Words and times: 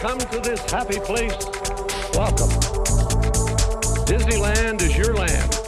come 0.00 0.18
to 0.18 0.40
this 0.40 0.58
happy 0.70 0.98
place, 0.98 1.36
welcome. 2.14 2.48
Disneyland 4.08 4.80
is 4.80 4.96
your 4.96 5.14
land. 5.14 5.60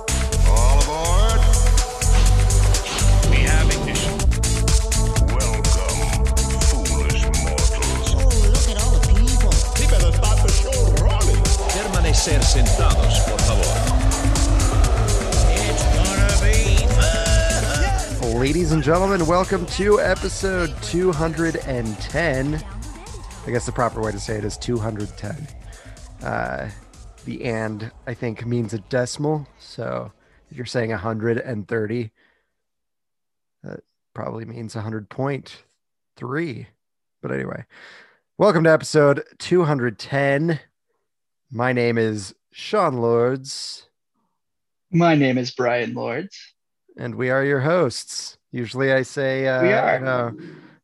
All 0.49 0.81
aboard. 0.81 1.39
We 3.29 3.45
have 3.45 3.69
ignition. 3.69 4.17
Welcome, 5.29 6.25
foolish 6.65 7.25
mortals. 7.45 8.15
Oh, 8.17 8.33
look 8.49 8.69
at 8.73 8.81
all 8.83 8.93
the 8.97 9.05
people. 9.13 9.53
He 9.77 9.85
better 9.93 10.13
start 10.17 10.39
the 10.41 10.49
show 10.49 10.81
rolling. 11.05 11.43
Permanecer 11.69 12.43
sentados, 12.43 13.21
por 13.29 13.39
favor. 13.41 13.77
It's 15.69 15.85
gonna 15.93 16.33
be 16.41 16.57
fun. 16.97 18.41
Ladies 18.41 18.73
and 18.73 18.83
gentlemen, 18.83 19.27
welcome 19.27 19.67
to 19.67 20.01
episode 20.01 20.75
210. 20.81 22.72
I 23.45 23.51
guess 23.51 23.67
the 23.67 23.73
proper 23.73 24.01
way 24.01 24.13
to 24.13 24.21
say 24.21 24.37
it 24.37 24.45
is 24.45 24.57
210. 24.57 25.49
Uh, 26.23 26.71
the 27.25 27.45
and, 27.45 27.91
I 28.07 28.15
think, 28.15 28.47
means 28.47 28.73
a 28.73 28.79
decimal. 28.79 29.47
So 29.59 30.13
if 30.51 30.57
you're 30.57 30.67
saying 30.67 30.91
130, 30.91 32.11
that 33.65 33.81
probably 34.15 34.45
means 34.45 34.75
100.3. 34.75 36.67
But 37.21 37.33
anyway, 37.33 37.65
welcome 38.39 38.65
to 38.65 38.71
episode 38.71 39.25
210. 39.39 40.61
My 41.51 41.73
name 41.73 41.99
is 41.99 42.35
Sean 42.53 42.99
Lords. 42.99 43.89
My 44.91 45.15
name 45.17 45.39
is 45.39 45.51
Brian 45.53 45.95
Lords. 45.95 46.55
and 46.97 47.15
we 47.17 47.31
are 47.31 47.45
your 47.45 47.61
hosts. 47.61 48.39
Usually, 48.53 48.93
I 48.93 49.03
say 49.03 49.49
uh, 49.49 49.63
We 49.63 49.73
are. 49.73 49.99
you 49.99 50.05
know, 50.05 50.37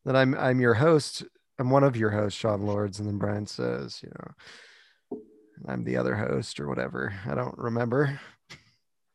that 0.07 0.17
I'm 0.17 0.35
I'm 0.37 0.59
your 0.61 0.75
host. 0.75 1.25
I'm 1.59 1.71
one 1.71 1.85
of 1.85 1.97
your 1.97 2.11
hosts, 2.11 2.39
Sean 2.39 2.63
Lords, 2.63 3.01
and 3.01 3.09
then 3.09 3.19
Brian 3.19 3.47
says, 3.47 4.01
you 4.03 4.11
know, 4.11 5.19
I'm 5.67 5.83
the 5.85 5.97
other 5.97 6.15
host 6.15 6.61
or 6.61 6.69
whatever. 6.69 7.13
I 7.27 7.35
don't 7.35 7.59
remember. 7.59 8.21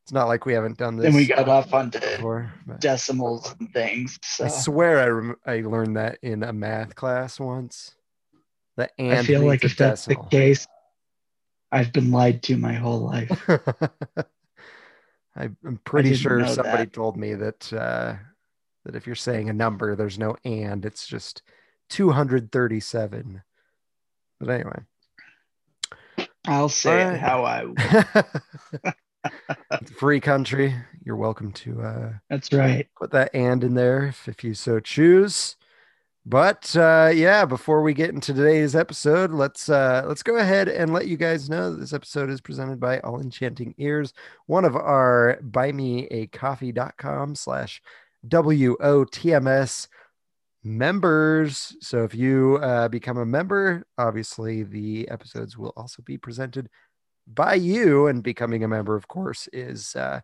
It's 0.04 0.12
not 0.12 0.28
like 0.28 0.46
we 0.46 0.52
haven't 0.54 0.78
done 0.78 0.98
this 0.98 1.06
Then 1.06 1.14
we 1.16 1.26
got 1.26 1.48
off 1.48 1.72
before. 1.92 2.52
decimals 2.80 3.56
and 3.60 3.72
things. 3.72 4.20
So 4.24 4.44
I 4.44 4.48
swear 4.50 5.00
I 5.00 5.06
rem- 5.08 5.38
I 5.46 5.62
learned 5.62 5.96
that 5.96 6.20
in 6.22 6.44
a 6.44 6.52
math 6.52 6.96
class 6.96 7.40
once. 7.40 7.96
The 8.76 8.90
and 9.00 9.20
I 9.20 9.24
feel 9.24 9.46
like 9.46 9.64
if 9.64 9.78
that's 9.78 10.04
the 10.06 10.18
case, 10.30 10.68
I've 11.72 11.94
been 11.94 12.12
lied 12.12 12.44
to 12.44 12.58
my 12.58 12.74
whole 12.74 13.00
life. 13.00 13.32
I- 15.36 15.50
I'm 15.66 15.80
pretty 15.86 16.16
sure 16.16 16.46
somebody 16.48 16.84
that. 16.84 16.94
told 16.94 17.16
me 17.16 17.36
that 17.36 17.72
uh, 17.72 18.16
that 18.84 18.96
if 18.96 19.08
you're 19.08 19.16
saying 19.16 19.50
a 19.50 19.54
number, 19.54 19.96
there's 19.96 20.20
no 20.20 20.36
and. 20.44 20.86
It's 20.86 21.08
just 21.08 21.42
237. 21.94 23.44
But 24.40 24.50
anyway, 24.50 24.80
I'll 26.48 26.68
say 26.68 27.04
Alright. 27.04 27.16
it 27.16 27.20
how 27.20 27.46
I. 27.46 28.94
free 29.98 30.20
country. 30.20 30.74
You're 31.06 31.16
welcome 31.18 31.52
to 31.52 31.82
uh, 31.84 32.14
That's 32.32 32.52
right. 32.52 32.88
put 33.00 33.12
that 33.12 33.30
and 33.36 33.64
in 33.64 33.76
there 33.76 34.08
if, 34.08 34.28
if 34.28 34.44
you 34.44 34.56
so 34.56 34.80
choose. 34.80 35.56
But 36.26 36.76
uh, 36.76 37.12
yeah, 37.14 37.46
before 37.46 37.84
we 37.84 37.94
get 37.94 38.10
into 38.10 38.34
today's 38.34 38.76
episode, 38.76 39.30
let's 39.30 39.70
uh, 39.70 40.04
let's 40.08 40.24
go 40.24 40.38
ahead 40.38 40.70
and 40.70 40.94
let 40.94 41.06
you 41.08 41.16
guys 41.16 41.48
know 41.48 41.72
that 41.72 41.80
this 41.80 41.94
episode 41.94 42.32
is 42.32 42.42
presented 42.42 42.80
by 42.80 43.02
All 43.02 43.22
Enchanting 43.22 43.76
Ears, 43.78 44.14
one 44.48 44.66
of 44.66 44.76
our 44.76 45.38
buymeacoffee.com 45.44 47.36
slash 47.36 47.84
WOTMS 48.28 49.88
members. 50.64 51.76
So 51.82 52.04
if 52.04 52.16
you 52.16 52.58
uh, 52.62 52.88
become 52.88 53.18
a 53.18 53.26
member, 53.26 53.86
obviously 53.98 54.64
the 54.64 55.10
episodes 55.10 55.58
will 55.58 55.74
also 55.76 56.02
be 56.04 56.18
presented 56.18 56.70
by 57.28 57.56
you. 57.56 58.08
And 58.08 58.24
becoming 58.24 58.64
a 58.64 58.68
member, 58.68 58.96
of 58.96 59.08
course, 59.08 59.48
is 59.54 59.96
uh, 59.96 60.22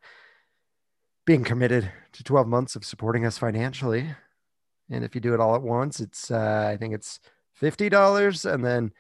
being 1.26 1.44
committed 1.44 1.92
to 2.14 2.24
12 2.24 2.48
months 2.48 2.76
of 2.76 2.86
supporting 2.86 3.26
us 3.26 3.38
financially. 3.38 4.08
And 4.90 5.04
if 5.04 5.16
you 5.16 5.22
do 5.22 5.34
it 5.34 5.40
all 5.40 5.56
at 5.56 5.62
once, 5.62 6.00
it's 6.00 6.32
uh, 6.32 6.70
I 6.72 6.78
think 6.78 6.94
it's 6.94 7.20
fifty 7.54 7.90
dollars, 7.90 8.46
and 8.46 8.64
then 8.64 8.92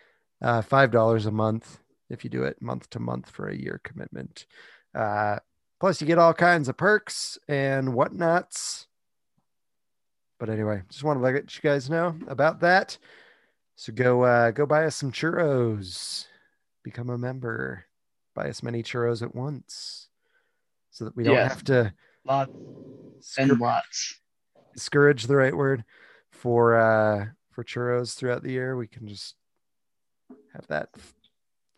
uh, 0.41 0.61
five 0.61 0.91
dollars 0.91 1.25
a 1.25 1.31
month 1.31 1.79
if 2.09 2.23
you 2.23 2.29
do 2.29 2.43
it 2.43 2.61
month 2.61 2.89
to 2.91 2.99
month 2.99 3.29
for 3.29 3.47
a 3.47 3.55
year 3.55 3.81
commitment. 3.83 4.45
Uh, 4.93 5.37
plus, 5.79 6.01
you 6.01 6.07
get 6.07 6.17
all 6.17 6.33
kinds 6.33 6.69
of 6.69 6.77
perks 6.77 7.37
and 7.47 7.93
whatnots. 7.93 8.87
But 10.39 10.49
anyway, 10.49 10.81
just 10.89 11.03
want 11.03 11.19
to 11.19 11.23
let 11.23 11.35
you 11.55 11.61
guys 11.61 11.89
know 11.89 12.15
about 12.27 12.61
that. 12.61 12.97
So 13.75 13.93
go 13.93 14.23
uh, 14.23 14.51
go 14.51 14.65
buy 14.65 14.85
us 14.85 14.95
some 14.95 15.11
churros, 15.11 16.25
become 16.83 17.09
a 17.09 17.17
member, 17.17 17.85
buy 18.33 18.47
as 18.47 18.63
many 18.63 18.81
churros 18.83 19.21
at 19.21 19.35
once, 19.35 20.09
so 20.91 21.05
that 21.05 21.15
we 21.15 21.23
don't 21.23 21.35
Yes. 21.35 21.49
have 21.51 21.63
to 21.65 21.93
Lots 22.25 22.51
and 23.37 23.59
lots. 23.59 24.19
discourage 24.73 25.27
the 25.27 25.35
right 25.35 25.55
word 25.55 25.83
for 26.31 26.77
uh 26.79 27.25
for 27.51 27.63
churros 27.63 28.15
throughout 28.15 28.43
the 28.43 28.51
year 28.51 28.77
we 28.77 28.87
can 28.87 29.07
just 29.07 29.35
have 30.53 30.65
that 30.67 30.89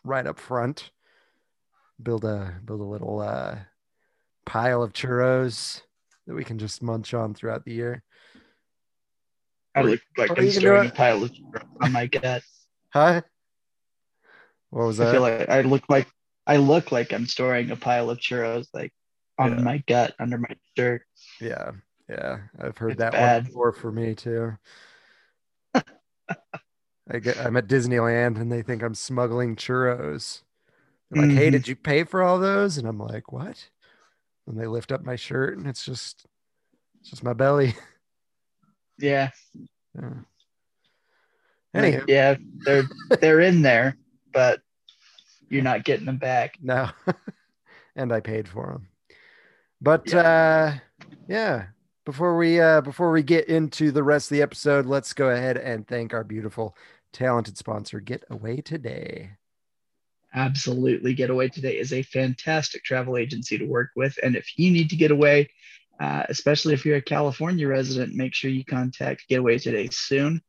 right 0.04 0.28
up 0.28 0.38
front 0.38 0.92
build 2.02 2.26
a 2.26 2.60
build 2.66 2.82
a 2.82 2.84
little 2.84 3.20
uh 3.22 3.56
pile 4.46 4.84
of 4.84 4.94
churros 4.94 5.82
that 6.28 6.36
we 6.36 6.44
can 6.44 6.60
just 6.60 6.84
munch 6.84 7.14
on 7.14 7.34
throughout 7.34 7.64
the 7.66 7.74
year 7.74 8.04
I 9.76 9.82
look 9.82 10.02
like 10.18 10.32
I'm 10.38 10.46
you 10.46 10.52
can 10.52 10.60
storing 10.62 10.86
a 10.86 10.88
it- 10.90 10.96
pile 10.96 11.24
of 11.24 11.32
churros 11.32 11.66
on 11.82 11.92
my 11.92 12.08
gut. 12.08 12.44
huh 12.90 13.22
what 14.70 14.86
was 14.88 14.98
that? 14.98 15.04
I 15.04 15.06
that 15.08 15.12
feel 15.14 15.22
like 15.22 15.50
I 15.50 15.62
look 15.62 15.84
like 15.90 16.08
I 16.48 16.58
look 16.58 16.92
like 16.92 17.14
I'm 17.14 17.26
storing 17.28 17.72
a 17.72 17.76
pile 17.76 18.10
of 18.10 18.18
churros 18.20 18.68
like 18.74 18.92
on 19.38 19.52
Yeah. 19.58 19.62
my 19.62 19.78
gut 19.88 20.14
under 20.20 20.38
my 20.38 20.56
shirt. 20.78 21.04
yeah 21.40 21.72
yeah 22.10 22.40
i've 22.62 22.78
heard 22.78 22.92
It's 22.94 23.00
that 23.00 23.14
bad. 23.14 23.44
one 23.44 23.48
before 23.48 23.72
for 23.72 23.92
me 23.92 24.14
too 24.16 24.58
I 27.10 27.20
get, 27.20 27.38
i'm 27.38 27.58
at 27.58 27.68
disneyland 27.68 28.40
and 28.40 28.52
they 28.52 28.62
think 28.62 28.84
i'm 28.84 28.96
smuggling 28.96 29.56
churros 29.56 30.44
They're 31.10 31.22
like 31.24 31.32
hey 31.32 31.48
Mhm. 31.50 31.52
did 31.54 31.68
you 31.68 31.76
pay 31.76 32.04
for 32.04 32.22
all 32.22 32.38
those 32.40 32.78
and 32.78 32.88
i'm 32.88 33.00
like 33.00 33.32
what 33.32 33.70
and 34.48 34.60
they 34.60 34.68
lift 34.68 34.92
up 34.92 35.04
my 35.04 35.16
shirt 35.16 35.58
and 35.58 35.68
it's 35.68 35.86
just 35.86 36.26
it's 37.00 37.10
just 37.12 37.24
my 37.24 37.34
belly 37.34 37.74
Yeah. 39.02 39.30
yeah. 41.74 42.02
Yeah, 42.08 42.36
they're 42.66 42.84
they're 43.22 43.40
in 43.40 43.62
there, 43.62 43.98
but 44.34 44.62
you're 45.52 45.62
not 45.62 45.84
getting 45.84 46.06
them 46.06 46.18
back. 46.18 46.58
no 46.62 46.90
and 47.96 48.12
i 48.12 48.20
paid 48.20 48.48
for 48.48 48.68
them 48.68 48.88
but 49.82 50.12
uh 50.14 50.72
yeah 51.28 51.66
before 52.06 52.38
we 52.38 52.60
uh 52.60 52.82
before 52.82 53.12
we 53.12 53.22
get 53.22 53.48
into 53.48 53.92
the 53.92 54.04
rest 54.04 54.32
of 54.32 54.36
the 54.38 54.42
episode 54.42 54.86
let's 54.86 55.14
go 55.14 55.30
ahead 55.30 55.58
and 55.58 55.88
thank 55.88 56.14
our 56.14 56.24
beautiful 56.24 56.76
talented 57.12 57.58
sponsor 57.58 58.00
get 58.00 58.24
away 58.30 58.62
today 58.62 59.32
Absolutely. 60.34 61.14
Getaway 61.14 61.50
Today 61.50 61.78
is 61.78 61.92
a 61.92 62.04
fantastic 62.04 62.86
travel 62.86 63.18
agency 63.18 63.58
to 63.58 63.66
work 63.66 63.90
with. 63.98 64.18
And 64.24 64.38
if 64.38 64.58
you 64.58 64.72
need 64.72 64.90
to 64.92 64.96
get 64.96 65.12
away, 65.12 65.50
uh, 66.02 66.24
especially 66.30 66.74
if 66.74 66.84
you're 66.84 66.98
a 66.98 67.02
California 67.02 67.68
resident, 67.68 68.16
make 68.16 68.34
sure 68.34 68.50
you 68.50 68.66
contact 68.66 69.28
Getaway 69.30 69.60
Today 69.60 69.88
soon. 69.92 70.42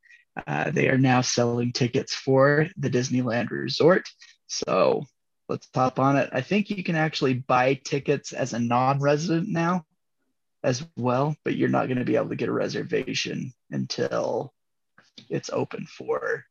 Uh, 0.47 0.71
they 0.71 0.89
are 0.89 0.97
now 0.97 1.21
selling 1.21 1.71
tickets 1.71 2.15
for 2.15 2.67
the 2.75 2.89
Disneyland 2.89 3.51
Resort. 3.51 4.09
So 4.47 5.03
let's 5.47 5.69
hop 5.75 5.99
on 5.99 6.17
it. 6.17 6.31
I 6.33 6.41
think 6.41 6.71
you 6.71 6.83
can 6.83 6.95
actually 6.95 7.35
buy 7.35 7.75
tickets 7.75 8.33
as 8.33 8.53
a 8.53 8.59
non 8.59 8.99
resident 8.99 9.47
now 9.47 9.85
as 10.63 10.83
well, 10.97 11.35
but 11.45 11.55
you're 11.55 11.69
not 11.69 11.85
going 11.85 11.99
to 11.99 12.05
be 12.05 12.15
able 12.15 12.29
to 12.29 12.35
get 12.35 12.49
a 12.49 12.53
reservation 12.53 13.53
until 13.69 14.55
it's 15.29 15.51
open 15.51 15.85
for 15.85 16.45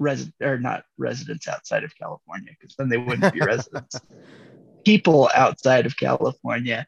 resident 0.00 0.34
or 0.40 0.58
not 0.58 0.82
residents 0.96 1.46
outside 1.46 1.84
of 1.84 1.96
California, 1.96 2.50
because 2.58 2.74
then 2.74 2.88
they 2.88 2.98
wouldn't 2.98 3.32
be 3.32 3.40
residents. 3.42 4.00
People 4.84 5.30
outside 5.36 5.86
of 5.86 5.96
California, 5.96 6.84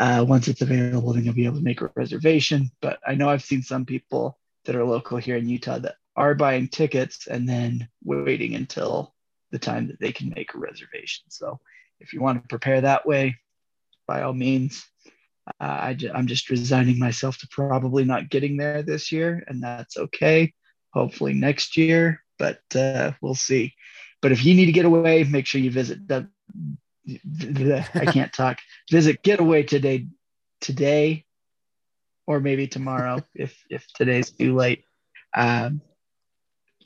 uh, 0.00 0.24
once 0.26 0.48
it's 0.48 0.62
available, 0.62 1.12
then 1.12 1.24
you'll 1.24 1.34
be 1.34 1.44
able 1.44 1.58
to 1.58 1.62
make 1.62 1.82
a 1.82 1.90
reservation. 1.94 2.70
But 2.80 2.98
I 3.06 3.14
know 3.14 3.28
I've 3.28 3.44
seen 3.44 3.62
some 3.62 3.84
people 3.84 4.38
that 4.64 4.74
are 4.74 4.84
local 4.84 5.18
here 5.18 5.36
in 5.36 5.48
Utah 5.48 5.78
that 5.80 5.96
are 6.16 6.34
buying 6.34 6.68
tickets 6.68 7.26
and 7.26 7.46
then 7.46 7.86
waiting 8.02 8.54
until 8.54 9.14
the 9.50 9.58
time 9.58 9.88
that 9.88 10.00
they 10.00 10.12
can 10.12 10.32
make 10.34 10.54
a 10.54 10.58
reservation. 10.58 11.24
So 11.28 11.60
if 11.98 12.14
you 12.14 12.22
want 12.22 12.42
to 12.42 12.48
prepare 12.48 12.80
that 12.80 13.06
way, 13.06 13.36
by 14.08 14.22
all 14.22 14.32
means. 14.32 14.84
Uh, 15.60 15.78
I 15.88 15.94
ju- 15.94 16.10
I'm 16.14 16.26
just 16.26 16.50
resigning 16.50 16.98
myself 16.98 17.38
to 17.38 17.48
probably 17.50 18.04
not 18.04 18.30
getting 18.30 18.56
there 18.56 18.82
this 18.82 19.12
year, 19.12 19.44
and 19.48 19.62
that's 19.62 19.96
okay. 19.96 20.52
Hopefully 20.92 21.34
next 21.34 21.76
year, 21.76 22.22
but 22.38 22.60
uh, 22.74 23.12
we'll 23.20 23.34
see. 23.34 23.74
But 24.22 24.32
if 24.32 24.44
you 24.44 24.54
need 24.54 24.66
to 24.66 24.72
get 24.72 24.84
away, 24.84 25.24
make 25.24 25.46
sure 25.46 25.60
you 25.60 25.70
visit. 25.70 26.00
I 27.94 28.06
can't 28.06 28.32
talk. 28.32 28.58
Visit 28.90 29.22
Getaway 29.22 29.62
today, 29.62 30.06
today, 30.60 31.24
or 32.26 32.40
maybe 32.40 32.66
tomorrow 32.66 33.24
if 33.34 33.56
if 33.70 33.86
today's 33.94 34.30
too 34.30 34.54
late. 34.54 34.84
Um, 35.34 35.80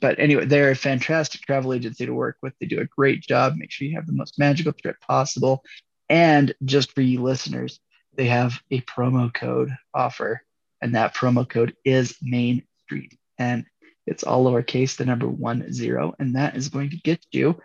but 0.01 0.19
anyway, 0.19 0.45
they're 0.45 0.71
a 0.71 0.75
fantastic 0.75 1.41
travel 1.41 1.73
agency 1.73 2.05
to 2.05 2.13
work 2.13 2.37
with. 2.41 2.53
They 2.59 2.67
do 2.67 2.81
a 2.81 2.85
great 2.85 3.21
job. 3.21 3.55
Make 3.55 3.71
sure 3.71 3.87
you 3.87 3.95
have 3.95 4.07
the 4.07 4.13
most 4.13 4.37
magical 4.37 4.73
trip 4.73 4.97
possible. 4.99 5.63
And 6.09 6.53
just 6.63 6.91
for 6.91 7.01
you 7.01 7.21
listeners, 7.21 7.79
they 8.15 8.25
have 8.25 8.59
a 8.71 8.81
promo 8.81 9.33
code 9.33 9.75
offer, 9.93 10.41
and 10.81 10.95
that 10.95 11.15
promo 11.15 11.47
code 11.47 11.75
is 11.83 12.15
Main 12.21 12.63
Street. 12.83 13.17
And 13.37 13.65
it's 14.05 14.23
all 14.23 14.45
lowercase, 14.45 14.97
the 14.97 15.05
number 15.05 15.27
one 15.27 15.71
zero, 15.73 16.13
and 16.19 16.35
that 16.35 16.55
is 16.55 16.69
going 16.69 16.91
to 16.91 16.97
get 16.97 17.25
you 17.31 17.59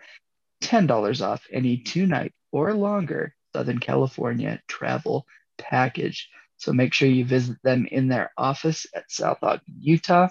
$10 0.61 1.25
off 1.25 1.45
any 1.51 1.77
two 1.77 2.05
night 2.05 2.33
or 2.51 2.73
longer 2.73 3.35
Southern 3.53 3.79
California 3.79 4.61
travel 4.67 5.25
package. 5.57 6.29
So 6.57 6.73
make 6.73 6.93
sure 6.93 7.09
you 7.09 7.25
visit 7.25 7.57
them 7.63 7.87
in 7.91 8.07
their 8.07 8.31
office 8.37 8.85
at 8.95 9.09
South 9.09 9.39
Ogden, 9.41 9.73
Utah, 9.79 10.29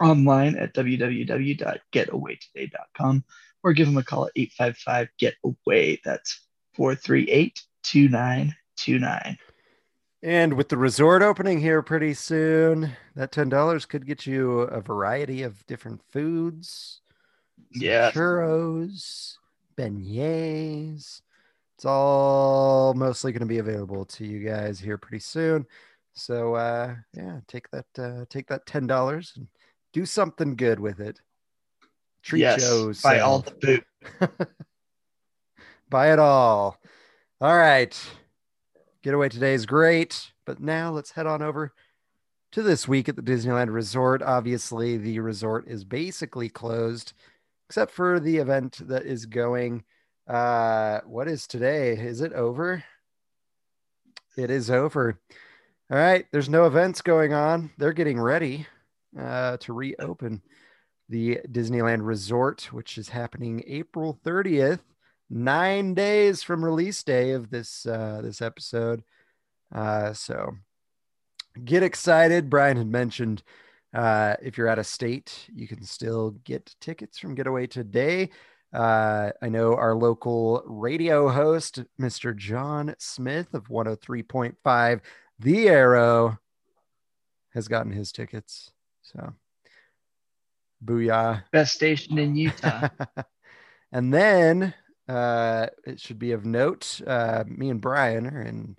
online 0.00 0.56
at 0.56 0.74
www.getawaytoday.com, 0.74 3.24
or 3.62 3.72
give 3.72 3.86
them 3.86 3.96
a 3.96 4.02
call 4.02 4.26
at 4.26 4.32
855 4.36 5.08
Get 5.18 5.36
Away. 5.44 6.00
That's 6.04 6.44
438 6.74 7.62
2929. 7.82 9.38
And 10.22 10.54
with 10.54 10.68
the 10.68 10.76
resort 10.76 11.22
opening 11.22 11.60
here 11.60 11.80
pretty 11.80 12.12
soon, 12.12 12.90
that 13.14 13.30
ten 13.30 13.48
dollars 13.48 13.86
could 13.86 14.04
get 14.04 14.26
you 14.26 14.62
a 14.62 14.80
variety 14.80 15.42
of 15.42 15.64
different 15.66 16.02
foods. 16.10 17.02
Yeah. 17.72 18.10
churros, 18.10 19.36
beignets. 19.76 21.20
It's 21.78 21.84
all 21.84 22.92
mostly 22.94 23.30
going 23.30 23.38
to 23.38 23.46
be 23.46 23.58
available 23.58 24.04
to 24.04 24.26
you 24.26 24.40
guys 24.40 24.80
here 24.80 24.98
pretty 24.98 25.20
soon. 25.20 25.64
So 26.12 26.56
uh, 26.56 26.96
yeah, 27.14 27.38
take 27.46 27.70
that 27.70 27.86
uh, 27.96 28.24
take 28.28 28.48
that 28.48 28.66
ten 28.66 28.88
dollars 28.88 29.32
and 29.36 29.46
do 29.92 30.04
something 30.04 30.56
good 30.56 30.80
with 30.80 30.98
it. 30.98 31.20
Treat 32.24 32.40
yes, 32.40 32.62
yourself. 32.62 33.02
buy 33.04 33.20
all 33.20 33.38
the 33.38 33.52
food. 33.62 33.84
Buy 35.88 36.12
it 36.12 36.18
all. 36.18 36.78
All 37.40 37.56
right. 37.56 37.96
Getaway 39.02 39.28
today 39.28 39.54
is 39.54 39.64
great, 39.64 40.32
but 40.44 40.60
now 40.60 40.90
let's 40.90 41.12
head 41.12 41.28
on 41.28 41.42
over 41.42 41.72
to 42.50 42.62
this 42.62 42.88
week 42.88 43.08
at 43.08 43.14
the 43.14 43.22
Disneyland 43.22 43.72
Resort. 43.72 44.20
Obviously, 44.20 44.96
the 44.96 45.20
resort 45.20 45.68
is 45.68 45.84
basically 45.84 46.48
closed, 46.48 47.12
except 47.68 47.92
for 47.92 48.18
the 48.18 48.36
event 48.38 48.86
that 48.88 49.06
is 49.06 49.26
going. 49.26 49.84
Uh, 50.28 51.00
what 51.06 51.26
is 51.26 51.46
today? 51.46 51.92
Is 51.92 52.20
it 52.20 52.32
over? 52.34 52.84
It 54.36 54.50
is 54.50 54.70
over. 54.70 55.18
All 55.90 55.98
right. 55.98 56.26
There's 56.30 56.50
no 56.50 56.66
events 56.66 57.00
going 57.00 57.32
on. 57.32 57.70
They're 57.78 57.94
getting 57.94 58.20
ready 58.20 58.66
uh, 59.18 59.56
to 59.58 59.72
reopen 59.72 60.42
the 61.08 61.40
Disneyland 61.50 62.06
Resort, 62.06 62.68
which 62.72 62.98
is 62.98 63.08
happening 63.08 63.64
April 63.66 64.18
30th 64.24 64.80
nine 65.30 65.94
days 65.94 66.42
from 66.42 66.64
release 66.64 67.02
day 67.02 67.32
of 67.32 67.50
this 67.50 67.86
uh, 67.86 68.20
this 68.22 68.42
episode. 68.42 69.02
Uh, 69.74 70.12
so 70.12 70.52
get 71.64 71.82
excited. 71.82 72.50
Brian 72.50 72.76
had 72.76 72.90
mentioned 72.90 73.42
uh, 73.94 74.36
if 74.42 74.58
you're 74.58 74.68
out 74.68 74.78
of 74.78 74.86
state, 74.86 75.48
you 75.54 75.66
can 75.66 75.82
still 75.82 76.32
get 76.44 76.74
tickets 76.80 77.18
from 77.18 77.34
Getaway 77.34 77.66
today. 77.66 78.30
Uh, 78.72 79.30
I 79.40 79.48
know 79.48 79.74
our 79.74 79.94
local 79.94 80.62
radio 80.66 81.28
host, 81.28 81.82
Mr. 82.00 82.36
John 82.36 82.94
Smith 82.98 83.54
of 83.54 83.68
103.5 83.68 85.00
The 85.38 85.68
Arrow, 85.68 86.38
has 87.54 87.66
gotten 87.66 87.92
his 87.92 88.12
tickets. 88.12 88.70
So, 89.02 89.32
booyah. 90.84 91.44
Best 91.50 91.74
station 91.74 92.18
in 92.18 92.36
Utah. 92.36 92.88
and 93.92 94.12
then 94.12 94.74
uh, 95.08 95.68
it 95.86 95.98
should 95.98 96.18
be 96.18 96.32
of 96.32 96.44
note. 96.44 97.00
Uh, 97.06 97.44
me 97.46 97.70
and 97.70 97.80
Brian 97.80 98.26
are 98.26 98.42
in 98.42 98.76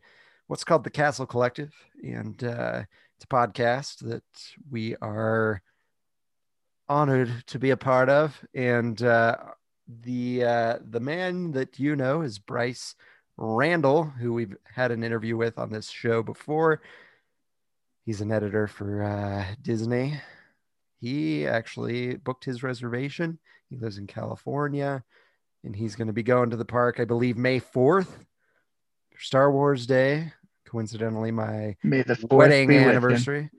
what's 0.47 0.63
called 0.63 0.83
the 0.83 0.91
Castle 0.91 1.25
Collective, 1.25 1.73
and 2.03 2.43
uh, 2.43 2.83
it's 3.15 3.25
a 3.25 3.27
podcast 3.27 3.99
that 4.07 4.23
we 4.69 4.95
are 4.97 5.63
honored 6.87 7.43
to 7.47 7.59
be 7.59 7.71
a 7.71 7.77
part 7.77 8.09
of. 8.09 8.39
And 8.53 9.01
uh, 9.01 9.37
the 10.01 10.43
uh, 10.43 10.77
the 10.89 10.99
man 10.99 11.51
that 11.51 11.79
you 11.79 11.95
know 11.95 12.21
is 12.21 12.39
Bryce 12.39 12.95
Randall, 13.37 14.03
who 14.03 14.33
we've 14.33 14.55
had 14.63 14.91
an 14.91 15.03
interview 15.03 15.35
with 15.35 15.57
on 15.57 15.71
this 15.71 15.89
show 15.89 16.21
before. 16.21 16.81
He's 18.05 18.21
an 18.21 18.31
editor 18.31 18.67
for 18.67 19.03
uh, 19.03 19.45
Disney. 19.61 20.19
He 20.99 21.47
actually 21.47 22.15
booked 22.15 22.45
his 22.45 22.63
reservation. 22.63 23.39
He 23.69 23.77
lives 23.77 23.97
in 23.97 24.07
California 24.07 25.03
and 25.63 25.75
he's 25.75 25.95
going 25.95 26.07
to 26.07 26.13
be 26.13 26.23
going 26.23 26.49
to 26.49 26.57
the 26.57 26.65
park, 26.65 26.99
I 26.99 27.05
believe, 27.05 27.37
May 27.37 27.59
4th 27.59 28.07
Star 29.17 29.51
Wars 29.51 29.85
Day. 29.85 30.33
Coincidentally, 30.65 31.31
my 31.31 31.75
May 31.83 32.03
the 32.03 32.15
fourth 32.15 32.31
wedding 32.31 32.67
be 32.67 32.75
with 32.75 32.83
him. 32.83 32.89
anniversary. 32.89 33.49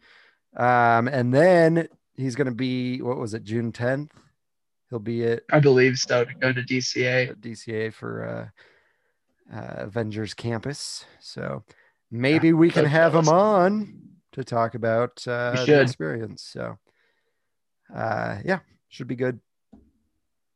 Um, 0.56 1.08
and 1.08 1.34
then 1.34 1.88
he's 2.16 2.36
going 2.36 2.46
to 2.46 2.54
be, 2.54 3.02
what 3.02 3.18
was 3.18 3.34
it, 3.34 3.44
June 3.44 3.72
10th? 3.72 4.10
He'll 4.90 4.98
be 4.98 5.24
at 5.24 5.44
I 5.52 5.60
believe 5.60 5.98
so. 5.98 6.24
To 6.24 6.34
go 6.34 6.52
to 6.52 6.62
DCA. 6.62 7.36
DCA 7.36 7.92
for 7.92 8.52
uh, 9.52 9.56
uh, 9.56 9.84
Avengers 9.84 10.34
Campus. 10.34 11.04
So 11.20 11.64
maybe 12.10 12.52
we 12.52 12.70
can 12.70 12.84
have 12.84 13.14
him 13.14 13.28
on 13.28 14.02
to 14.32 14.44
talk 14.44 14.74
about 14.74 15.26
uh, 15.28 15.64
the 15.64 15.80
experience. 15.80 16.42
So 16.42 16.76
uh, 17.94 18.38
yeah, 18.44 18.58
should 18.88 19.06
be 19.06 19.16
good. 19.16 19.40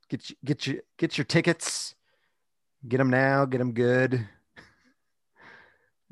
Get 0.08 0.31
you, 0.31 0.36
get 0.44 0.66
you, 0.66 0.81
get 0.98 1.16
your 1.16 1.25
tickets. 1.25 1.94
Get 2.86 2.98
them 2.98 3.10
now. 3.10 3.44
Get 3.44 3.58
them 3.58 3.72
good. 3.72 4.26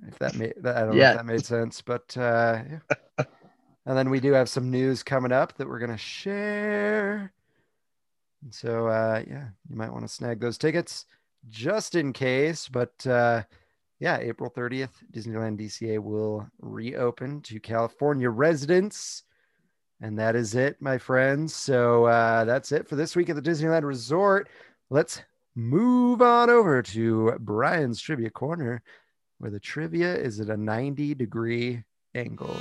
If 0.08 0.19
that 0.19 0.34
made, 0.36 0.54
that, 0.62 0.76
I 0.76 0.80
don't 0.80 0.96
know 0.96 1.02
if 1.02 1.16
that 1.16 1.26
made 1.26 1.44
sense, 1.44 1.82
but 1.82 2.16
uh, 2.16 2.62
yeah. 2.69 3.24
and 3.86 3.96
then 3.96 4.10
we 4.10 4.19
do 4.19 4.32
have 4.32 4.48
some 4.48 4.70
news 4.70 5.02
coming 5.02 5.30
up 5.30 5.56
that 5.58 5.69
we're 5.69 5.78
gonna 5.78 5.98
share. 5.98 7.32
And 8.43 8.55
so 8.55 8.89
uh, 8.89 9.23
yeah, 9.27 9.49
you 9.69 9.77
might 9.77 9.93
want 9.93 10.06
to 10.06 10.12
snag 10.12 10.41
those 10.41 10.59
tickets 10.59 11.06
just 11.49 11.94
in 11.94 12.12
case. 12.12 12.69
But 12.69 13.06
uh, 13.06 13.43
yeah, 14.00 14.19
April 14.19 14.50
30th, 14.50 14.91
Disneyland 15.12 15.61
DCA 15.61 15.99
will 15.99 16.47
reopen 16.61 17.41
to 17.43 17.61
California 17.61 18.29
residents. 18.29 19.23
And 20.01 20.19
that 20.19 20.34
is 20.34 20.56
it, 20.56 20.82
my 20.82 20.99
friends. 20.99 21.55
So 21.55 22.06
uh, 22.06 22.44
that's 22.44 22.72
it 22.72 22.89
for 22.89 22.96
this 22.96 23.15
week 23.15 23.31
at 23.31 23.37
the 23.37 23.43
Disneyland 23.43 23.84
Resort. 23.84 24.49
Let's 24.91 25.22
move 25.55 26.20
on 26.20 26.51
over 26.51 26.82
to 26.82 27.37
Brian's 27.39 28.01
Trivia 28.01 28.31
Corner, 28.31 28.82
where 29.39 29.51
the 29.51 29.61
trivia 29.61 30.15
is 30.17 30.41
at 30.41 30.49
a 30.49 30.56
90 30.56 31.15
degree 31.15 31.84
angle. 32.15 32.56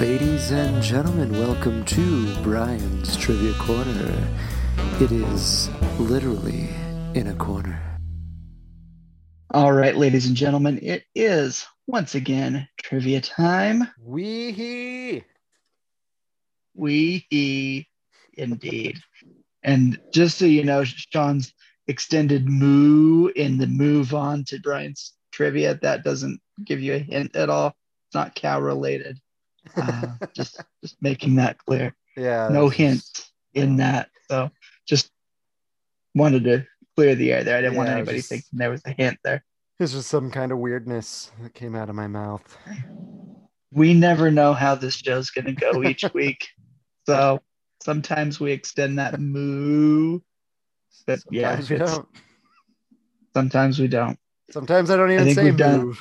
Ladies 0.00 0.50
and 0.50 0.82
gentlemen, 0.82 1.30
welcome 1.32 1.84
to 1.84 2.34
Brian's 2.36 3.18
Trivia 3.18 3.52
Corner. 3.58 4.28
It 4.98 5.12
is 5.12 5.68
literally 5.98 6.70
in 7.12 7.26
a 7.26 7.34
corner. 7.34 7.78
All 9.52 9.74
right, 9.74 9.94
ladies 9.94 10.26
and 10.26 10.34
gentlemen, 10.34 10.78
it 10.80 11.04
is 11.14 11.66
once 11.86 12.14
again 12.14 12.66
trivia 12.78 13.20
time. 13.20 13.88
Wee 14.02 15.22
We 16.74 17.86
indeed. 18.32 19.00
And 19.62 20.00
just 20.14 20.38
so 20.38 20.46
you 20.46 20.64
know, 20.64 20.82
Sean's 20.82 21.52
extended 21.88 22.48
moo 22.48 23.28
in 23.36 23.58
the 23.58 23.66
move 23.66 24.14
on 24.14 24.44
to 24.44 24.60
Brian's 24.60 25.12
trivia, 25.30 25.78
that 25.82 26.04
doesn't 26.04 26.40
give 26.64 26.80
you 26.80 26.94
a 26.94 26.98
hint 26.98 27.36
at 27.36 27.50
all. 27.50 27.74
It's 28.08 28.14
not 28.14 28.34
cow 28.34 28.62
related. 28.62 29.20
Uh, 29.76 30.06
just 30.34 30.60
just 30.82 30.96
making 31.00 31.36
that 31.36 31.58
clear. 31.58 31.94
Yeah. 32.16 32.48
No 32.50 32.68
hint 32.68 33.02
in 33.54 33.76
that. 33.76 34.08
So 34.30 34.50
just 34.86 35.10
wanted 36.14 36.44
to 36.44 36.66
clear 36.96 37.14
the 37.14 37.32
air 37.32 37.44
there. 37.44 37.56
I 37.58 37.60
didn't 37.60 37.76
want 37.76 37.88
anybody 37.88 38.18
just- 38.18 38.28
thinking 38.28 38.48
there 38.58 38.70
was 38.70 38.82
a 38.84 38.90
hint 38.90 39.18
there. 39.24 39.44
It's 39.78 39.92
just 39.92 40.08
some 40.08 40.30
kind 40.30 40.52
of 40.52 40.58
weirdness 40.58 41.30
that 41.42 41.54
came 41.54 41.74
out 41.74 41.88
of 41.88 41.94
my 41.94 42.06
mouth. 42.06 42.58
we 43.72 43.94
never 43.94 44.30
know 44.30 44.52
how 44.52 44.74
this 44.74 44.94
show's 44.96 45.30
going 45.30 45.46
to 45.46 45.52
go 45.52 45.82
each 45.84 46.04
week. 46.12 46.48
So 47.06 47.40
sometimes 47.82 48.38
we 48.38 48.52
extend 48.52 48.98
that 48.98 49.18
moo. 49.18 50.20
But 51.06 51.20
yeah, 51.30 51.56
Sometimes 51.56 51.70
we 51.70 51.78
don't. 51.78 52.08
Sometimes 53.34 53.78
we 53.78 53.88
don't. 53.88 54.18
Sometimes 54.50 54.90
I 54.90 54.96
don't 54.96 55.10
even 55.12 55.24
think 55.24 55.36
say 55.36 55.44
we've 55.44 55.56
done- 55.56 55.96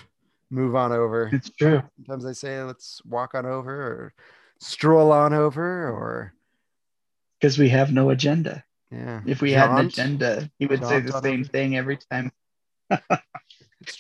move. 0.50 0.76
On 0.76 0.92
over. 0.92 1.30
It's 1.32 1.50
true. 1.50 1.82
Sometimes 1.98 2.26
I 2.26 2.32
say 2.34 2.62
let's 2.64 3.02
walk 3.06 3.36
on 3.36 3.46
over 3.46 3.72
or 3.72 4.14
stroll 4.60 5.12
on 5.12 5.34
over 5.34 5.90
or 5.90 6.34
Because 7.40 7.58
we 7.58 7.70
have 7.70 7.92
no 7.94 8.10
agenda. 8.10 8.64
yeah. 8.92 9.22
If 9.26 9.42
we 9.42 9.52
had 9.52 9.70
an 9.72 9.86
agenda, 9.88 10.50
he 10.60 10.66
would 10.68 10.84
say 10.86 11.00
the 11.00 11.20
same 11.22 11.42
over. 11.42 11.50
thing 11.50 11.78
every 11.78 11.98
time. 12.12 12.32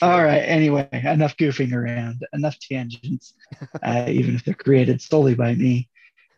All 0.01 0.23
right. 0.23 0.39
Anyway, 0.41 0.87
enough 0.91 1.37
goofing 1.37 1.73
around, 1.73 2.25
enough 2.33 2.57
tangents, 2.59 3.33
uh, 3.83 4.05
even 4.07 4.35
if 4.35 4.43
they're 4.43 4.53
created 4.53 5.01
solely 5.01 5.35
by 5.35 5.53
me. 5.55 5.89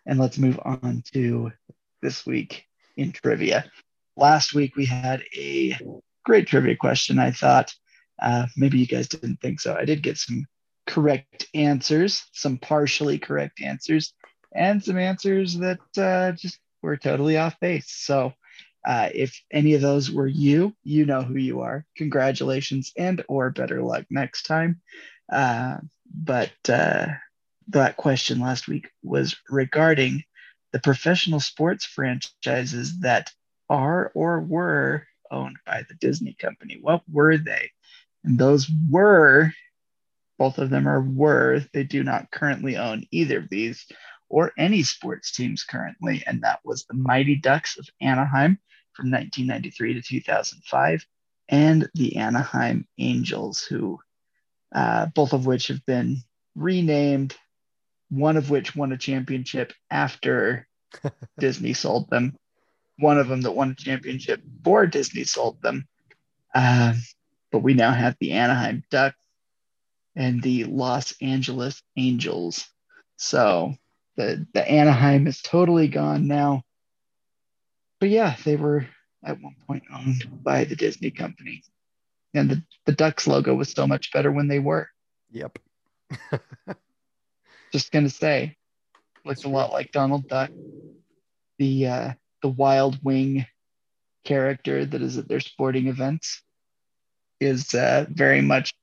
And 0.06 0.20
let's 0.20 0.38
move 0.38 0.60
on 0.66 1.04
to 1.14 1.52
this 2.02 2.26
week 2.26 2.66
in 2.98 3.12
trivia. 3.12 3.66
Last 4.18 4.54
week 4.54 4.76
we 4.76 4.86
had 4.86 5.24
a 5.36 5.78
great 6.26 6.48
trivia 6.48 6.76
question. 6.76 7.18
I 7.20 7.32
thought 7.32 7.74
uh, 8.22 8.48
maybe 8.56 8.80
you 8.80 8.88
guys 8.88 9.08
didn't 9.08 9.42
think 9.42 9.60
so. 9.60 9.76
I 9.76 9.86
did 9.86 10.04
get 10.04 10.18
some 10.18 10.46
correct 10.88 11.48
answers, 11.54 12.26
some 12.34 12.58
partially 12.58 13.18
correct 13.20 13.62
answers, 13.62 14.14
and 14.54 14.84
some 14.84 14.98
answers 14.98 15.58
that 15.58 15.80
uh, 15.98 16.32
just 16.34 16.60
were 16.82 16.98
totally 16.98 17.38
off 17.38 17.60
base. 17.60 17.92
So 17.92 18.34
uh, 18.86 19.10
if 19.14 19.40
any 19.52 19.74
of 19.74 19.82
those 19.82 20.12
were 20.12 20.28
you, 20.28 20.74
you 20.84 21.06
know 21.06 21.22
who 21.22 21.36
you 21.36 21.62
are. 21.62 21.86
Congratulations 21.98 22.92
and 22.98 23.24
or 23.28 23.50
better 23.52 23.82
luck 23.82 24.06
next 24.10 24.44
time. 24.44 24.82
Uh, 25.32 25.78
but 26.14 26.52
uh, 26.68 27.08
that 27.70 27.98
question 27.98 28.40
last 28.40 28.68
week 28.68 28.90
was 29.04 29.36
regarding 29.50 30.24
the 30.74 30.80
professional 30.80 31.40
sports 31.40 31.86
franchises 31.86 33.00
that 33.00 33.32
are 33.70 34.12
or 34.14 34.42
were 34.42 35.06
owned 35.30 35.58
by 35.66 35.84
the 35.88 35.96
Disney 35.96 36.34
company. 36.34 36.78
What 36.82 37.04
were 37.10 37.38
they? 37.38 37.72
And 38.24 38.38
those 38.38 38.70
were, 38.90 39.52
both 40.38 40.58
of 40.58 40.70
them 40.70 40.88
are 40.88 41.02
were, 41.02 41.66
they 41.74 41.84
do 41.84 42.04
not 42.04 42.32
currently 42.32 42.78
own 42.78 43.06
either 43.12 43.40
of 43.40 43.50
these 43.50 43.86
or 44.30 44.54
any 44.58 44.84
sports 44.84 45.32
teams 45.32 45.64
currently. 45.64 46.24
And 46.26 46.44
that 46.44 46.60
was 46.64 46.86
the 46.86 46.94
Mighty 46.94 47.36
Ducks 47.36 47.78
of 47.78 47.88
Anaheim 48.00 48.60
from 48.94 49.12
1993 49.12 49.96
to 49.96 50.02
2005 50.02 51.06
and 51.50 51.90
the 51.94 52.16
Anaheim 52.16 52.88
Angels, 52.98 53.62
who 53.62 54.00
uh, 54.74 55.08
both 55.08 55.34
of 55.34 55.46
which 55.46 55.68
have 55.68 55.86
been 55.86 56.18
renamed, 56.56 57.36
one 58.10 58.38
of 58.38 58.50
which 58.50 58.76
won 58.76 58.94
a 58.94 58.98
championship 58.98 59.74
after 59.90 60.68
Disney 61.40 61.74
sold 61.74 62.10
them. 62.10 62.38
One 62.98 63.18
of 63.18 63.28
them 63.28 63.42
that 63.42 63.52
won 63.52 63.72
a 63.72 63.76
championship 63.76 64.42
before 64.60 64.88
Disney 64.88 65.24
sold 65.24 65.62
them. 65.62 65.88
Um, 66.54 67.02
but 67.52 67.60
we 67.60 67.74
now 67.74 67.92
have 67.92 68.16
the 68.20 68.32
Anaheim 68.32 68.84
Ducks 68.90 69.18
and 70.16 70.42
the 70.42 70.66
Los 70.66 71.14
Angeles 71.22 71.82
Angels. 71.98 72.68
So 73.18 73.76
the, 74.16 74.46
the 74.54 74.70
Anaheim 74.70 75.28
is 75.28 75.42
totally 75.42 75.88
gone 75.88 76.28
now. 76.28 76.64
But 78.00 78.10
yeah, 78.10 78.36
they 78.44 78.56
were 78.56 78.88
at 79.24 79.42
one 79.42 79.56
point 79.68 79.84
owned 79.94 80.44
by 80.44 80.64
the 80.64 80.76
Disney 80.76 81.12
company. 81.12 81.64
And 82.34 82.50
the, 82.50 82.64
the 82.86 82.94
Ducks 82.94 83.28
logo 83.28 83.54
was 83.54 83.72
so 83.72 83.86
much 83.86 84.12
better 84.12 84.32
when 84.32 84.48
they 84.48 84.60
were. 84.60 84.88
Yep. 85.32 85.60
Just 87.72 87.92
gonna 87.92 88.10
say, 88.10 88.58
looks 89.24 89.44
a 89.44 89.50
lot 89.50 89.72
like 89.72 89.92
Donald 89.92 90.28
Duck. 90.28 90.52
The 91.58 91.88
uh, 91.88 92.14
the 92.42 92.50
wild 92.50 93.00
wing 93.04 93.46
character 94.26 94.86
that 94.86 95.02
is 95.02 95.18
at 95.18 95.28
their 95.28 95.40
sporting 95.40 95.88
events 95.88 96.42
is 97.42 97.74
uh, 97.76 98.06
very 98.10 98.42
much 98.42 98.74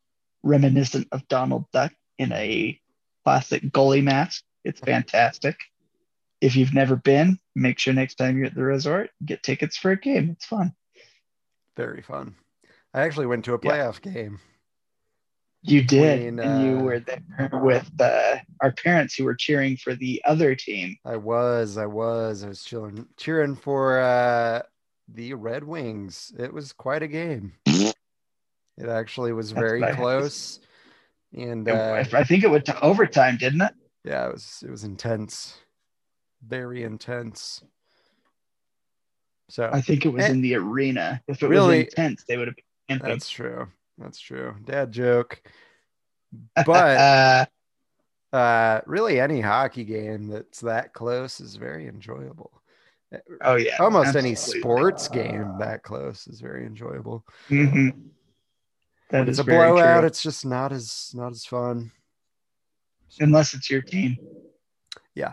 reminiscent 0.43 1.09
of 1.13 1.27
Donald 1.29 1.65
Duck 1.73 1.93
in 2.19 2.33
a 2.33 2.79
classic 3.25 3.63
goalie 3.65 4.03
mask. 4.03 4.43
It's 4.65 4.81
fantastic. 4.81 5.57
If 6.41 6.57
you've 6.57 6.75
never 6.75 6.97
been, 6.97 7.39
make 7.55 7.79
sure 7.79 7.95
next 7.95 8.17
time 8.17 8.37
you're 8.37 8.47
at 8.47 8.55
the 8.55 8.63
resort, 8.63 9.11
get 9.25 9.43
tickets 9.43 9.77
for 9.77 9.91
a 9.93 9.99
game. 10.01 10.31
It's 10.31 10.45
fun. 10.47 10.73
Very 11.77 12.03
fun. 12.03 12.35
I 12.95 13.03
actually 13.03 13.27
went 13.27 13.45
to 13.47 13.55
a 13.55 13.61
Yeah. 13.63 13.71
playoff 13.71 14.01
game. 14.03 14.41
You 15.63 15.83
did, 15.83 16.19
Between, 16.19 16.39
and 16.39 16.63
you 16.63 16.79
uh, 16.79 16.83
were 16.83 17.01
there 17.01 17.51
with 17.53 17.91
uh, 18.01 18.37
our 18.61 18.71
parents 18.71 19.17
who 19.17 19.25
were 19.25 19.35
cheering 19.35 19.77
for 19.77 19.95
the 19.97 20.23
other 20.25 20.55
team. 20.55 20.97
I 21.05 21.17
was, 21.17 21.77
I 21.77 21.87
was, 21.87 22.45
I 22.45 22.49
was 22.49 22.63
cheering, 22.63 23.07
cheering 23.17 23.57
for 23.57 23.99
uh, 23.99 24.63
the 25.09 25.35
Red 25.35 25.65
Wings. 25.65 26.33
It 26.39 26.53
was 26.53 26.73
quite 26.73 27.03
a 27.03 27.09
game. 27.09 27.55
It 28.79 28.89
actually 28.89 29.33
was 29.33 29.53
That's 29.53 29.61
very 29.61 29.81
what 29.81 29.89
I 29.89 29.91
had 29.91 29.97
to 29.97 30.03
close, 30.03 30.61
and 31.37 31.69
uh, 31.69 32.05
I 32.13 32.25
think 32.25 32.45
it 32.45 32.51
went 32.51 32.65
to 32.67 32.81
overtime, 32.81 33.37
didn't 33.37 33.61
it? 33.63 33.73
yeah, 34.05 34.29
it 34.29 34.33
was 34.33 34.63
it 34.65 34.71
was 34.71 34.85
intense, 34.85 35.59
very 36.47 36.85
intense. 36.85 37.63
So 39.51 39.69
I 39.73 39.81
think 39.81 40.05
it 40.07 40.11
was 40.11 40.25
Eh, 40.25 40.31
in 40.31 40.41
the 40.43 40.55
arena. 40.55 41.21
If 41.27 41.43
it 41.43 41.49
really- 41.49 41.79
was 41.79 41.87
intense, 41.87 42.25
they 42.29 42.37
would 42.37 42.49
have 42.49 42.57
been 42.57 42.65
camping. 42.89 43.09
that's 43.09 43.29
true. 43.31 43.67
That's 43.99 44.21
true. 44.21 44.55
Dad 44.65 44.93
joke. 44.93 45.43
But 46.67 47.47
uh, 48.33 48.37
uh, 48.37 48.81
really, 48.87 49.19
any 49.19 49.41
hockey 49.41 49.85
game 49.85 50.29
that's 50.29 50.61
that 50.61 50.93
close 50.93 51.41
is 51.41 51.57
very 51.57 51.89
enjoyable. 51.89 52.63
oh 53.41 53.55
yeah, 53.57 53.77
Almost 53.81 54.15
any 54.15 54.35
sports 54.35 55.09
game 55.09 55.57
that 55.59 55.83
close 55.83 56.27
is 56.27 56.41
very 56.41 56.67
enjoyable. 56.67 57.25
Mhm. 57.49 58.11
That 59.11 59.21
when 59.21 59.29
is 59.29 59.39
it's 59.39 59.49
a 59.49 59.51
blowout, 59.51 60.01
true. 60.01 60.07
it's 60.07 60.23
just 60.23 60.45
not 60.45 60.73
as 60.73 61.13
not 61.15 61.33
as 61.33 61.45
fun. 61.45 61.91
Unless 63.21 63.55
it's 63.55 63.71
your 63.71 63.83
team. 63.83 64.19
Yeah, 65.15 65.33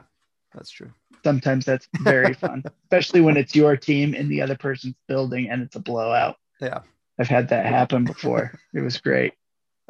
that's 0.53 0.69
true. 0.71 0.91
Sometimes 1.23 1.65
that's 1.65 1.87
very 2.01 2.33
fun, 2.45 2.63
especially 2.85 3.21
when 3.21 3.35
it's 3.37 3.55
your 3.55 3.75
team 3.75 4.13
in 4.15 4.29
the 4.29 4.41
other 4.41 4.55
person's 4.55 4.95
building 5.07 5.49
and 5.49 5.61
it's 5.61 5.75
a 5.75 5.79
blowout. 5.79 6.37
Yeah. 6.61 6.81
I've 7.19 7.27
had 7.27 7.49
that 7.49 7.65
happen 7.65 8.03
before. 8.05 8.59
it 8.73 8.81
was 8.81 8.97
great. 8.97 9.33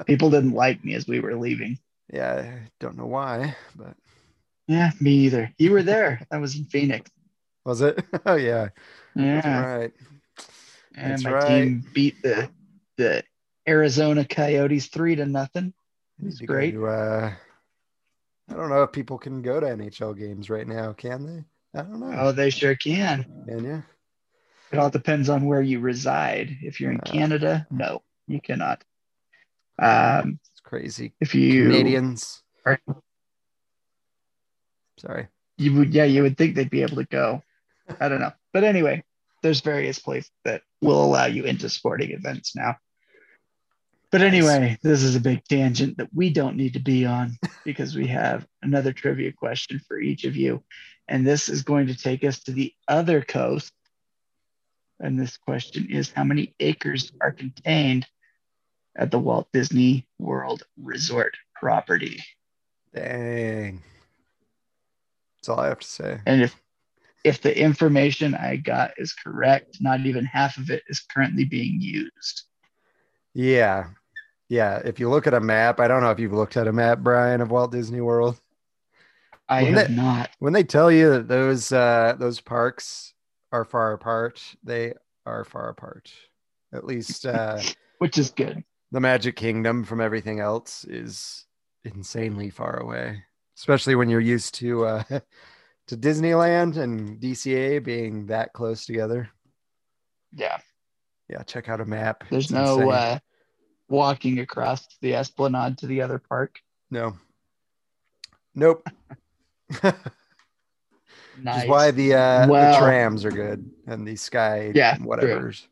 People 0.05 0.29
didn't 0.29 0.51
like 0.53 0.83
me 0.83 0.93
as 0.95 1.07
we 1.07 1.19
were 1.19 1.35
leaving. 1.35 1.79
Yeah, 2.11 2.33
I 2.63 2.67
don't 2.79 2.97
know 2.97 3.05
why, 3.07 3.55
but 3.75 3.95
Yeah, 4.67 4.91
me 4.99 5.11
either. 5.11 5.51
You 5.57 5.71
were 5.71 5.83
there. 5.83 6.25
I 6.31 6.37
was 6.37 6.55
in 6.55 6.65
Phoenix. 6.65 7.09
was 7.65 7.81
it? 7.81 8.03
oh 8.25 8.35
yeah, 8.35 8.69
Yeah. 9.15 9.35
that's 9.35 9.45
Yeah, 9.47 9.65
right. 9.65 9.93
and 10.95 11.11
that's 11.11 11.23
my 11.23 11.31
right. 11.31 11.47
team 11.47 11.83
beat 11.93 12.21
the 12.21 12.49
the 12.97 13.23
Arizona 13.67 14.25
Coyotes 14.25 14.87
three 14.87 15.15
to 15.15 15.25
nothing. 15.25 15.73
It 16.21 16.25
was 16.25 16.35
Need 16.35 16.39
to 16.41 16.45
go 16.47 16.53
great. 16.53 16.71
to, 16.71 16.87
uh, 16.87 17.33
I 18.49 18.53
don't 18.53 18.69
know 18.69 18.83
if 18.83 18.91
people 18.91 19.17
can 19.17 19.41
go 19.41 19.59
to 19.59 19.65
NHL 19.65 20.17
games 20.17 20.49
right 20.49 20.67
now. 20.67 20.93
Can 20.93 21.25
they? 21.25 21.79
I 21.79 21.83
don't 21.83 21.99
know. 21.99 22.15
Oh, 22.17 22.31
they 22.31 22.49
sure 22.51 22.75
can. 22.75 23.25
Can 23.47 23.65
you? 23.65 23.83
It 24.71 24.79
all 24.79 24.89
depends 24.89 25.29
on 25.29 25.45
where 25.45 25.61
you 25.61 25.79
reside. 25.79 26.57
If 26.61 26.79
you're 26.79 26.91
in 26.91 26.99
Uh, 26.99 27.03
Canada, 27.11 27.67
no, 27.71 28.01
you 28.27 28.39
cannot. 28.39 28.83
Um, 29.79 30.39
It's 30.51 30.61
crazy. 30.61 31.13
if 31.19 31.35
you 31.35 31.65
Canadians. 31.65 32.43
are- 32.65 32.79
Sorry. 34.97 35.27
you 35.57 35.73
would, 35.75 35.93
yeah, 35.93 36.05
you 36.05 36.23
would 36.23 36.37
think 36.37 36.55
they'd 36.55 36.69
be 36.69 36.81
able 36.81 36.97
to 36.97 37.05
go. 37.05 37.43
I 37.99 38.09
don't 38.09 38.19
know, 38.21 38.31
but 38.53 38.63
anyway, 38.63 39.03
there's 39.43 39.61
various 39.61 39.99
places 39.99 40.31
that 40.45 40.63
will 40.81 41.03
allow 41.03 41.25
you 41.25 41.43
into 41.43 41.69
sporting 41.69 42.11
events 42.11 42.55
now. 42.55 42.77
But 44.15 44.21
anyway, 44.21 44.77
this 44.81 45.03
is 45.03 45.17
a 45.17 45.19
big 45.19 45.43
tangent 45.43 45.97
that 45.97 46.07
we 46.13 46.29
don't 46.29 46.55
need 46.55 46.75
to 46.75 46.79
be 46.79 47.05
on 47.05 47.37
because 47.65 47.97
we 47.97 48.07
have 48.07 48.47
another 48.61 48.93
trivia 48.93 49.33
question 49.33 49.81
for 49.89 49.99
each 49.99 50.23
of 50.23 50.37
you. 50.37 50.63
And 51.09 51.27
this 51.27 51.49
is 51.49 51.63
going 51.63 51.87
to 51.87 51.97
take 51.97 52.23
us 52.23 52.41
to 52.43 52.53
the 52.53 52.73
other 52.87 53.21
coast. 53.21 53.73
And 55.01 55.19
this 55.19 55.35
question 55.35 55.91
is 55.91 56.13
How 56.13 56.23
many 56.23 56.55
acres 56.61 57.11
are 57.19 57.33
contained 57.33 58.07
at 58.95 59.11
the 59.11 59.19
Walt 59.19 59.49
Disney 59.51 60.07
World 60.17 60.63
Resort 60.81 61.35
property? 61.53 62.23
Dang. 62.93 63.83
That's 65.39 65.49
all 65.49 65.59
I 65.59 65.67
have 65.67 65.79
to 65.79 65.87
say. 65.87 66.21
And 66.25 66.41
if 66.41 66.55
if 67.25 67.41
the 67.41 67.59
information 67.59 68.33
I 68.33 68.55
got 68.55 68.91
is 68.95 69.11
correct, 69.11 69.79
not 69.81 70.05
even 70.05 70.23
half 70.23 70.55
of 70.55 70.69
it 70.69 70.83
is 70.87 71.01
currently 71.01 71.43
being 71.43 71.81
used. 71.81 72.43
Yeah. 73.33 73.87
Yeah. 74.49 74.81
If 74.83 74.99
you 74.99 75.09
look 75.09 75.27
at 75.27 75.33
a 75.33 75.39
map, 75.39 75.79
I 75.79 75.87
don't 75.87 76.01
know 76.01 76.11
if 76.11 76.19
you've 76.19 76.33
looked 76.33 76.57
at 76.57 76.67
a 76.67 76.73
map, 76.73 76.99
Brian, 76.99 77.41
of 77.41 77.51
Walt 77.51 77.71
Disney 77.71 78.01
World. 78.01 78.39
I 79.47 79.63
Well, 79.63 79.73
have 79.73 79.87
that- 79.87 79.91
not. 79.91 80.29
When 80.39 80.53
they 80.53 80.63
tell 80.63 80.91
you 80.91 81.11
that 81.11 81.27
those 81.27 81.71
uh 81.71 82.15
those 82.17 82.39
parks 82.41 83.13
are 83.51 83.65
far 83.65 83.93
apart, 83.93 84.41
they 84.63 84.93
are 85.25 85.43
far 85.43 85.69
apart. 85.69 86.11
At 86.73 86.85
least 86.85 87.25
uh 87.25 87.61
Which 87.99 88.17
is 88.17 88.31
good. 88.31 88.63
the 88.91 88.99
Magic 88.99 89.35
Kingdom 89.35 89.83
from 89.83 90.01
everything 90.01 90.39
else 90.39 90.83
is 90.85 91.45
insanely 91.83 92.49
far 92.49 92.77
away. 92.77 93.23
Especially 93.57 93.95
when 93.95 94.09
you're 94.09 94.19
used 94.19 94.55
to 94.55 94.85
uh 94.85 95.03
to 95.87 95.95
Disneyland 95.97 96.77
and 96.77 97.19
DCA 97.21 97.83
being 97.83 98.25
that 98.27 98.51
close 98.53 98.85
together. 98.85 99.29
Yeah. 100.33 100.57
Yeah, 101.29 101.43
check 101.43 101.69
out 101.69 101.81
a 101.81 101.85
map. 101.85 102.23
There's 102.29 102.45
It's 102.45 102.51
no 102.51 102.89
uh, 102.91 103.19
walking 103.89 104.39
across 104.39 104.87
the 105.01 105.15
Esplanade 105.15 105.77
to 105.79 105.87
the 105.87 106.01
other 106.01 106.19
park. 106.19 106.59
no. 106.89 107.15
Nope. 108.57 108.87
Which 109.81 109.93
Nice. 111.43 111.63
is 111.63 111.69
why 111.69 111.91
the 111.91 112.13
uh 112.13 112.47
Well- 112.47 112.73
the 112.79 112.85
trams 112.85 113.25
are 113.25 113.31
good 113.31 113.69
and 113.87 114.07
the 114.07 114.15
sky 114.15 114.71
Yeah, 114.73 114.95
true. 114.95 115.05
whatever's. 115.05 115.67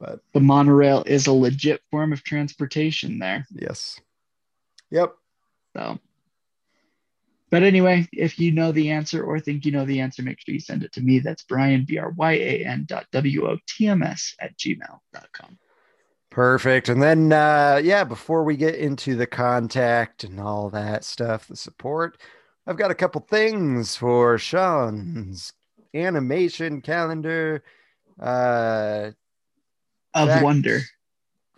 But 0.00 0.20
the 0.32 0.40
monorail 0.40 1.02
is 1.06 1.26
a 1.26 1.32
legit 1.32 1.82
form 1.90 2.12
of 2.12 2.24
transportation 2.24 3.18
there. 3.18 3.46
yes. 3.52 4.00
Yep. 4.90 5.14
So 5.76 5.98
But 7.50 7.62
anyway, 7.62 8.08
if 8.12 8.38
you 8.38 8.50
know 8.52 8.72
the 8.72 8.90
answer 8.90 9.22
or 9.22 9.38
think 9.38 9.66
you 9.66 9.72
know 9.72 9.84
the 9.84 10.00
answer, 10.00 10.22
make 10.22 10.40
sure 10.40 10.54
you 10.54 10.60
send 10.60 10.82
it 10.84 10.92
to 10.94 11.02
me. 11.02 11.18
That's 11.18 11.42
Brian, 11.44 11.84
B 11.84 11.98
R 11.98 12.10
Y 12.10 12.32
A 12.32 12.64
N 12.64 12.84
dot 12.88 13.06
W 13.12 13.46
O 13.48 13.58
T 13.68 13.86
M 13.86 14.02
S 14.02 14.34
at 14.40 14.56
gmail.com. 14.56 15.58
Perfect. 16.32 16.88
And 16.88 17.02
then, 17.02 17.30
uh, 17.30 17.78
yeah, 17.84 18.04
before 18.04 18.42
we 18.42 18.56
get 18.56 18.76
into 18.76 19.16
the 19.16 19.26
contact 19.26 20.24
and 20.24 20.40
all 20.40 20.70
that 20.70 21.04
stuff, 21.04 21.46
the 21.46 21.56
support, 21.56 22.16
I've 22.66 22.78
got 22.78 22.90
a 22.90 22.94
couple 22.94 23.20
things 23.20 23.96
for 23.96 24.38
Sean's 24.38 25.52
animation 25.92 26.80
calendar 26.80 27.62
uh, 28.18 29.10
Of 30.14 30.42
wonder. 30.42 30.80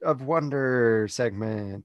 of 0.02 0.22
Wonder 0.22 1.06
segment. 1.08 1.84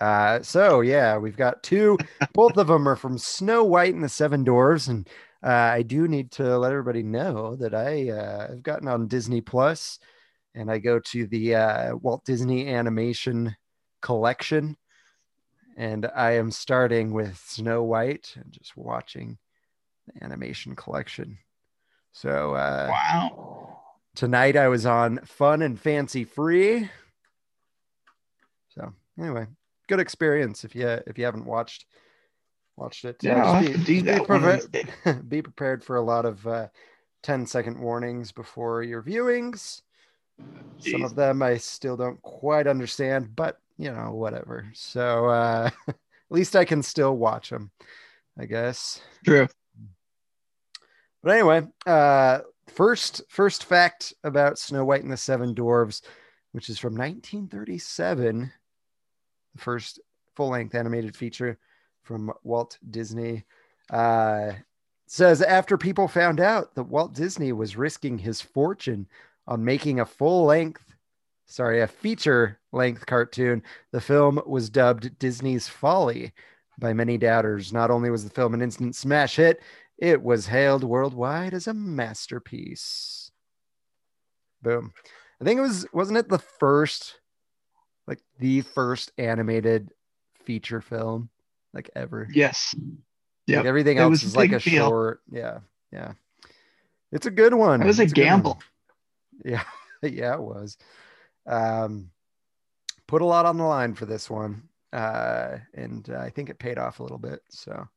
Uh, 0.00 0.42
so, 0.42 0.80
yeah, 0.80 1.16
we've 1.16 1.36
got 1.36 1.62
two. 1.62 1.96
Both 2.32 2.56
of 2.56 2.66
them 2.66 2.88
are 2.88 2.96
from 2.96 3.18
Snow 3.18 3.62
White 3.62 3.94
and 3.94 4.02
the 4.02 4.08
Seven 4.08 4.42
Dwarfs. 4.42 4.88
And 4.88 5.08
uh, 5.44 5.48
I 5.48 5.82
do 5.82 6.08
need 6.08 6.32
to 6.32 6.58
let 6.58 6.72
everybody 6.72 7.04
know 7.04 7.54
that 7.54 7.72
I 7.72 8.10
uh, 8.10 8.48
have 8.48 8.64
gotten 8.64 8.88
on 8.88 9.06
Disney 9.06 9.40
Plus 9.40 10.00
and 10.54 10.70
I 10.70 10.78
go 10.78 10.98
to 10.98 11.26
the 11.26 11.54
uh, 11.54 11.96
Walt 11.96 12.24
Disney 12.24 12.68
Animation 12.68 13.56
Collection, 14.02 14.76
and 15.76 16.06
I 16.14 16.32
am 16.32 16.50
starting 16.50 17.12
with 17.12 17.36
Snow 17.38 17.82
White 17.84 18.34
and 18.36 18.52
just 18.52 18.76
watching 18.76 19.38
the 20.06 20.24
animation 20.24 20.74
collection. 20.74 21.38
So 22.12 22.54
uh, 22.54 22.88
Wow. 22.90 23.78
tonight 24.14 24.56
I 24.56 24.68
was 24.68 24.84
on 24.86 25.18
Fun 25.24 25.62
and 25.62 25.78
Fancy 25.78 26.24
Free. 26.24 26.90
So 28.70 28.92
anyway, 29.18 29.46
good 29.88 30.00
experience 30.00 30.64
if 30.64 30.74
you 30.74 30.86
if 31.06 31.18
you 31.18 31.24
haven't 31.24 31.46
watched 31.46 31.86
watched 32.76 33.04
it. 33.04 33.16
Yeah, 33.22 33.60
to 33.60 33.78
do 33.78 33.84
be 33.84 34.00
that 34.02 34.28
one 34.28 34.44
of 34.44 34.60
preve- 34.60 34.72
these 34.72 34.84
days. 35.04 35.22
be 35.28 35.42
prepared 35.42 35.84
for 35.84 35.96
a 35.96 36.02
lot 36.02 36.24
of 36.24 36.46
uh, 36.46 36.68
10 37.22 37.46
second 37.46 37.78
warnings 37.78 38.32
before 38.32 38.82
your 38.82 39.02
viewings. 39.02 39.82
Some 40.78 41.04
of 41.04 41.14
them 41.14 41.42
I 41.42 41.56
still 41.58 41.96
don't 41.96 42.20
quite 42.22 42.66
understand, 42.66 43.34
but 43.36 43.58
you 43.76 43.90
know, 43.90 44.12
whatever. 44.12 44.70
So 44.74 45.26
uh, 45.26 45.70
at 45.88 45.96
least 46.30 46.56
I 46.56 46.64
can 46.64 46.82
still 46.82 47.16
watch 47.16 47.50
them, 47.50 47.70
I 48.38 48.46
guess. 48.46 49.00
True. 49.24 49.48
But 51.22 51.32
anyway, 51.32 51.62
uh, 51.86 52.40
first 52.68 53.22
first 53.28 53.64
fact 53.64 54.14
about 54.24 54.58
Snow 54.58 54.84
White 54.84 55.02
and 55.02 55.12
the 55.12 55.16
Seven 55.16 55.54
Dwarves, 55.54 56.02
which 56.52 56.68
is 56.68 56.78
from 56.78 56.94
1937, 56.94 58.52
the 59.54 59.60
first 59.60 60.00
full 60.34 60.50
length 60.50 60.74
animated 60.74 61.16
feature 61.16 61.58
from 62.02 62.32
Walt 62.42 62.78
Disney. 62.90 63.44
Uh, 63.90 64.52
says 65.06 65.42
after 65.42 65.76
people 65.76 66.06
found 66.06 66.38
out 66.38 66.74
that 66.74 66.84
Walt 66.84 67.14
Disney 67.14 67.52
was 67.52 67.76
risking 67.76 68.16
his 68.16 68.40
fortune 68.40 69.08
on 69.50 69.64
making 69.64 70.00
a 70.00 70.06
full 70.06 70.46
length, 70.46 70.94
sorry, 71.46 71.82
a 71.82 71.86
feature 71.86 72.58
length 72.72 73.04
cartoon, 73.04 73.62
the 73.90 74.00
film 74.00 74.40
was 74.46 74.70
dubbed 74.70 75.18
Disney's 75.18 75.66
Folly 75.68 76.32
by 76.78 76.92
many 76.92 77.18
doubters. 77.18 77.72
Not 77.72 77.90
only 77.90 78.10
was 78.10 78.24
the 78.24 78.30
film 78.30 78.54
an 78.54 78.62
instant 78.62 78.94
smash 78.94 79.36
hit, 79.36 79.60
it 79.98 80.22
was 80.22 80.46
hailed 80.46 80.84
worldwide 80.84 81.52
as 81.52 81.66
a 81.66 81.74
masterpiece. 81.74 83.32
Boom. 84.62 84.92
I 85.40 85.44
think 85.44 85.58
it 85.58 85.62
was, 85.62 85.84
wasn't 85.92 86.18
it 86.18 86.28
the 86.28 86.38
first, 86.38 87.18
like 88.06 88.20
the 88.38 88.60
first 88.60 89.10
animated 89.18 89.90
feature 90.44 90.80
film, 90.80 91.28
like 91.74 91.90
ever? 91.96 92.28
Yes. 92.32 92.74
Like 93.48 93.66
everything 93.66 93.98
else 93.98 94.22
is 94.22 94.36
like 94.36 94.52
a 94.52 94.60
deal. 94.60 94.86
short. 94.86 95.22
Yeah. 95.30 95.58
Yeah. 95.92 96.12
It's 97.10 97.26
a 97.26 97.30
good 97.32 97.54
one. 97.54 97.82
It 97.82 97.86
was 97.86 97.98
a 97.98 98.04
It's 98.04 98.12
good 98.12 98.30
one. 98.44 98.56
Yeah. 99.44 99.64
yeah, 100.02 100.34
it 100.34 100.42
was. 100.42 100.76
Um, 101.46 102.10
put 103.06 103.22
a 103.22 103.26
lot 103.26 103.46
on 103.46 103.58
the 103.58 103.64
line 103.64 103.94
for 103.94 104.06
this 104.06 104.30
one. 104.30 104.62
Uh, 104.92 105.58
and 105.74 106.08
uh, 106.10 106.18
I 106.18 106.30
think 106.30 106.50
it 106.50 106.58
paid 106.58 106.78
off 106.78 107.00
a 107.00 107.02
little 107.02 107.18
bit. 107.18 107.42
So, 107.50 107.88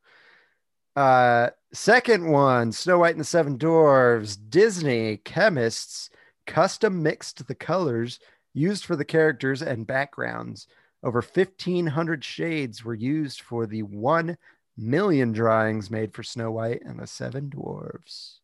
uh, 0.95 1.49
second 1.73 2.29
one 2.29 2.71
Snow 2.71 2.99
White 2.99 3.12
and 3.12 3.19
the 3.19 3.25
Seven 3.25 3.58
Dwarfs. 3.58 4.36
Disney 4.36 5.17
chemists 5.17 6.10
custom 6.45 7.01
mixed 7.01 7.47
the 7.47 7.56
colors 7.56 8.19
used 8.53 8.86
for 8.86 8.95
the 8.95 9.06
characters 9.06 9.62
and 9.62 9.88
backgrounds. 9.88 10.67
Over 11.03 11.21
1,500 11.21 12.23
shades 12.23 12.84
were 12.84 12.93
used 12.93 13.41
for 13.41 13.65
the 13.65 13.84
1 13.84 14.38
million 14.77 15.32
drawings 15.32 15.91
made 15.91 16.13
for 16.13 16.23
Snow 16.23 16.51
White 16.51 16.82
and 16.86 16.99
the 16.99 17.08
Seven 17.08 17.49
Dwarfs. 17.49 18.39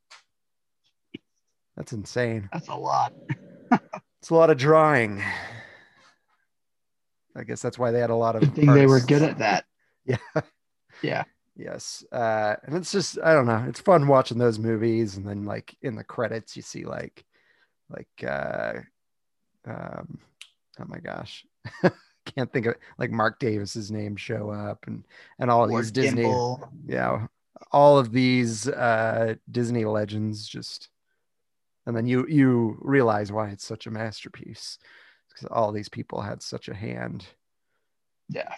That's 1.80 1.94
insane. 1.94 2.50
That's 2.54 2.68
a 2.68 2.76
lot. 2.76 3.14
It's 4.22 4.32
a 4.32 4.36
lot 4.36 4.50
of 4.50 4.58
drawing. 4.58 5.24
I 7.38 7.44
guess 7.44 7.62
that's 7.62 7.80
why 7.80 7.92
they 7.92 8.02
had 8.02 8.10
a 8.10 8.16
lot 8.16 8.36
of. 8.36 8.42
Good 8.42 8.54
thing 8.54 8.74
they 8.74 8.86
were 8.86 9.00
good 9.00 9.22
at 9.24 9.38
that. 9.40 9.64
Yeah. 10.06 10.18
Yeah. 11.02 11.24
Yes. 11.56 12.04
Uh, 12.12 12.56
and 12.64 12.76
it's 12.76 12.92
just 12.92 13.18
I 13.24 13.34
don't 13.34 13.46
know. 13.46 13.64
It's 13.70 13.80
fun 13.80 14.08
watching 14.08 14.38
those 14.38 14.60
movies, 14.60 15.16
and 15.16 15.26
then 15.26 15.46
like 15.46 15.74
in 15.82 15.96
the 15.96 16.04
credits, 16.04 16.58
you 16.58 16.62
see 16.62 16.84
like, 16.86 17.24
like, 17.90 18.30
uh, 18.30 18.74
um, 19.66 20.20
oh 20.80 20.86
my 20.88 21.00
gosh, 21.00 21.46
can't 22.36 22.52
think 22.52 22.66
of 22.66 22.74
it. 22.74 22.80
like 22.98 23.12
Marc 23.12 23.40
Davis's 23.40 23.90
name 23.90 24.16
show 24.18 24.50
up, 24.50 24.86
and 24.88 25.06
and 25.38 25.50
all 25.50 25.68
Lord 25.68 25.86
these 25.86 25.92
Disney, 25.92 26.24
Kimball. 26.24 26.70
yeah, 26.88 27.28
all 27.72 27.98
of 27.98 28.12
these 28.12 28.68
uh 28.68 29.36
Disney 29.52 29.86
legends 29.86 30.48
just, 30.48 30.90
and 31.90 31.98
then 31.98 32.06
you 32.06 32.24
you 32.30 32.78
realize 32.82 33.32
why 33.32 33.50
it's 33.50 33.66
such 33.66 33.88
a 33.88 33.92
masterpiece 33.92 34.78
because 35.28 35.48
all 35.52 35.72
these 35.72 35.90
people 35.90 36.22
had 36.22 36.40
such 36.44 36.70
a 36.70 36.74
hand 36.76 37.26
Yeah. 38.30 38.54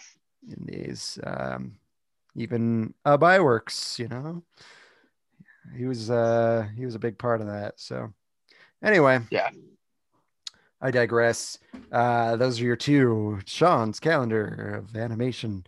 in 0.50 0.66
these. 0.66 1.18
Um, 1.24 1.78
even 2.36 2.94
uh, 3.06 3.18
Byworks, 3.18 3.98
you 3.98 4.10
know, 4.10 4.44
he 5.78 5.86
was 5.86 6.12
uh, 6.12 6.68
he 6.76 6.86
was 6.86 6.96
a 6.96 7.00
big 7.00 7.18
part 7.18 7.40
of 7.40 7.48
that. 7.48 7.80
So 7.80 8.12
anyway, 8.84 9.20
Yeah. 9.32 9.50
I 10.82 10.92
digress. 10.92 11.58
Uh, 11.90 12.36
those 12.36 12.60
are 12.60 12.66
your 12.66 12.76
two 12.76 13.40
Sean's 13.46 14.00
calendar 14.02 14.76
of 14.84 14.96
animation 14.98 15.66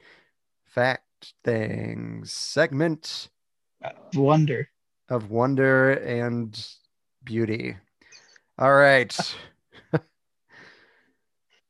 fact 0.66 1.34
things 1.46 2.34
segment 2.34 3.30
Wonder. 4.16 4.68
of 5.08 5.30
wonder 5.32 5.92
and 5.92 6.68
beauty. 7.24 7.78
All 8.60 8.74
right. 8.74 9.16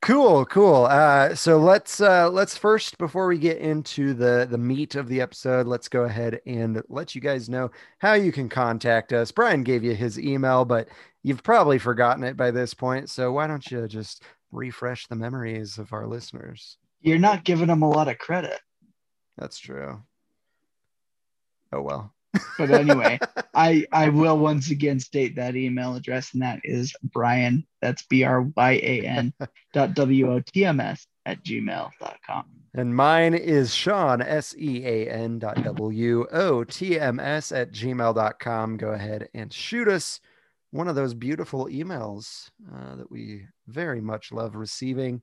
cool, 0.02 0.46
cool. 0.46 0.86
Uh, 0.86 1.34
so 1.36 1.58
let's 1.58 2.02
uh, 2.02 2.30
let's 2.30 2.58
first 2.58 2.98
before 2.98 3.28
we 3.28 3.38
get 3.38 3.58
into 3.58 4.14
the 4.14 4.48
the 4.50 4.58
meat 4.58 4.96
of 4.96 5.08
the 5.08 5.22
episode, 5.22 5.66
let's 5.66 5.88
go 5.88 6.04
ahead 6.04 6.42
and 6.46 6.82
let 6.90 7.16
you 7.16 7.22
guys 7.22 7.50
know 7.50 7.72
how 8.00 8.14
you 8.14 8.32
can 8.32 8.50
contact 8.50 9.14
us. 9.14 9.32
Brian 9.32 9.64
gave 9.64 9.84
you 9.84 9.96
his 9.96 10.20
email, 10.20 10.66
but 10.66 10.90
you've 11.24 11.44
probably 11.44 11.80
forgotten 11.80 12.24
it 12.24 12.36
by 12.36 12.52
this 12.52 12.74
point. 12.74 13.10
So 13.10 13.32
why 13.32 13.48
don't 13.48 13.70
you 13.72 13.88
just 13.88 14.24
refresh 14.52 15.08
the 15.08 15.16
memories 15.16 15.78
of 15.78 15.94
our 15.94 16.06
listeners? 16.06 16.78
You're 17.02 17.18
not 17.18 17.44
giving 17.44 17.68
them 17.68 17.82
a 17.82 17.90
lot 17.90 18.08
of 18.08 18.18
credit. 18.18 18.60
That's 19.38 19.58
true. 19.60 20.02
Oh 21.72 21.82
well. 21.82 22.14
But 22.58 22.72
anyway, 22.72 23.20
I 23.54 23.86
I 23.92 24.10
will 24.10 24.38
once 24.38 24.72
again 24.72 25.00
state 25.00 25.36
that 25.36 25.56
email 25.56 25.96
address, 25.96 26.34
and 26.34 26.42
that 26.42 26.62
is 26.64 26.96
Brian. 27.04 27.66
That's 27.82 28.04
B 28.04 28.24
R 28.24 28.42
Y 28.42 28.72
A 28.84 29.02
N 29.02 29.34
dot 29.74 29.94
W 29.94 30.32
O 30.32 30.40
T 30.40 30.66
M 30.66 30.80
S 30.80 31.08
at 31.26 31.44
gmail.com. 31.44 32.46
And 32.76 32.96
mine 32.96 33.36
is 33.36 33.74
Sean, 33.74 34.22
S 34.22 34.56
E 34.58 34.86
A 34.86 35.10
N 35.10 35.40
dot 35.40 35.64
W 35.64 36.26
O 36.32 36.64
T 36.64 37.00
M 37.00 37.20
S 37.20 37.52
at 37.52 37.72
gmail.com. 37.72 38.78
Go 38.78 38.90
ahead 38.90 39.30
and 39.34 39.54
shoot 39.54 39.88
us 39.88 40.20
one 40.72 40.88
of 40.88 40.96
those 40.96 41.14
beautiful 41.14 41.68
emails 41.68 42.50
uh, 42.74 42.96
that 42.96 43.12
we 43.12 43.46
very 43.68 44.02
much 44.02 44.32
love 44.32 44.56
receiving. 44.56 45.22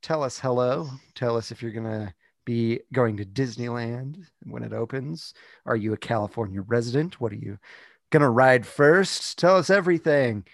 Tell 0.00 0.22
us 0.22 0.38
hello. 0.38 0.88
Tell 1.16 1.36
us 1.36 1.50
if 1.50 1.60
you're 1.60 1.72
going 1.72 1.84
to 1.84 2.14
be 2.46 2.80
going 2.94 3.18
to 3.18 3.26
Disneyland 3.26 4.24
when 4.44 4.62
it 4.62 4.72
opens. 4.72 5.34
Are 5.66 5.76
you 5.76 5.92
a 5.92 5.98
California 5.98 6.62
resident? 6.62 7.20
What 7.20 7.32
are 7.32 7.36
you 7.36 7.58
going 8.10 8.22
to 8.22 8.30
ride 8.30 8.64
first? 8.64 9.38
Tell 9.38 9.56
us 9.56 9.68
everything. 9.68 10.46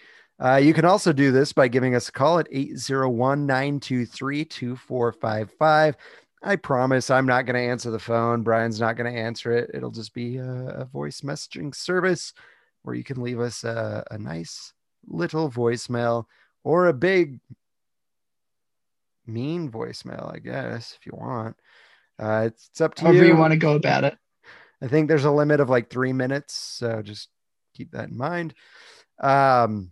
Uh, 0.43 0.57
you 0.57 0.75
can 0.75 0.85
also 0.85 1.13
do 1.13 1.31
this 1.31 1.53
by 1.53 1.69
giving 1.69 1.95
us 1.95 2.09
a 2.09 2.13
call 2.13 2.41
at 2.41 2.49
801 2.51 3.47
923 3.47 4.45
2455. 4.45 5.97
I 6.43 6.57
promise 6.57 7.11
I'm 7.11 7.27
not 7.27 7.47
going 7.47 7.55
to 7.55 7.71
answer 7.71 7.93
the 7.93 8.01
phone. 8.01 8.43
Brian's 8.43 8.81
not 8.81 8.97
going 8.97 9.13
to 9.13 9.21
answer 9.21 9.53
it. 9.53 9.71
It'll 9.73 9.93
just 9.93 10.13
be 10.13 10.39
a, 10.39 10.51
a 10.81 10.85
voice 10.87 11.21
messaging 11.21 11.73
service 11.73 12.33
where 12.83 12.97
you 12.97 13.05
can 13.05 13.23
leave 13.23 13.39
us 13.39 13.63
a, 13.63 14.03
a 14.11 14.19
nice 14.19 14.73
little 15.07 15.49
voicemail 15.49 16.25
or 16.65 16.87
a 16.89 16.93
big 16.93 17.39
mean 19.27 19.71
voicemail, 19.71 20.35
I 20.35 20.39
guess, 20.39 20.97
if 20.99 21.07
you 21.07 21.13
want. 21.15 21.57
Uh, 22.23 22.45
it's, 22.47 22.69
it's 22.71 22.81
up 22.81 22.95
to 22.95 23.03
However 23.03 23.25
you. 23.25 23.33
you 23.33 23.37
want 23.37 23.53
to 23.53 23.59
go 23.59 23.75
about 23.75 24.05
it. 24.05 24.17
I 24.81 24.87
think 24.87 25.09
there's 25.09 25.25
a 25.25 25.31
limit 25.31 25.59
of 25.59 25.69
like 25.69 25.91
three 25.91 26.13
minutes, 26.13 26.55
so 26.55 27.03
just 27.03 27.29
keep 27.75 27.91
that 27.93 28.11
in 28.11 28.17
mind. 28.17 28.55
Um, 29.21 29.91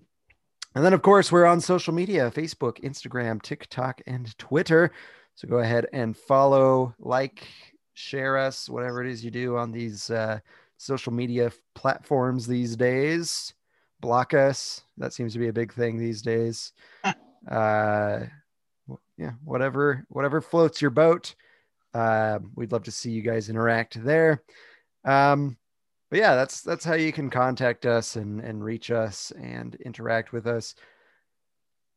and 0.77 0.85
then, 0.85 0.93
of 0.93 1.03
course, 1.03 1.33
we're 1.33 1.47
on 1.47 1.61
social 1.61 1.93
media 1.93 2.31
Facebook, 2.31 2.81
Instagram, 2.85 3.43
TikTok, 3.43 4.01
and 4.07 4.37
Twitter. 4.39 4.93
So 5.35 5.49
go 5.49 5.59
ahead 5.59 5.87
and 5.93 6.17
follow, 6.17 6.95
like, 7.01 7.49
share 7.95 8.39
us, 8.39 8.69
whatever 8.69 9.03
it 9.03 9.11
is 9.11 9.25
you 9.25 9.33
do 9.33 9.57
on 9.57 9.73
these 9.73 10.09
uh, 10.11 10.39
social 10.77 11.13
media 11.13 11.51
platforms 11.75 12.47
these 12.47 12.77
days. 12.77 13.55
Block 14.01 14.35
us. 14.35 14.83
That 14.99 15.13
seems 15.13 15.33
to 15.33 15.41
be 15.41 15.49
a 15.49 15.53
big 15.53 15.73
thing 15.73 15.99
these 15.99 16.23
days. 16.23 16.73
Uh, 17.51 18.21
yeah, 19.17 19.33
whatever, 19.45 20.05
whatever 20.09 20.41
floats 20.41 20.81
your 20.81 20.91
boat. 20.93 21.35
Uh, 21.95 22.39
we'd 22.55 22.73
love 22.73 22.85
to 22.85 22.91
see 22.91 23.11
you 23.11 23.23
guys 23.23 23.49
interact 23.49 24.03
there. 24.05 24.43
Um, 25.05 25.57
but 26.11 26.19
yeah, 26.19 26.35
that's 26.35 26.61
that's 26.63 26.85
how 26.85 26.95
you 26.95 27.13
can 27.13 27.31
contact 27.31 27.87
us 27.87 28.17
and 28.17 28.41
and 28.41 28.65
reach 28.65 28.91
us 28.91 29.33
and 29.33 29.75
interact 29.77 30.33
with 30.33 30.47
us. 30.47 30.75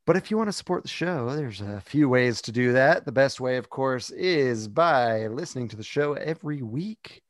But 0.05 0.17
if 0.17 0.29
you 0.29 0.37
want 0.37 0.49
to 0.49 0.53
support 0.53 0.83
the 0.83 0.89
show, 0.89 1.33
there's 1.33 1.61
a 1.61 1.81
few 1.81 2.09
ways 2.09 2.41
to 2.41 2.51
do 2.51 2.73
that. 2.73 3.05
The 3.05 3.11
best 3.11 3.39
way, 3.39 3.55
of 3.55 3.69
course, 3.69 4.09
is 4.09 4.67
by 4.67 5.27
listening 5.27 5.69
to 5.69 5.77
the 5.77 5.83
show 5.83 6.13
every 6.13 6.61
week 6.61 7.23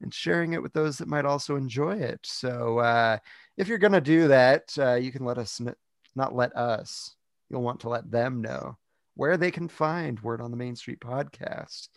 and 0.00 0.14
sharing 0.14 0.52
it 0.52 0.62
with 0.62 0.72
those 0.72 0.96
that 0.98 1.08
might 1.08 1.24
also 1.24 1.56
enjoy 1.56 1.96
it. 1.96 2.20
So 2.22 2.78
uh, 2.78 3.18
if 3.56 3.66
you're 3.66 3.78
going 3.78 3.92
to 3.92 4.00
do 4.00 4.28
that, 4.28 4.72
uh, 4.78 4.94
you 4.94 5.10
can 5.10 5.24
let 5.24 5.38
us 5.38 5.58
kn- 5.58 5.74
not 6.14 6.34
let 6.34 6.56
us. 6.56 7.16
You'll 7.48 7.62
want 7.62 7.80
to 7.80 7.88
let 7.88 8.10
them 8.10 8.40
know 8.40 8.78
where 9.16 9.36
they 9.36 9.50
can 9.50 9.68
find 9.68 10.20
Word 10.20 10.40
on 10.40 10.52
the 10.52 10.56
Main 10.56 10.76
Street 10.76 11.00
podcast. 11.00 11.88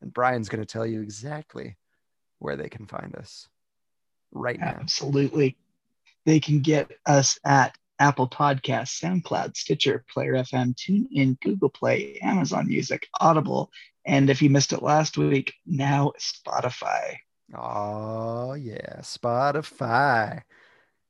And 0.00 0.12
Brian's 0.12 0.48
going 0.48 0.62
to 0.62 0.66
tell 0.66 0.86
you 0.86 1.02
exactly 1.02 1.76
where 2.38 2.56
they 2.56 2.68
can 2.68 2.86
find 2.86 3.14
us 3.16 3.48
right 4.32 4.58
now. 4.58 4.76
Absolutely. 4.80 5.56
They 6.24 6.40
can 6.40 6.60
get 6.60 6.90
us 7.06 7.38
at 7.44 7.76
Apple 7.98 8.28
Podcasts, 8.28 9.00
SoundCloud, 9.02 9.56
Stitcher, 9.56 10.04
Player 10.12 10.34
FM, 10.34 10.74
TuneIn, 10.74 11.40
Google 11.40 11.68
Play, 11.68 12.18
Amazon 12.22 12.68
Music, 12.68 13.08
Audible, 13.20 13.70
and 14.04 14.30
if 14.30 14.40
you 14.40 14.50
missed 14.50 14.72
it 14.72 14.82
last 14.82 15.18
week, 15.18 15.54
now 15.66 16.12
Spotify. 16.18 17.16
Oh 17.54 18.54
yeah, 18.54 19.00
Spotify. 19.00 20.42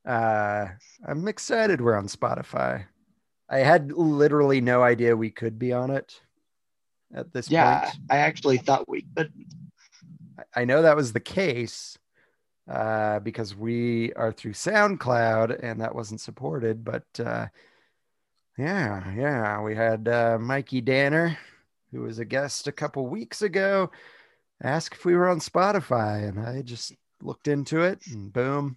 Uh, 0.07 0.69
I'm 1.07 1.29
excited 1.29 1.81
we're 1.81 1.97
on 1.97 2.07
Spotify. 2.07 2.87
I 3.49 3.59
had 3.59 3.93
literally 3.93 4.61
no 4.61 4.83
idea 4.83 5.17
we 5.17 5.31
could 5.31 5.59
be 5.59 5.73
on 5.73 5.91
it 5.91 6.21
at 7.15 7.33
this 7.33 7.49
Yeah, 7.49 7.81
point. 7.81 7.97
I 8.11 8.19
actually 8.19 8.59
thought 8.59 8.89
we 8.89 9.07
could. 9.17 9.33
I 10.55 10.65
know 10.65 10.83
that 10.83 10.97
was 10.97 11.13
the 11.13 11.21
case 11.21 11.99
uh, 12.71 13.19
because 13.21 13.57
we 13.57 14.13
are 14.15 14.33
through 14.33 14.53
SoundCloud 14.53 15.59
and 15.63 15.81
that 15.81 15.95
wasn't 15.95 16.21
supported. 16.21 16.85
But 16.85 17.05
uh, 17.19 17.47
yeah, 18.57 19.13
yeah, 19.15 19.61
we 19.63 19.75
had 19.75 20.09
uh, 20.09 20.39
Mikey 20.39 20.81
Danner, 20.81 21.39
who 21.93 22.03
was 22.03 22.19
a 22.19 22.25
guest 22.25 22.67
a 22.69 22.73
couple 22.73 23.07
weeks 23.07 23.43
ago, 23.43 23.91
ask 24.63 24.95
if 24.95 25.05
we 25.05 25.15
were 25.15 25.29
on 25.29 25.41
Spotify, 25.41 26.29
and 26.29 26.41
I 26.41 26.63
just 26.63 26.93
looked 27.23 27.49
into 27.49 27.83
it, 27.83 28.01
and 28.13 28.33
boom, 28.33 28.77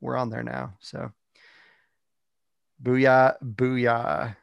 we're 0.00 0.16
on 0.16 0.30
there 0.30 0.42
now. 0.42 0.74
So, 0.80 1.12
booyah, 2.82 3.36
booyah. 3.42 4.36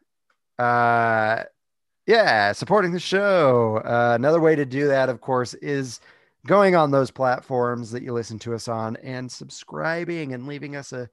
Yeah, 2.05 2.51
supporting 2.51 2.91
the 2.91 2.99
show. 2.99 3.77
Uh, 3.83 4.13
another 4.15 4.39
way 4.39 4.55
to 4.55 4.65
do 4.65 4.87
that, 4.87 5.09
of 5.09 5.21
course, 5.21 5.55
is 5.55 5.99
going 6.45 6.75
on 6.75 6.91
those 6.91 7.09
platforms 7.09 7.89
that 7.91 8.03
you 8.03 8.13
listen 8.13 8.37
to 8.39 8.53
us 8.53 8.67
on 8.67 8.95
and 8.97 9.31
subscribing 9.31 10.33
and 10.33 10.45
leaving 10.45 10.75
us 10.75 10.93
a 10.93 11.09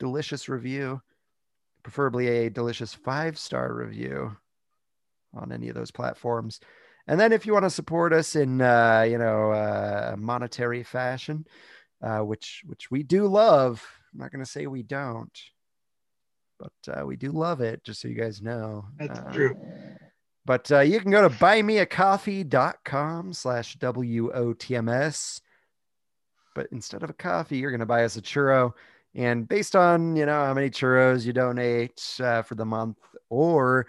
delicious 0.00 0.48
review, 0.48 1.00
preferably 1.84 2.26
a 2.26 2.50
delicious 2.50 2.92
five 2.92 3.38
star 3.38 3.72
review 3.72 4.36
on 5.32 5.52
any 5.52 5.68
of 5.68 5.76
those 5.76 5.92
platforms. 5.92 6.58
And 7.06 7.18
then 7.20 7.32
if 7.32 7.46
you 7.46 7.52
want 7.52 7.64
to 7.64 7.70
support 7.70 8.12
us 8.12 8.34
in, 8.34 8.60
uh, 8.60 9.06
you 9.08 9.18
know, 9.18 9.52
uh, 9.52 10.16
monetary 10.18 10.82
fashion, 10.82 11.46
uh, 12.02 12.20
which 12.20 12.62
which 12.66 12.90
we 12.90 13.04
do 13.04 13.28
love, 13.28 13.84
I'm 14.12 14.20
not 14.20 14.32
going 14.32 14.44
to 14.44 14.50
say 14.50 14.66
we 14.66 14.82
don't, 14.82 15.40
but 16.58 16.72
uh, 16.96 17.06
we 17.06 17.14
do 17.16 17.30
love 17.30 17.60
it. 17.60 17.84
Just 17.84 18.00
so 18.00 18.08
you 18.08 18.14
guys 18.14 18.42
know, 18.42 18.86
That's 18.98 19.20
Uh, 19.20 19.32
true. 19.32 19.56
But 20.44 20.70
uh, 20.72 20.80
you 20.80 21.00
can 21.00 21.10
go 21.10 21.26
to 21.26 21.34
buymeacoffee.com 21.34 23.32
slash 23.32 23.78
WOTMS. 23.78 25.40
But 26.54 26.66
instead 26.72 27.02
of 27.02 27.08
a 27.10 27.14
coffee, 27.14 27.58
you're 27.58 27.70
going 27.70 27.80
to 27.80 27.86
buy 27.86 28.04
us 28.04 28.16
a 28.16 28.22
churro. 28.22 28.72
And 29.14 29.46
based 29.48 29.76
on, 29.76 30.16
you 30.16 30.26
know, 30.26 30.44
how 30.44 30.52
many 30.54 30.68
churros 30.70 31.24
you 31.24 31.32
donate 31.32 32.02
uh, 32.20 32.42
for 32.42 32.56
the 32.56 32.64
month, 32.64 32.98
or 33.30 33.86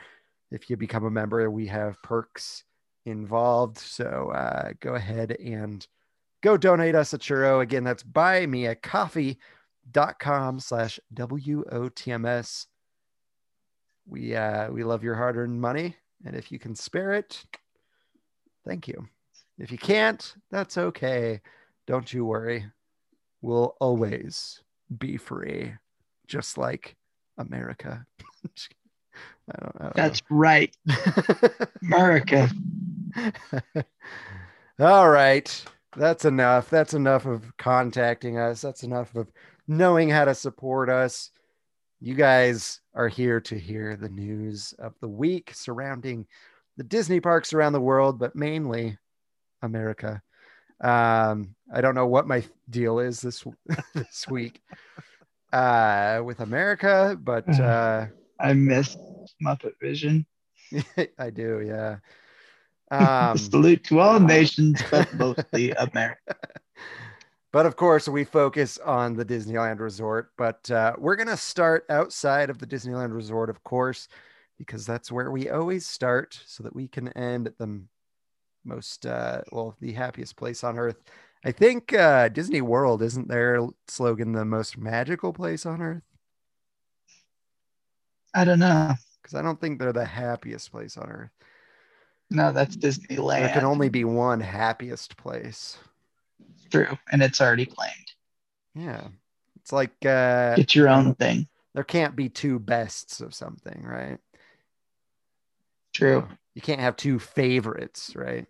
if 0.52 0.70
you 0.70 0.78
become 0.78 1.06
a 1.06 1.12
member, 1.12 1.50
we 1.50 1.66
have 1.68 2.02
perks 2.04 2.64
involved. 3.06 3.80
So 3.80 4.32
uh, 4.34 4.72
go 4.80 4.96
ahead 4.96 5.32
and 5.32 5.86
go 6.42 6.58
donate 6.58 6.96
us 6.96 7.14
a 7.14 7.18
churro. 7.18 7.62
Again, 7.62 7.84
that's 7.84 8.04
buymeacoffee.com 8.04 10.60
slash 10.60 11.00
WOTMS. 11.14 12.66
We, 14.06 14.36
uh, 14.36 14.70
we 14.70 14.84
love 14.84 15.04
your 15.04 15.16
hard 15.16 15.38
earned 15.38 15.62
money. 15.62 15.96
And 16.26 16.36
if 16.36 16.52
you 16.52 16.60
can 16.60 16.76
spare 16.76 17.14
it, 17.14 17.44
thank 18.66 18.88
you. 18.88 19.08
If 19.58 19.72
you 19.72 19.78
can't, 19.78 20.36
that's 20.52 20.78
okay. 20.78 21.42
Don't 21.86 22.12
you 22.14 22.26
worry. 22.26 22.66
We'll 23.42 23.76
always 23.80 24.62
be 24.98 25.18
free, 25.18 25.74
just 26.28 26.58
like 26.58 26.96
America. 27.38 28.06
I 29.50 29.60
don't, 29.60 29.76
I 29.80 29.84
don't 29.84 29.96
That's 29.96 30.22
right. 30.30 30.76
America. 31.84 32.50
All 34.80 35.10
right. 35.10 35.66
That's 35.96 36.26
enough. 36.26 36.70
That's 36.70 36.94
enough 36.94 37.26
of 37.26 37.56
contacting 37.58 38.38
us. 38.38 38.62
That's 38.62 38.84
enough 38.84 39.16
of 39.16 39.32
knowing 39.68 40.10
how 40.10 40.26
to 40.26 40.34
support 40.34 40.90
us. 40.90 41.30
You 42.04 42.16
guys 42.16 42.82
are 42.94 43.08
here 43.08 43.40
to 43.40 43.58
hear 43.58 43.96
the 43.96 44.10
news 44.10 44.74
of 44.78 44.94
the 45.00 45.08
week 45.08 45.52
surrounding 45.54 46.28
the 46.76 46.84
Disney 46.84 47.22
parks 47.22 47.54
around 47.54 47.72
the 47.72 47.80
world, 47.80 48.20
but 48.20 48.36
mainly 48.36 48.98
America. 49.62 50.22
Um, 50.82 51.56
I 51.74 51.80
don't 51.80 51.96
know 51.96 52.08
what 52.08 52.28
my 52.28 52.44
deal 52.70 53.00
is 53.00 53.22
this 53.22 53.46
this 53.96 54.28
week 54.30 54.62
uh, 55.54 56.22
with 56.26 56.42
America, 56.42 57.18
but 57.18 57.48
uh, 57.62 58.08
I 58.38 58.52
miss 58.52 58.98
Muppet 59.42 59.80
Vision. 59.82 60.26
I 61.18 61.30
do, 61.30 61.62
yeah. 61.66 62.00
Um, 62.92 63.38
Salute 63.38 63.86
to 63.86 64.02
all 64.02 64.20
nations, 64.20 64.82
but 64.92 65.14
mostly 65.14 65.72
America. 65.72 66.36
But 67.54 67.68
of 67.68 67.76
course, 67.76 68.08
we 68.10 68.24
focus 68.24 68.80
on 68.80 69.14
the 69.14 69.24
Disneyland 69.24 69.80
Resort. 69.80 70.32
But 70.38 70.70
uh, 70.72 70.96
we're 70.98 71.16
going 71.16 71.28
to 71.28 71.38
start 71.38 71.86
outside 71.88 72.50
of 72.50 72.58
the 72.58 72.66
Disneyland 72.66 73.14
Resort, 73.14 73.52
of 73.52 73.64
course, 73.64 74.08
because 74.58 74.88
that's 74.88 75.12
where 75.12 75.30
we 75.30 75.52
always 75.52 75.86
start 75.86 76.38
so 76.48 76.64
that 76.64 76.76
we 76.76 76.88
can 76.88 77.10
end 77.10 77.46
at 77.46 77.60
the 77.60 77.84
most, 78.66 79.06
uh, 79.06 79.42
well, 79.52 79.78
the 79.80 79.94
happiest 79.94 80.36
place 80.36 80.64
on 80.64 80.80
earth. 80.80 80.98
I 81.46 81.52
think 81.52 81.94
uh, 81.94 82.30
Disney 82.30 82.62
World, 82.62 83.04
isn't 83.04 83.28
their 83.28 83.68
slogan 83.88 84.32
the 84.32 84.46
most 84.46 84.76
magical 84.76 85.32
place 85.32 85.64
on 85.68 85.80
earth? 85.80 86.04
I 88.34 88.46
don't 88.46 88.60
know. 88.60 88.96
Because 89.22 89.36
I 89.36 89.44
don't 89.44 89.62
think 89.62 89.78
they're 89.78 89.94
the 89.94 90.06
happiest 90.06 90.72
place 90.72 90.98
on 90.98 91.08
earth. 91.08 91.30
No, 92.32 92.52
that's 92.52 92.76
Disneyland. 92.76 93.42
There 93.42 93.50
can 93.50 93.66
only 93.66 93.90
be 93.90 94.06
one 94.06 94.40
happiest 94.40 95.18
place. 95.18 95.78
True, 96.74 96.98
and 97.12 97.22
it's 97.22 97.40
already 97.40 97.68
claimed. 97.68 97.94
Yeah. 98.74 99.10
It's 99.62 99.72
like 99.72 99.94
uh, 100.04 100.56
Get 100.56 100.74
your 100.74 100.90
own 100.90 101.14
thing. 101.14 101.48
there 101.76 101.84
can't 101.84 102.16
be 102.16 102.30
two 102.30 102.58
bests 102.58 103.22
of 103.22 103.36
something, 103.36 103.84
right? 103.84 104.18
True. 105.94 106.28
You 106.56 106.62
can't 106.64 106.82
have 106.82 106.96
two 106.96 107.20
favorites, 107.20 108.14
right? 108.16 108.48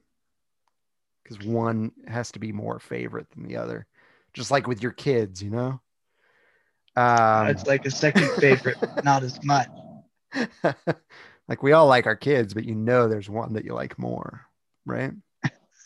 Because 1.22 1.46
one 1.46 1.92
has 2.08 2.32
to 2.32 2.40
be 2.40 2.54
more 2.54 2.80
favorite 2.80 3.30
than 3.32 3.44
the 3.44 3.58
other. 3.58 3.88
Just 4.34 4.50
like 4.50 4.68
with 4.68 4.82
your 4.82 4.94
kids, 4.94 5.44
you 5.44 5.50
know? 5.50 5.82
Um, 6.96 7.48
it's 7.48 7.68
like 7.68 7.86
a 7.86 7.92
second 7.92 8.30
favorite, 8.40 8.78
not 9.04 9.24
as 9.24 9.44
much. 9.44 9.68
like 11.50 11.62
we 11.62 11.74
all 11.74 11.88
like 11.88 12.08
our 12.08 12.16
kids, 12.16 12.54
but 12.54 12.64
you 12.64 12.76
know 12.76 13.10
there's 13.10 13.30
one 13.30 13.54
that 13.54 13.66
you 13.66 13.74
like 13.74 14.00
more, 14.00 14.46
right? 14.86 15.12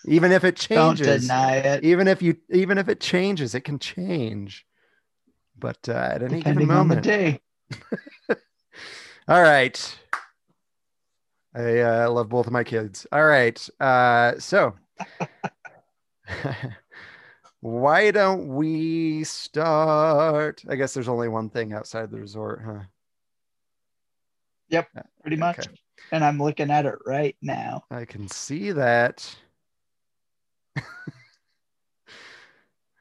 Even 0.08 0.32
if 0.32 0.44
it 0.44 0.56
Don't 0.56 0.96
changes. 0.96 1.24
deny 1.24 1.58
it. 1.58 1.84
even 1.84 2.08
if 2.08 2.22
you 2.22 2.38
even 2.50 2.78
if 2.78 2.88
it 2.90 3.00
changes 3.00 3.54
it 3.54 3.62
can 3.62 3.78
change 3.78 4.66
but 5.60 5.78
uh, 5.90 6.10
at 6.14 6.24
any 6.24 6.40
Depending 6.40 6.68
given 6.68 6.78
on 6.78 6.88
the 6.88 6.96
moment 6.96 7.04
day. 7.04 7.42
all 9.28 9.42
right 9.42 10.00
i 11.54 11.80
uh, 11.80 12.10
love 12.10 12.30
both 12.30 12.48
of 12.48 12.54
my 12.54 12.64
kids 12.64 13.06
all 13.12 13.26
right 13.26 13.68
uh, 13.80 14.34
so 14.40 14.74
Why 17.60 18.12
don't 18.12 18.50
we 18.56 19.24
start? 19.24 20.64
I 20.70 20.76
guess 20.76 20.94
there's 20.94 21.08
only 21.08 21.28
one 21.28 21.50
thing 21.50 21.74
outside 21.74 22.12
the 22.12 22.20
resort, 22.20 22.62
huh? 22.64 22.82
Yep, 24.70 24.90
pretty 25.22 25.38
much. 25.38 25.60
Okay. 25.60 25.70
And 26.12 26.24
I'm 26.24 26.38
looking 26.38 26.70
at 26.70 26.86
it 26.86 26.96
right 27.06 27.36
now. 27.42 27.84
I 27.90 28.06
can 28.06 28.28
see 28.28 28.72
that. 28.74 29.36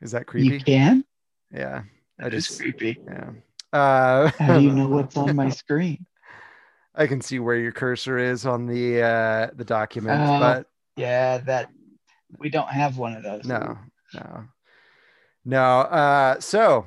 Is 0.03 0.12
that 0.12 0.27
creepy? 0.27 0.55
You 0.55 0.61
can? 0.61 1.05
Yeah. 1.53 1.83
I 2.19 2.25
That 2.25 2.35
is 2.35 2.49
just 2.49 2.61
creepy. 2.61 2.99
yeah. 3.07 3.31
Uh, 3.73 4.31
How 4.39 4.59
do 4.59 4.65
you 4.65 4.73
know 4.73 4.89
what's 4.97 5.17
on 5.17 5.35
my 5.37 5.51
screen? 5.51 6.07
I 6.95 7.07
can 7.07 7.21
see 7.21 7.39
where 7.39 7.57
your 7.57 7.73
cursor 7.73 8.19
is 8.19 8.47
on 8.47 8.67
the 8.67 9.03
uh 9.03 9.49
the 9.55 9.65
document, 9.65 10.19
Oh, 10.21 10.39
but 10.39 10.67
Yeah, 10.97 11.39
that 11.39 11.71
we 12.39 12.49
don't 12.49 12.69
have 12.69 12.97
one 12.97 13.15
of 13.15 13.23
those. 13.23 13.45
no, 13.45 13.77
no, 14.15 14.45
no. 15.45 15.81
Uh, 15.81 16.41
so 16.41 16.87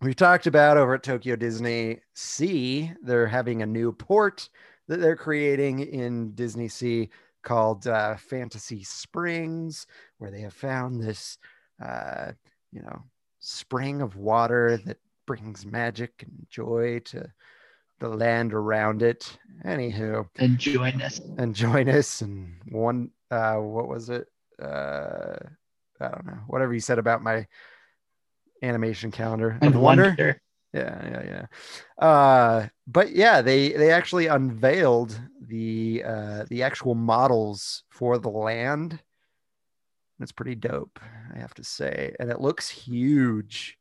we've 0.00 0.16
talked 0.16 0.46
about 0.48 0.76
over 0.76 0.94
at 0.94 1.04
Tokyo 1.04 1.36
Disney 1.36 2.00
Sea, 2.14 2.92
they're 3.02 3.28
having 3.28 3.62
a 3.62 3.66
new 3.66 3.92
port 3.92 4.48
that 4.88 5.00
they're 5.00 5.16
creating 5.16 5.80
in 5.80 6.34
Disney 6.34 6.68
Sea 6.68 7.08
called 7.42 7.86
uh, 7.86 8.16
Fantasy 8.16 8.82
Springs, 8.84 9.86
where 10.18 10.30
they 10.30 10.40
have 10.42 10.52
found 10.54 11.02
this, 11.02 11.38
uh, 11.84 12.32
you 12.70 12.82
know, 12.82 13.02
spring 13.40 14.00
of 14.02 14.16
water 14.16 14.76
that 14.86 14.98
brings 15.26 15.66
magic 15.66 16.12
and 16.22 16.46
joy 16.50 17.00
to 17.06 17.30
the 18.00 18.08
land 18.08 18.52
around 18.52 19.02
it. 19.02 19.36
Anywho, 19.64 20.28
And 20.38 20.58
join 20.58 21.00
us. 21.02 21.20
and 21.38 21.54
join 21.54 21.88
us 21.88 22.20
and 22.20 22.54
one 22.70 23.10
uh 23.30 23.54
what 23.54 23.88
was 23.88 24.10
it 24.10 24.26
uh 24.60 25.36
i 26.00 26.08
don't 26.08 26.26
know 26.26 26.38
whatever 26.46 26.74
you 26.74 26.80
said 26.80 26.98
about 26.98 27.22
my 27.22 27.46
animation 28.62 29.10
calendar 29.10 29.56
And 29.62 29.74
Of 29.74 29.80
wonder. 29.80 30.40
Yeah 30.72 31.08
yeah 31.08 31.46
yeah. 32.00 32.04
Uh 32.06 32.68
but 32.86 33.12
yeah 33.12 33.42
they 33.42 33.72
they 33.72 33.90
actually 33.90 34.26
unveiled 34.26 35.20
the 35.40 36.02
uh 36.06 36.44
the 36.48 36.62
actual 36.62 36.94
models 36.94 37.84
for 37.90 38.18
the 38.18 38.30
land. 38.30 39.00
It's 40.20 40.32
pretty 40.32 40.54
dope 40.54 41.00
i 41.34 41.38
have 41.38 41.54
to 41.54 41.64
say. 41.64 42.14
And 42.20 42.30
it 42.30 42.40
looks 42.40 42.68
huge. 42.68 43.78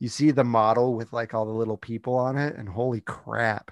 You 0.00 0.08
see 0.08 0.30
the 0.30 0.44
model 0.44 0.94
with 0.94 1.12
like 1.12 1.34
all 1.34 1.46
the 1.46 1.52
little 1.52 1.76
people 1.76 2.14
on 2.16 2.36
it 2.36 2.56
and 2.56 2.68
holy 2.68 3.00
crap 3.00 3.70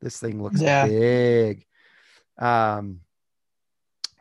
this 0.00 0.20
thing 0.20 0.42
looks 0.42 0.60
Yeah. 0.60 0.86
big. 0.86 1.66
Um 2.38 3.00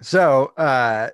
so 0.01 0.47
uh 0.57 1.09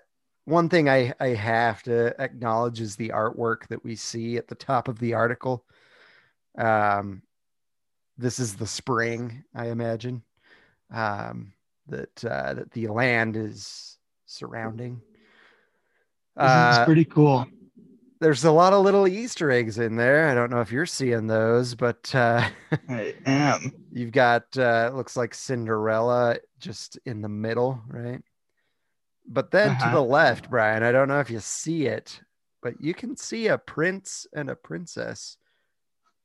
one 0.46 0.70
thing 0.70 0.89
I, 0.89 1.13
I 1.20 1.30
have 1.30 1.84
to 1.84 2.20
acknowledge 2.20 2.82
is 2.82 2.96
the 2.96 3.10
artwork 3.10 3.67
that 3.67 3.84
we 3.84 3.96
see 3.96 4.38
at 4.38 4.48
the 4.48 4.56
top 4.56 4.88
of 4.88 4.98
the 5.00 5.13
article. 5.13 5.65
Um, 6.57 7.21
this 8.17 8.39
is 8.39 8.55
the 8.55 8.67
spring, 8.67 9.43
I 9.55 9.67
imagine, 9.67 10.23
um, 10.93 11.53
that 11.87 12.23
uh, 12.25 12.53
that 12.55 12.71
the 12.71 12.87
land 12.87 13.35
is 13.37 13.97
surrounding. 14.25 15.01
Is 16.37 16.41
Uh, 16.43 16.85
pretty 16.85 17.05
cool. 17.05 17.45
there's 18.19 18.45
a 18.45 18.51
lot 18.51 18.73
of 18.73 18.83
little 18.83 19.07
Easter 19.07 19.51
eggs 19.51 19.77
in 19.79 19.95
there. 19.95 20.29
I 20.29 20.35
don't 20.35 20.49
know 20.51 20.61
if 20.61 20.71
you're 20.71 20.85
seeing 20.85 21.27
those, 21.27 21.75
but 21.75 22.13
uh, 22.15 22.47
I 22.89 23.15
am. 23.25 23.73
you've 23.91 24.11
got 24.11 24.43
uh, 24.57 24.89
it 24.91 24.95
looks 24.95 25.17
like 25.17 25.33
Cinderella 25.33 26.37
just 26.59 26.97
in 27.05 27.21
the 27.21 27.29
middle, 27.29 27.81
right? 27.87 28.21
But 29.27 29.51
then 29.51 29.77
to 29.77 29.89
Uh-huh. 29.89 29.89
the 29.89 30.03
left, 30.03 30.49
Brian, 30.49 30.83
I 30.83 30.91
don't 30.91 31.07
know 31.07 31.19
if 31.19 31.29
you 31.29 31.39
see 31.39 31.85
it, 31.87 32.21
but 32.61 32.81
you 32.81 32.93
can 32.93 33.15
see 33.15 33.47
a 33.47 33.57
prince 33.57 34.27
and 34.33 34.49
a 34.49 34.55
princess 34.55 35.37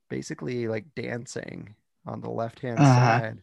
basically 0.09 0.69
like 0.69 0.95
dancing 0.95 1.75
on 2.07 2.21
the 2.21 2.31
left 2.31 2.61
hand 2.61 2.79
Uh-huh. 2.79 2.95
side. 2.95 3.42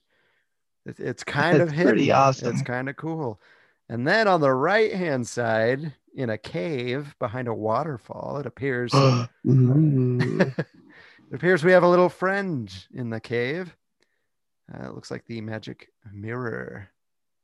It- 0.86 1.00
it's 1.00 1.24
kind 1.24 1.62
of 1.62 1.68
That's 1.70 1.78
hidden. 1.78 1.94
pretty 1.94 2.12
awesome. 2.12 2.50
It's 2.54 2.62
kind 2.62 2.90
of 2.90 2.96
cool. 2.98 3.40
And 3.90 4.08
then 4.08 4.28
on 4.28 4.42
the 4.42 4.54
right 4.54 4.94
hand 4.94 5.28
side, 5.28 5.94
in 6.16 6.30
a 6.30 6.38
cave 6.38 7.16
behind 7.20 7.48
a 7.48 7.54
waterfall, 7.54 8.38
it 8.38 8.46
appears 8.46 8.92
it 9.44 10.66
appears 11.34 11.64
we 11.64 11.72
have 11.72 11.84
a 11.84 11.90
little 11.90 12.10
friend 12.10 12.72
in 12.94 13.10
the 13.10 13.20
cave. 13.20 13.76
Uh, 14.74 14.88
it 14.88 14.94
looks 14.94 15.12
like 15.12 15.26
the 15.26 15.42
magic 15.42 15.90
mirror 16.12 16.88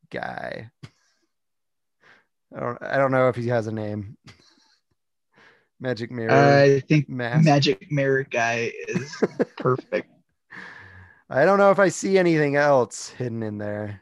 guy. 0.10 0.70
I 2.56 2.60
don't, 2.60 2.84
I 2.84 2.98
don't 2.98 3.12
know 3.12 3.28
if 3.30 3.36
he 3.36 3.48
has 3.50 3.68
a 3.68 3.72
name. 3.72 4.18
magic 5.80 6.12
mirror. 6.12 6.32
I 6.32 6.80
think 6.82 7.10
mask. 7.10 7.46
Magic 7.46 7.92
Mirror 7.92 8.24
Guy 8.24 8.72
is 8.88 9.16
perfect. 9.58 10.10
I 11.30 11.46
don't 11.46 11.60
know 11.60 11.72
if 11.72 11.80
I 11.80 11.90
see 11.90 12.18
anything 12.18 12.56
else 12.56 13.10
hidden 13.10 13.44
in 13.44 13.58
there. 13.58 14.02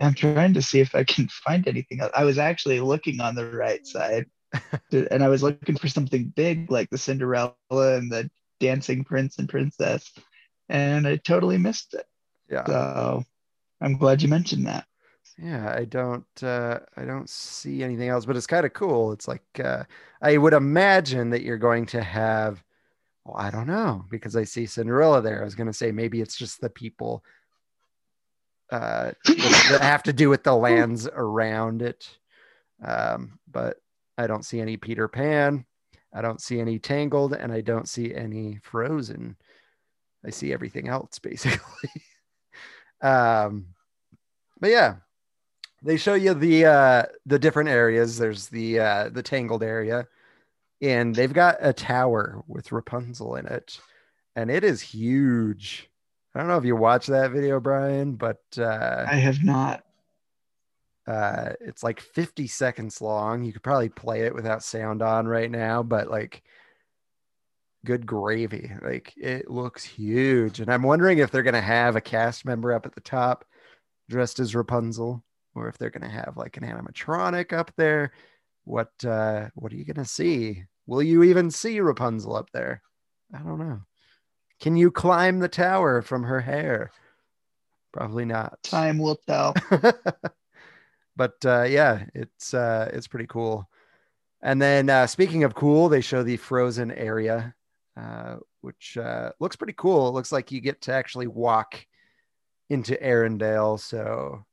I'm 0.00 0.14
trying 0.14 0.54
to 0.54 0.62
see 0.62 0.80
if 0.80 0.94
I 0.94 1.04
can 1.04 1.28
find 1.28 1.66
anything 1.68 2.00
else. 2.00 2.12
I 2.14 2.24
was 2.24 2.38
actually 2.38 2.80
looking 2.80 3.20
on 3.20 3.34
the 3.34 3.46
right 3.50 3.86
side 3.86 4.26
and 4.92 5.22
I 5.22 5.28
was 5.28 5.42
looking 5.42 5.76
for 5.76 5.88
something 5.88 6.32
big 6.34 6.70
like 6.70 6.90
the 6.90 6.98
Cinderella 6.98 7.54
and 7.70 8.10
the 8.10 8.30
dancing 8.58 9.04
prince 9.04 9.38
and 9.38 9.48
princess, 9.48 10.12
and 10.68 11.06
I 11.06 11.16
totally 11.16 11.58
missed 11.58 11.94
it. 11.94 12.06
Yeah. 12.48 12.64
So 12.66 13.24
I'm 13.80 13.96
glad 13.96 14.22
you 14.22 14.28
mentioned 14.28 14.66
that. 14.66 14.84
Yeah, 15.42 15.74
I 15.74 15.84
don't 15.86 16.26
uh 16.42 16.80
I 16.96 17.04
don't 17.04 17.28
see 17.28 17.82
anything 17.82 18.08
else, 18.08 18.26
but 18.26 18.36
it's 18.36 18.46
kind 18.46 18.66
of 18.66 18.74
cool. 18.74 19.12
It's 19.12 19.26
like 19.26 19.42
uh 19.62 19.84
I 20.20 20.36
would 20.36 20.52
imagine 20.52 21.30
that 21.30 21.42
you're 21.42 21.56
going 21.58 21.86
to 21.86 22.02
have 22.02 22.62
well, 23.24 23.36
I 23.36 23.50
don't 23.50 23.66
know, 23.66 24.04
because 24.10 24.36
I 24.36 24.44
see 24.44 24.66
Cinderella 24.66 25.22
there. 25.22 25.40
I 25.40 25.44
was 25.44 25.54
gonna 25.54 25.72
say 25.72 25.92
maybe 25.92 26.20
it's 26.20 26.36
just 26.36 26.60
the 26.60 26.68
people 26.68 27.24
uh 28.70 29.12
that 29.24 29.66
that 29.70 29.80
have 29.82 30.02
to 30.04 30.12
do 30.12 30.28
with 30.28 30.44
the 30.44 30.54
lands 30.54 31.08
around 31.12 31.80
it. 31.82 32.18
Um, 32.84 33.38
but 33.50 33.78
I 34.18 34.26
don't 34.26 34.44
see 34.44 34.60
any 34.60 34.76
Peter 34.76 35.08
Pan, 35.08 35.64
I 36.12 36.20
don't 36.22 36.40
see 36.40 36.60
any 36.60 36.78
Tangled, 36.78 37.32
and 37.32 37.52
I 37.52 37.62
don't 37.62 37.88
see 37.88 38.14
any 38.14 38.58
Frozen. 38.62 39.36
I 40.24 40.30
see 40.30 40.52
everything 40.52 40.88
else 40.88 41.18
basically. 41.22 41.90
um 43.00 43.66
but 44.60 44.70
yeah, 44.70 44.96
they 45.82 45.96
show 45.96 46.14
you 46.14 46.34
the 46.34 46.66
uh 46.66 47.02
the 47.26 47.38
different 47.38 47.68
areas. 47.68 48.18
There's 48.18 48.48
the 48.48 48.80
uh 48.80 49.08
the 49.10 49.22
tangled 49.22 49.62
area 49.62 50.06
and 50.82 51.14
they've 51.14 51.32
got 51.32 51.56
a 51.60 51.72
tower 51.72 52.42
with 52.46 52.72
rapunzel 52.72 53.36
in 53.36 53.46
it 53.46 53.78
and 54.36 54.50
it 54.50 54.64
is 54.64 54.80
huge. 54.80 55.88
I 56.34 56.38
don't 56.38 56.48
know 56.48 56.58
if 56.58 56.64
you 56.64 56.76
watched 56.76 57.08
that 57.08 57.30
video 57.32 57.60
brian 57.60 58.14
but 58.14 58.40
uh 58.58 59.06
I 59.08 59.16
have 59.16 59.42
not. 59.42 59.84
uh 61.06 61.50
it's 61.60 61.82
like 61.82 62.00
50 62.00 62.46
seconds 62.46 63.00
long. 63.00 63.42
You 63.44 63.52
could 63.52 63.62
probably 63.62 63.88
play 63.88 64.22
it 64.22 64.34
without 64.34 64.62
sound 64.62 65.02
on 65.02 65.26
right 65.26 65.50
now 65.50 65.82
but 65.82 66.10
like 66.10 66.42
good 67.86 68.04
gravy. 68.06 68.70
Like 68.82 69.14
it 69.16 69.50
looks 69.50 69.82
huge 69.82 70.60
and 70.60 70.70
i'm 70.70 70.82
wondering 70.82 71.18
if 71.18 71.30
they're 71.30 71.42
going 71.42 71.54
to 71.54 71.60
have 71.62 71.96
a 71.96 72.00
cast 72.02 72.44
member 72.44 72.72
up 72.74 72.84
at 72.84 72.94
the 72.94 73.00
top 73.00 73.44
dressed 74.10 74.40
as 74.40 74.54
rapunzel 74.54 75.24
or 75.54 75.68
if 75.68 75.78
they're 75.78 75.90
going 75.90 76.08
to 76.08 76.16
have 76.16 76.36
like 76.36 76.56
an 76.56 76.64
animatronic 76.64 77.52
up 77.52 77.72
there 77.76 78.12
what 78.64 78.92
uh 79.04 79.48
what 79.54 79.72
are 79.72 79.76
you 79.76 79.84
going 79.84 79.96
to 79.96 80.04
see 80.04 80.64
will 80.86 81.02
you 81.02 81.22
even 81.22 81.50
see 81.50 81.80
rapunzel 81.80 82.36
up 82.36 82.50
there 82.52 82.82
i 83.34 83.38
don't 83.38 83.58
know 83.58 83.80
can 84.60 84.76
you 84.76 84.90
climb 84.90 85.38
the 85.38 85.48
tower 85.48 86.02
from 86.02 86.22
her 86.22 86.40
hair 86.40 86.90
probably 87.92 88.24
not 88.24 88.62
Time 88.62 88.98
will 88.98 89.16
tell. 89.26 89.54
but 91.16 91.34
uh, 91.44 91.64
yeah, 91.64 92.04
it's 92.14 92.54
uh, 92.54 92.90
it's 92.92 93.08
pretty 93.08 93.26
cool. 93.26 93.68
And 94.42 94.60
then 94.60 94.88
uh, 94.88 95.06
speaking 95.06 95.44
of 95.44 95.54
cool, 95.54 95.88
they 95.88 96.00
show 96.00 96.22
the 96.22 96.36
frozen 96.38 96.90
area, 96.90 97.54
uh, 97.96 98.36
which 98.62 98.96
uh, 98.96 99.32
looks 99.38 99.56
pretty 99.56 99.74
cool. 99.76 100.08
It 100.08 100.12
looks 100.12 100.32
like 100.32 100.50
you 100.50 100.60
get 100.60 100.80
to 100.82 100.92
actually 100.94 101.26
walk 101.26 101.84
into 102.70 102.94
Arendelle. 102.96 103.78
So, 103.78 104.44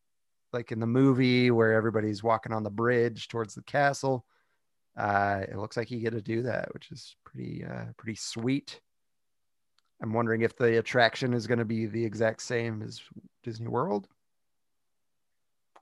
like 0.58 0.72
in 0.72 0.80
the 0.80 0.88
movie 0.88 1.52
where 1.52 1.74
everybody's 1.74 2.24
walking 2.24 2.52
on 2.52 2.64
the 2.64 2.70
bridge 2.72 3.28
towards 3.28 3.54
the 3.54 3.62
castle, 3.62 4.26
uh, 4.98 5.42
it 5.48 5.56
looks 5.56 5.78
like 5.78 5.92
you 5.92 6.00
get 6.00 6.14
to 6.14 6.22
do 6.22 6.42
that, 6.42 6.74
which 6.74 6.92
is 6.92 7.16
pretty 7.24 7.64
uh, 7.64 7.86
pretty 7.96 8.16
sweet. 8.16 8.82
I'm 10.02 10.14
wondering 10.14 10.42
if 10.42 10.58
the 10.58 10.80
attraction 10.80 11.34
is 11.34 11.46
going 11.46 11.60
to 11.60 11.66
be 11.66 11.86
the 11.86 12.04
exact 12.04 12.42
same 12.42 12.82
as 12.82 13.02
Disney 13.44 13.68
World 13.68 14.08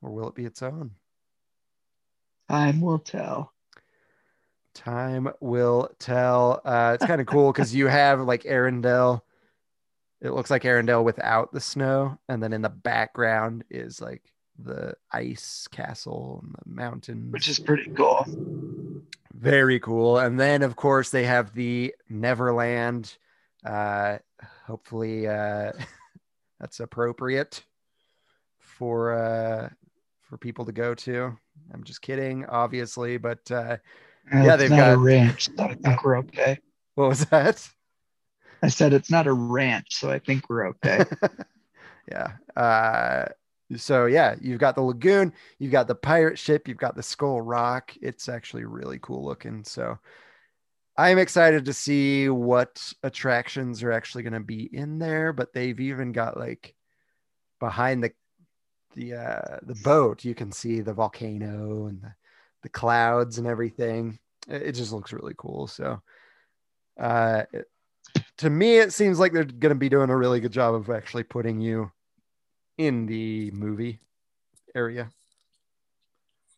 or 0.02 0.12
will 0.12 0.28
it 0.28 0.36
be 0.36 0.46
its 0.46 0.62
own? 0.62 0.92
Time 2.50 2.82
will 2.82 3.00
tell. 3.00 3.54
Time 4.74 5.30
will 5.40 5.90
tell. 6.00 6.62
Uh, 6.66 6.92
it's 6.96 7.06
kind 7.06 7.22
of 7.22 7.28
cool 7.28 7.52
because 7.52 7.74
you 7.74 7.88
have 7.88 8.20
like 8.22 8.44
Arendelle. 8.44 9.22
It 10.22 10.32
looks 10.32 10.52
like 10.52 10.64
Arendelle 10.64 11.04
without 11.04 11.54
the 11.54 11.62
snow, 11.62 12.20
and 12.28 12.44
then 12.44 12.52
in 12.52 12.62
the 12.62 12.70
background 12.70 13.64
is 13.70 14.02
like 14.02 14.35
the 14.60 14.96
ice 15.12 15.68
castle 15.72 16.42
and 16.44 16.54
the 16.54 16.70
mountains 16.82 17.32
which 17.34 17.48
is 17.48 17.60
pretty 17.60 17.90
cool. 17.96 18.26
very 19.34 19.80
cool 19.80 20.18
and 20.18 20.40
then 20.40 20.62
of 20.62 20.76
course 20.76 21.10
they 21.10 21.26
have 21.26 21.54
the 21.54 21.94
neverland 22.10 23.18
uh 23.66 24.18
hopefully 24.66 25.28
uh 25.28 25.72
that's 26.60 26.80
appropriate 26.80 27.64
for 28.60 29.14
uh 29.14 29.70
for 30.22 30.38
people 30.38 30.66
to 30.66 30.72
go 30.72 30.94
to 30.96 31.38
i'm 31.74 31.84
just 31.84 32.02
kidding 32.02 32.46
obviously 32.46 33.18
but 33.18 33.40
uh 33.52 33.78
Yeah, 34.34 34.56
they've 34.56 34.72
not 34.72 34.94
a 34.94 34.98
ranch, 34.98 35.50
so 35.56 35.64
I 35.66 35.76
think 35.76 36.04
we're 36.04 36.18
okay. 36.20 36.60
what 36.96 37.10
was 37.10 37.26
that 37.26 37.68
I 38.64 38.70
said 38.70 38.94
it's 38.94 39.12
not 39.12 39.28
a 39.28 39.34
ranch, 39.34 39.94
so 39.96 40.10
I 40.10 40.18
think 40.18 40.50
we're 40.50 40.70
okay. 40.70 41.06
yeah 42.12 42.32
uh 42.56 43.26
so 43.76 44.06
yeah 44.06 44.36
you've 44.42 44.60
got 44.60 44.76
the 44.76 44.82
lagoon 44.82 45.34
you've 45.60 45.72
got 45.72 45.88
the 45.88 45.96
pirate 45.96 46.38
ship 46.38 46.68
you've 46.68 46.78
got 46.78 46.96
the 46.96 47.04
skull 47.04 47.42
rock. 47.42 47.94
It's 48.02 48.30
actually 48.30 48.66
really 48.66 49.00
cool 49.02 49.24
looking. 49.26 49.64
So 49.64 49.98
i'm 50.98 51.18
excited 51.18 51.66
to 51.66 51.74
see 51.74 52.30
what 52.30 52.94
attractions 53.04 53.84
are 53.84 53.92
actually 53.92 54.24
going 54.24 54.32
to 54.34 54.40
be 54.40 54.64
in 54.74 54.98
there 54.98 55.34
but 55.34 55.52
they've 55.52 55.82
even 55.82 56.14
got 56.14 56.38
like 56.38 56.74
behind 57.60 58.04
the 58.04 58.12
the 58.96 59.14
uh 59.14 59.58
the 59.64 59.76
boat 59.84 60.24
you 60.24 60.34
can 60.34 60.52
see 60.52 60.80
the 60.80 60.94
volcano 60.94 61.88
and 61.88 62.02
the, 62.02 62.14
the 62.64 62.70
clouds 62.70 63.38
and 63.38 63.46
everything. 63.48 64.18
It, 64.48 64.62
it 64.62 64.72
just 64.72 64.94
looks 64.94 65.12
really 65.14 65.34
cool. 65.38 65.68
So 65.68 66.02
uh 67.00 67.44
it- 67.52 67.68
to 68.38 68.50
me 68.50 68.78
it 68.78 68.94
seems 68.94 69.20
like 69.20 69.34
they're 69.34 69.44
going 69.44 69.72
to 69.72 69.76
be 69.76 69.90
doing 69.90 70.10
a 70.10 70.16
really 70.16 70.40
good 70.40 70.52
job 70.52 70.76
of 70.76 70.90
actually 70.90 71.24
putting 71.24 71.60
you 71.60 71.92
in 72.78 73.06
the 73.06 73.52
movie 73.52 74.00
area. 74.74 75.10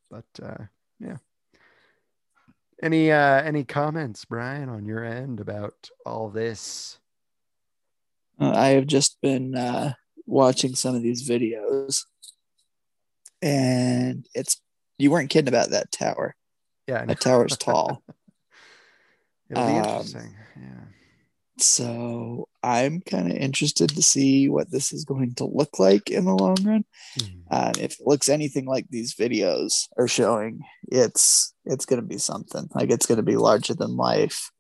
But 0.10 0.25
uh 0.41 0.65
yeah. 0.99 1.17
Any 2.82 3.12
uh 3.12 3.41
any 3.43 3.63
comments 3.63 4.25
brian 4.25 4.69
on 4.69 4.86
your 4.86 5.03
end 5.03 5.39
about 5.39 5.89
all 6.06 6.30
this? 6.30 6.99
Uh, 8.39 8.51
I 8.56 8.67
have 8.69 8.86
just 8.86 9.19
been 9.21 9.56
uh, 9.56 9.93
watching 10.27 10.75
some 10.75 10.93
of 10.95 11.01
these 11.01 11.27
videos, 11.27 12.03
and 13.41 14.27
it's 14.36 14.62
you 14.99 15.10
weren't 15.10 15.32
kidding 15.32 15.47
about 15.47 15.71
that 15.71 15.91
tower. 15.91 16.36
yeah 16.88 17.03
That 17.06 17.19
tower's 17.19 17.58
tall. 17.58 18.03
it'll 19.49 19.65
be 19.65 19.71
Um, 19.71 19.77
interesting. 19.77 20.36
Yeah. 20.56 20.84
So 21.58 22.47
I'm 22.67 22.99
kind 23.01 23.32
of 23.32 23.38
interested 23.38 23.89
to 23.91 24.01
see 24.01 24.49
what 24.49 24.71
this 24.71 24.91
is 24.91 25.06
going 25.06 25.36
to 25.36 25.45
look 25.45 25.80
like 25.80 26.10
in 26.12 26.25
the 26.25 26.36
long 26.36 26.58
run. 26.63 26.86
Mhm. 27.17 27.43
Um, 27.49 27.71
if 27.80 27.99
it 27.99 28.06
looks 28.06 28.27
anything 28.27 28.65
like 28.65 28.88
these 28.89 29.15
videos 29.15 29.88
are 29.97 30.08
showing, 30.08 30.62
it's 30.91 31.53
it's 31.63 31.86
going 31.86 32.01
to 32.01 32.08
be 32.08 32.17
something. 32.17 32.67
Like 32.75 32.89
it's 32.91 33.06
going 33.06 33.17
to 33.17 33.23
be 33.23 33.38
larger 33.38 33.73
than 33.73 33.95
life 33.95 34.51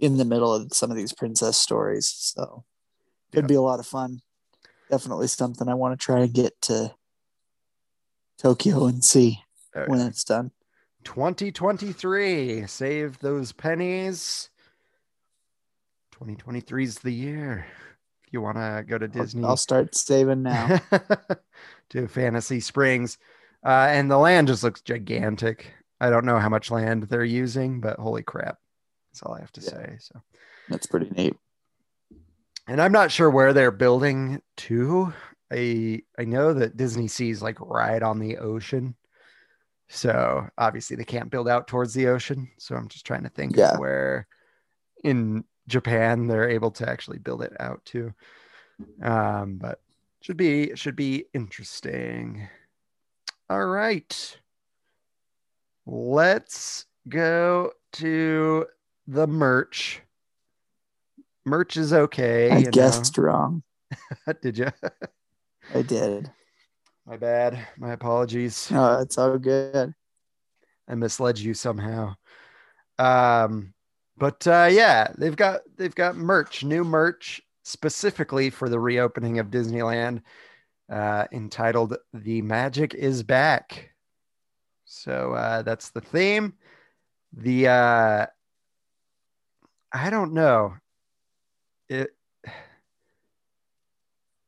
in 0.00 0.16
the 0.16 0.24
middle 0.24 0.52
of 0.52 0.72
some 0.72 0.90
of 0.90 0.96
these 0.96 1.12
princess 1.12 1.56
stories. 1.56 2.08
So 2.08 2.64
it'd 3.32 3.44
Yeah. 3.44 3.48
be 3.48 3.54
a 3.54 3.62
lot 3.62 3.78
of 3.80 3.86
fun. 3.86 4.20
Definitely 4.90 5.28
something 5.28 5.68
I 5.68 5.74
want 5.74 5.98
to 5.98 6.04
try 6.04 6.20
and 6.20 6.32
get 6.32 6.60
to 6.62 6.94
Tokyo 8.38 8.86
and 8.86 9.04
see 9.04 9.38
Oh, 9.76 9.86
when 9.86 10.00
it's 10.00 10.24
done. 10.24 10.50
2023 11.04 12.66
save 12.66 13.18
those 13.20 13.52
pennies 13.52 14.50
2023 16.18 16.84
is 16.84 16.98
the 17.00 17.10
year 17.10 17.66
if 18.24 18.32
you 18.32 18.40
want 18.40 18.56
to 18.56 18.84
go 18.86 18.96
to 18.96 19.08
disney 19.08 19.42
I'll 19.44 19.56
start 19.56 19.94
saving 19.96 20.42
now. 20.44 20.78
to 21.90 22.06
Fantasy 22.06 22.60
Springs. 22.60 23.18
Uh, 23.66 23.88
and 23.90 24.08
the 24.10 24.16
land 24.18 24.46
just 24.48 24.62
looks 24.62 24.80
gigantic. 24.80 25.72
I 26.00 26.10
don't 26.10 26.24
know 26.24 26.38
how 26.38 26.48
much 26.48 26.70
land 26.70 27.04
they're 27.04 27.24
using, 27.24 27.80
but 27.80 27.98
holy 27.98 28.22
crap. 28.22 28.58
That's 29.12 29.22
all 29.22 29.34
I 29.34 29.40
have 29.40 29.52
to 29.52 29.60
Yeah. 29.60 29.70
say. 29.70 29.96
So, 30.00 30.22
That's 30.68 30.86
pretty 30.86 31.10
neat. 31.10 31.34
and 32.68 32.80
I'm 32.80 32.92
not 32.92 33.10
sure 33.10 33.28
where 33.30 33.52
they're 33.52 33.70
building 33.72 34.40
to. 34.58 35.12
I 35.52 36.02
I 36.18 36.24
know 36.24 36.54
that 36.54 36.76
DisneySea's 36.76 37.42
like 37.42 37.60
right 37.60 38.02
on 38.02 38.18
the 38.20 38.38
ocean. 38.38 38.94
So 39.88 40.46
obviously 40.58 40.96
they 40.96 41.04
can't 41.04 41.30
build 41.30 41.48
out 41.48 41.66
towards 41.66 41.92
the 41.92 42.06
ocean. 42.06 42.50
So 42.58 42.76
I'm 42.76 42.88
just 42.88 43.04
trying 43.04 43.24
to 43.24 43.28
think 43.30 43.56
Yeah. 43.56 43.72
of 43.72 43.80
where 43.80 44.26
in 45.02 45.44
Japan 45.68 46.26
they're 46.26 46.48
able 46.48 46.70
to 46.72 46.88
actually 46.88 47.18
build 47.18 47.42
it 47.42 47.52
out 47.60 47.84
too. 47.84 48.12
Um, 49.02 49.56
but 49.56 49.80
should 50.20 50.36
be 50.36 50.74
should 50.74 50.96
be 50.96 51.26
interesting. 51.32 52.48
All 53.50 53.66
right. 53.66 54.38
Let's 55.86 56.86
go 57.08 57.72
to 57.92 58.66
the 59.06 59.26
merch. 59.26 60.00
Merch 61.44 61.76
is 61.76 61.92
okay. 61.92 62.50
I 62.50 62.62
guessed 62.62 63.18
wrong. 63.18 63.62
Did 64.42 64.56
you? 64.56 64.68
I 65.74 65.82
did. 65.82 66.30
My 67.06 67.18
bad. 67.18 67.66
My 67.76 67.92
apologies. 67.92 68.70
Oh, 68.72 69.00
it's 69.00 69.18
all 69.18 69.38
good. 69.38 69.94
I 70.88 70.94
misled 70.94 71.38
you 71.38 71.52
somehow. 71.52 72.16
Um, 72.98 73.73
but 74.16 74.46
uh, 74.46 74.68
yeah, 74.70 75.08
they've 75.18 75.36
got 75.36 75.62
they've 75.76 75.94
got 75.94 76.16
merch, 76.16 76.64
new 76.64 76.84
merch 76.84 77.42
specifically 77.64 78.50
for 78.50 78.68
the 78.68 78.78
reopening 78.78 79.38
of 79.38 79.48
Disneyland, 79.48 80.22
uh, 80.90 81.26
entitled 81.32 81.96
"The 82.12 82.42
Magic 82.42 82.94
Is 82.94 83.22
Back." 83.22 83.90
So 84.84 85.32
uh, 85.32 85.62
that's 85.62 85.90
the 85.90 86.00
theme. 86.00 86.54
The 87.32 87.68
uh, 87.68 88.26
I 89.92 90.10
don't 90.10 90.32
know. 90.32 90.74
It. 91.88 92.10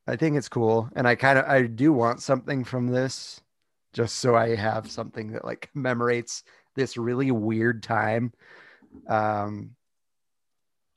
I 0.09 0.15
think 0.15 0.37
it's 0.37 0.49
cool, 0.49 0.89
and 0.95 1.09
I 1.09 1.17
kind 1.17 1.39
of 1.39 1.47
I 1.47 1.63
do 1.63 1.93
want 1.93 2.23
something 2.23 2.63
from 2.63 2.87
this 2.87 3.41
just 3.93 4.17
so 4.17 4.37
I 4.37 4.55
have 4.55 4.91
something 4.91 5.33
that 5.33 5.45
like 5.45 5.71
commemorates 5.73 6.45
this 6.75 6.97
really 6.97 7.31
weird 7.31 7.83
time. 7.83 8.33
Um, 9.07 9.71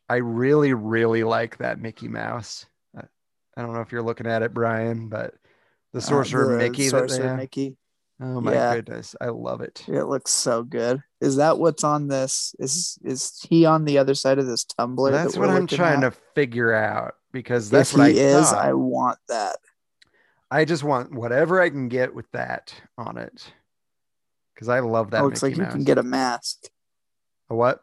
I 0.07 0.17
really, 0.17 0.73
really 0.73 1.23
like 1.23 1.57
that 1.57 1.79
Mickey 1.79 2.07
Mouse. 2.07 2.65
I, 2.97 3.03
I 3.55 3.61
don't 3.61 3.73
know 3.73 3.81
if 3.81 3.91
you're 3.91 4.01
looking 4.01 4.27
at 4.27 4.41
it, 4.41 4.53
Brian, 4.53 5.07
but 5.07 5.35
the 5.93 6.01
sorcerer 6.01 6.55
Uh, 6.55 6.57
the 6.57 6.57
Mickey. 6.57 6.89
Sorcerer 6.89 7.37
Mickey. 7.37 7.77
Oh 8.21 8.41
my 8.41 8.53
Yeah. 8.53 8.75
goodness, 8.75 9.15
I 9.21 9.27
love 9.27 9.61
it. 9.61 9.85
It 9.87 10.03
looks 10.05 10.31
so 10.31 10.63
good. 10.63 11.01
Is 11.21 11.37
that 11.37 11.57
what's 11.57 11.83
on 11.83 12.07
this? 12.07 12.53
Is 12.59 12.97
is 13.03 13.39
he 13.47 13.65
on 13.65 13.85
the 13.85 13.97
other 13.97 14.13
side 14.13 14.39
of 14.39 14.45
this 14.45 14.65
tumbler? 14.65 15.11
That's 15.11 15.37
what 15.37 15.49
I'm 15.49 15.67
trying 15.67 16.01
to 16.01 16.11
figure 16.35 16.73
out 16.73 17.13
because 17.31 17.69
that's 17.69 17.91
if 17.93 17.97
what 17.97 18.11
he 18.11 18.19
I 18.19 18.23
is. 18.23 18.51
I 18.51 18.73
want 18.73 19.19
that. 19.29 19.57
I 20.51 20.65
just 20.65 20.83
want 20.83 21.13
whatever 21.13 21.61
I 21.61 21.69
can 21.69 21.87
get 21.87 22.13
with 22.13 22.29
that 22.31 22.73
on 22.97 23.17
it 23.17 23.53
because 24.53 24.67
I 24.67 24.79
love 24.79 25.11
that. 25.11 25.21
It 25.21 25.23
looks 25.25 25.43
Mickey 25.43 25.61
like 25.61 25.67
you 25.67 25.71
can 25.71 25.83
get 25.85 25.97
a 25.97 26.03
mask. 26.03 26.67
a 27.49 27.55
what? 27.55 27.81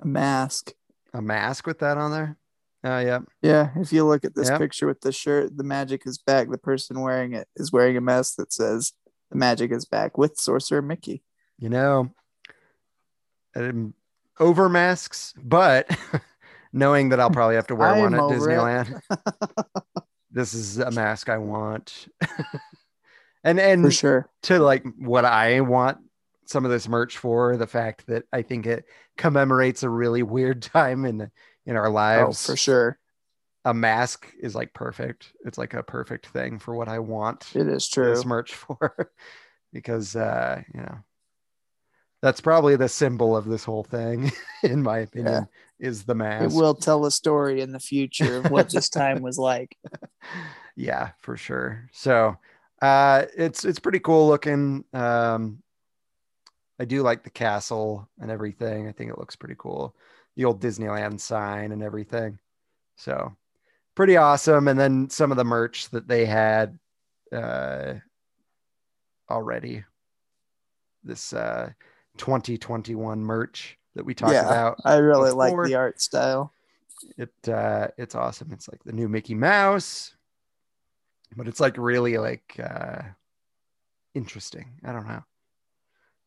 A 0.00 0.06
mask. 0.06 0.72
A 1.14 1.20
mask 1.22 1.66
with 1.66 1.78
that 1.80 1.96
on 1.98 2.10
there? 2.12 2.36
Oh 2.84 2.98
yeah. 3.00 3.20
Yeah, 3.42 3.70
if 3.76 3.92
you 3.92 4.04
look 4.04 4.24
at 4.24 4.34
this 4.34 4.48
Yep. 4.50 4.58
picture 4.60 4.86
with 4.86 5.00
the 5.00 5.10
shirt, 5.12 5.56
the 5.56 5.64
magic 5.64 6.02
is 6.06 6.18
back. 6.18 6.50
The 6.50 6.58
person 6.58 7.00
wearing 7.00 7.32
it 7.32 7.48
is 7.56 7.72
wearing 7.72 7.96
a 7.96 8.00
mask 8.00 8.36
that 8.36 8.52
says 8.52 8.92
the 9.30 9.36
magic 9.36 9.72
is 9.72 9.84
back 9.84 10.16
with 10.16 10.38
Sorcerer 10.38 10.82
Mickey. 10.82 11.22
you 11.58 11.68
know, 11.68 12.10
over 14.38 14.68
masks, 14.68 15.34
but 15.42 15.88
knowing 16.72 17.08
that 17.08 17.18
I'll 17.20 17.30
probably 17.30 17.56
have 17.56 17.66
to 17.68 17.74
wear 17.74 17.94
one 18.00 18.14
at. 18.14 18.20
Disneyland, 18.20 19.00
this 20.30 20.54
is 20.54 20.78
a 20.78 20.90
mask 20.92 21.28
I 21.28 21.38
want. 21.38 22.06
and 23.42 23.58
and 23.58 23.82
For 23.82 23.90
sure. 23.90 24.30
to 24.44 24.60
like 24.60 24.84
what 24.98 25.24
I 25.24 25.60
want 25.60 25.98
some 26.46 26.64
of 26.64 26.70
this 26.70 26.88
merch 26.88 27.18
for, 27.18 27.56
the 27.56 27.66
fact 27.66 28.06
that 28.06 28.24
I 28.32 28.42
think 28.42 28.66
it 28.66 28.84
commemorates 29.18 29.82
a 29.82 29.90
really 29.90 30.22
weird 30.22 30.62
time 30.74 31.04
in 31.04 31.30
in 31.66 31.76
our 31.76 31.90
lives. 31.90 32.22
Oh, 32.22 32.26
lives. 32.26 32.46
for 32.46 32.56
sure. 32.56 32.98
A 33.66 33.74
mask 33.74 34.32
is 34.40 34.54
like 34.54 34.72
perfect. 34.72 35.32
It's 35.44 35.58
like 35.58 35.74
a 35.74 35.82
perfect 35.82 36.28
thing 36.28 36.58
for 36.58 36.74
what 36.74 36.88
I 36.88 37.00
want 37.00 37.50
It 37.54 37.68
is 37.68 37.86
true. 37.86 38.14
this 38.14 38.24
merch 38.24 38.54
for 38.54 39.10
because 39.72 40.16
uh 40.16 40.62
you 40.72 40.80
know 40.80 40.98
that's 42.22 42.40
probably 42.40 42.74
the 42.76 42.88
symbol 42.88 43.36
of 43.36 43.44
this 43.44 43.64
whole 43.64 43.84
thing 43.84 44.32
in 44.62 44.82
my 44.82 44.98
opinion 44.98 45.46
is 45.78 46.04
the 46.04 46.14
mask. 46.14 46.52
It 46.52 46.56
will 46.56 46.74
tell 46.74 47.04
a 47.04 47.10
story 47.10 47.60
in 47.60 47.70
the 47.72 47.78
future 47.78 48.38
of 48.38 48.50
what 48.50 48.70
this 48.70 48.88
time 48.88 49.20
was 49.22 49.38
like. 49.38 49.76
yeah 50.76 51.10
for 51.20 51.36
sure 51.36 51.88
so 51.92 52.36
uh 52.80 53.24
it's 53.36 53.64
it's 53.64 53.78
pretty 53.80 53.98
cool 53.98 54.28
looking 54.28 54.84
um 54.94 55.62
i 56.78 56.84
do 56.84 57.02
like 57.02 57.24
the 57.24 57.30
castle 57.30 58.08
and 58.20 58.30
everything 58.30 58.88
i 58.88 58.92
think 58.92 59.10
it 59.10 59.18
looks 59.18 59.36
pretty 59.36 59.56
cool 59.58 59.94
the 60.36 60.44
old 60.44 60.60
disneyland 60.60 61.20
sign 61.20 61.72
and 61.72 61.82
everything 61.82 62.38
so 62.96 63.34
pretty 63.94 64.16
awesome 64.16 64.68
and 64.68 64.78
then 64.78 65.08
some 65.10 65.30
of 65.30 65.36
the 65.36 65.44
merch 65.44 65.88
that 65.90 66.08
they 66.08 66.24
had 66.24 66.78
uh 67.32 67.94
already. 69.30 69.84
This 71.04 71.32
uh 71.32 71.70
2021 72.16 73.20
merch 73.20 73.78
that 73.94 74.04
we 74.04 74.14
talked 74.14 74.32
yeah, 74.32 74.46
about. 74.46 74.78
I 74.84 74.96
really 74.96 75.30
like 75.30 75.54
the 75.64 75.74
art 75.74 76.00
style. 76.00 76.52
It 77.16 77.32
uh 77.48 77.88
it's 77.96 78.14
awesome. 78.14 78.50
It's 78.52 78.68
like 78.68 78.82
the 78.84 78.92
new 78.92 79.08
Mickey 79.08 79.34
Mouse, 79.34 80.14
but 81.36 81.48
it's 81.48 81.60
like 81.60 81.78
really 81.78 82.18
like 82.18 82.58
uh 82.62 83.02
interesting. 84.14 84.72
I 84.84 84.92
don't 84.92 85.06
know. 85.06 85.22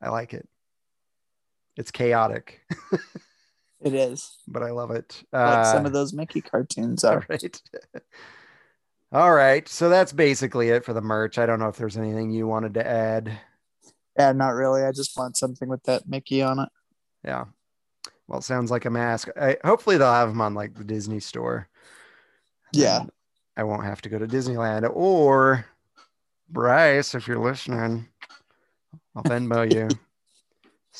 I 0.01 0.09
like 0.09 0.33
it. 0.33 0.47
It's 1.77 1.91
chaotic, 1.91 2.61
It 3.81 3.93
is 3.95 4.37
but 4.47 4.61
I 4.61 4.71
love 4.71 4.91
it. 4.91 5.23
like 5.31 5.65
some 5.65 5.85
Uh, 5.85 5.87
of 5.87 5.93
those 5.93 6.13
Mickey 6.13 6.41
cartoons 6.41 7.03
All 7.05 7.13
are. 7.13 7.25
right. 7.29 7.61
All 9.11 9.31
right. 9.33 9.67
So 9.67 9.89
that's 9.89 10.13
basically 10.13 10.69
it 10.69 10.85
for 10.85 10.93
the 10.93 11.01
merch. 11.01 11.37
I 11.37 11.45
don't 11.45 11.59
know 11.59 11.67
if 11.69 11.77
there's 11.77 11.97
anything 11.97 12.31
you 12.31 12.47
wanted 12.47 12.73
to 12.75 12.87
add. 12.87 13.31
Yeah, 14.17 14.31
not 14.33 14.49
really. 14.49 14.83
I 14.83 14.91
just 14.91 15.17
want 15.17 15.37
something 15.37 15.67
with 15.69 15.83
that 15.83 16.07
Mickey 16.07 16.41
on 16.41 16.59
it. 16.59 16.69
Yeah. 17.25 17.45
Well, 18.27 18.39
it 18.39 18.43
sounds 18.43 18.71
like 18.71 18.85
a 18.85 18.89
mask. 18.89 19.29
I, 19.39 19.57
hopefully 19.63 19.97
they'll 19.97 20.11
have 20.13 20.29
them 20.29 20.41
on 20.41 20.53
like 20.53 20.75
the 20.75 20.83
Disney 20.83 21.19
store. 21.19 21.67
Yeah. 22.73 23.05
I 23.57 23.63
won't 23.63 23.83
have 23.83 24.01
to 24.03 24.09
go 24.09 24.17
to 24.19 24.27
Disneyland 24.27 24.89
or 24.93 25.65
Bryce, 26.49 27.15
if 27.15 27.27
you're 27.27 27.39
listening, 27.39 28.07
I'll 29.16 29.24
Venmo 29.24 29.72
you. 29.72 29.88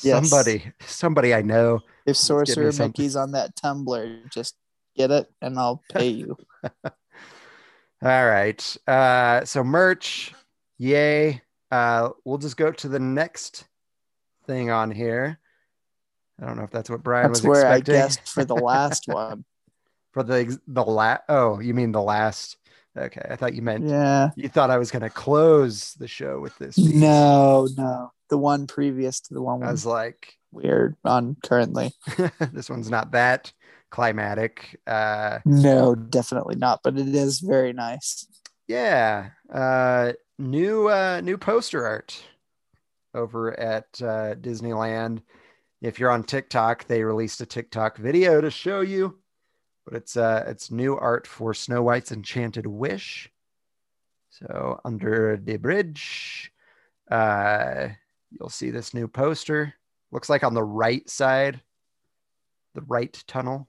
Yes. 0.04 0.30
Somebody, 0.30 0.72
somebody 0.86 1.34
I 1.34 1.42
know. 1.42 1.82
If 2.06 2.16
Sorcerer. 2.16 2.72
Mickey's 2.72 3.18
on 3.18 3.34
that 3.34 3.58
tumbler, 3.58 4.20
just 4.30 4.56
get 4.96 5.12
it 5.12 5.28
and 5.42 5.60
I'll 5.60 5.84
pay 5.92 6.08
you. 6.08 6.38
All 6.86 8.26
right. 8.26 8.78
Uh, 8.88 9.44
so 9.44 9.66
merch, 9.66 10.34
yay. 10.78 11.42
Uh, 11.72 12.12
we'll 12.24 12.38
just 12.38 12.56
go 12.56 12.72
to 12.72 12.88
the 12.88 13.00
next 13.00 13.66
thing 14.48 14.72
on 14.72 14.92
here. 14.92 15.40
I 16.42 16.46
don't 16.46 16.56
know 16.56 16.64
if 16.64 16.72
that's 16.72 16.90
what 16.90 17.04
Brian 17.04 17.28
That's 17.28 17.42
was 17.42 17.48
where 17.50 17.68
I 17.68 17.76
expecting. 17.76 17.96
guessed 17.96 18.30
for 18.30 18.46
the 18.46 18.56
last 18.56 19.04
one. 19.08 19.44
for 20.14 20.24
the 20.24 20.58
the 20.68 20.84
last. 20.86 21.24
Oh, 21.28 21.60
you 21.60 21.74
mean 21.74 21.92
the 21.92 22.02
last? 22.02 22.56
Okay, 22.98 23.22
I 23.30 23.36
thought 23.38 23.54
you 23.54 23.62
meant 23.62 23.88
Yeah. 23.88 24.30
you 24.36 24.50
thought 24.50 24.70
I 24.70 24.78
was 24.78 24.92
going 24.92 25.02
to 25.04 25.10
close 25.10 25.94
the 25.94 26.08
show 26.08 26.40
with 26.40 26.58
this. 26.58 26.76
piece. 26.76 26.94
No, 26.94 27.68
no. 27.78 28.12
The 28.30 28.38
one 28.38 28.68
previous 28.68 29.20
to 29.22 29.34
the 29.34 29.42
one 29.42 29.64
I 29.64 29.72
was 29.72 29.86
like, 29.86 30.36
we're 30.52 30.96
on 31.06 31.38
currently. 31.44 31.94
this 32.52 32.70
one's 32.70 32.90
not 32.90 33.12
that 33.12 33.54
climatic. 33.92 34.80
Uh, 34.88 35.40
No, 35.46 35.96
definitely 35.96 36.56
not. 36.56 36.82
But 36.84 36.98
it 36.98 37.14
is 37.16 37.40
very 37.40 37.72
nice. 37.74 38.28
yeah, 38.68 39.30
uh, 39.52 40.14
new 40.40 40.88
uh, 40.90 41.22
new 41.24 41.38
poster 41.38 41.86
art 41.86 42.22
over 43.14 43.58
at 43.60 43.86
uh, 44.02 44.36
Disneyland. 44.36 45.22
If 45.82 46.00
you're 46.00 46.12
on 46.12 46.24
TikTok, 46.24 46.88
they 46.88 47.04
released 47.04 47.42
a 47.42 47.46
TikTok 47.46 47.98
video 47.98 48.40
to 48.42 48.52
show 48.52 48.82
you, 48.82 49.18
but 49.86 49.94
it's 49.96 50.16
uh, 50.18 50.44
it's 50.48 50.72
new 50.72 50.98
art 50.98 51.28
for 51.28 51.54
Snow 51.54 51.82
White's 51.84 52.12
Enchanted 52.12 52.68
Wish. 52.68 53.32
So 54.30 54.80
under 54.86 55.38
the 55.38 55.58
bridge, 55.58 56.52
uh, 57.10 57.90
you'll 58.32 58.50
see 58.50 58.72
this 58.72 58.94
new 58.94 59.08
poster. 59.08 59.74
Looks 60.12 60.30
like 60.30 60.44
on 60.44 60.54
the 60.54 60.64
right 60.64 61.08
side, 61.10 61.62
the 62.74 62.82
right 62.82 63.12
tunnel. 63.28 63.68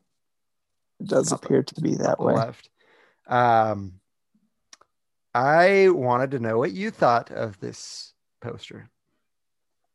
It 1.00 1.08
does 1.08 1.30
Not 1.30 1.40
the- 1.40 1.46
appear 1.46 1.62
to 1.62 1.80
be 1.80 1.96
that 1.96 2.20
way. 2.20 2.34
left. 2.34 2.70
Um, 3.26 4.00
I 5.34 5.88
wanted 5.88 6.32
to 6.32 6.40
know 6.40 6.58
what 6.58 6.72
you 6.72 6.90
thought 6.90 7.30
of 7.30 7.58
this 7.60 8.12
poster. 8.40 8.90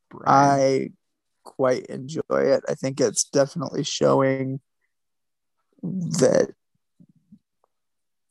Brian. 0.10 0.26
I 0.28 0.90
quite 1.44 1.86
enjoy 1.88 2.22
it. 2.30 2.64
I 2.68 2.74
think 2.76 3.00
it's 3.00 3.26
definitely 3.26 3.84
showing 3.84 4.60
that 5.82 6.54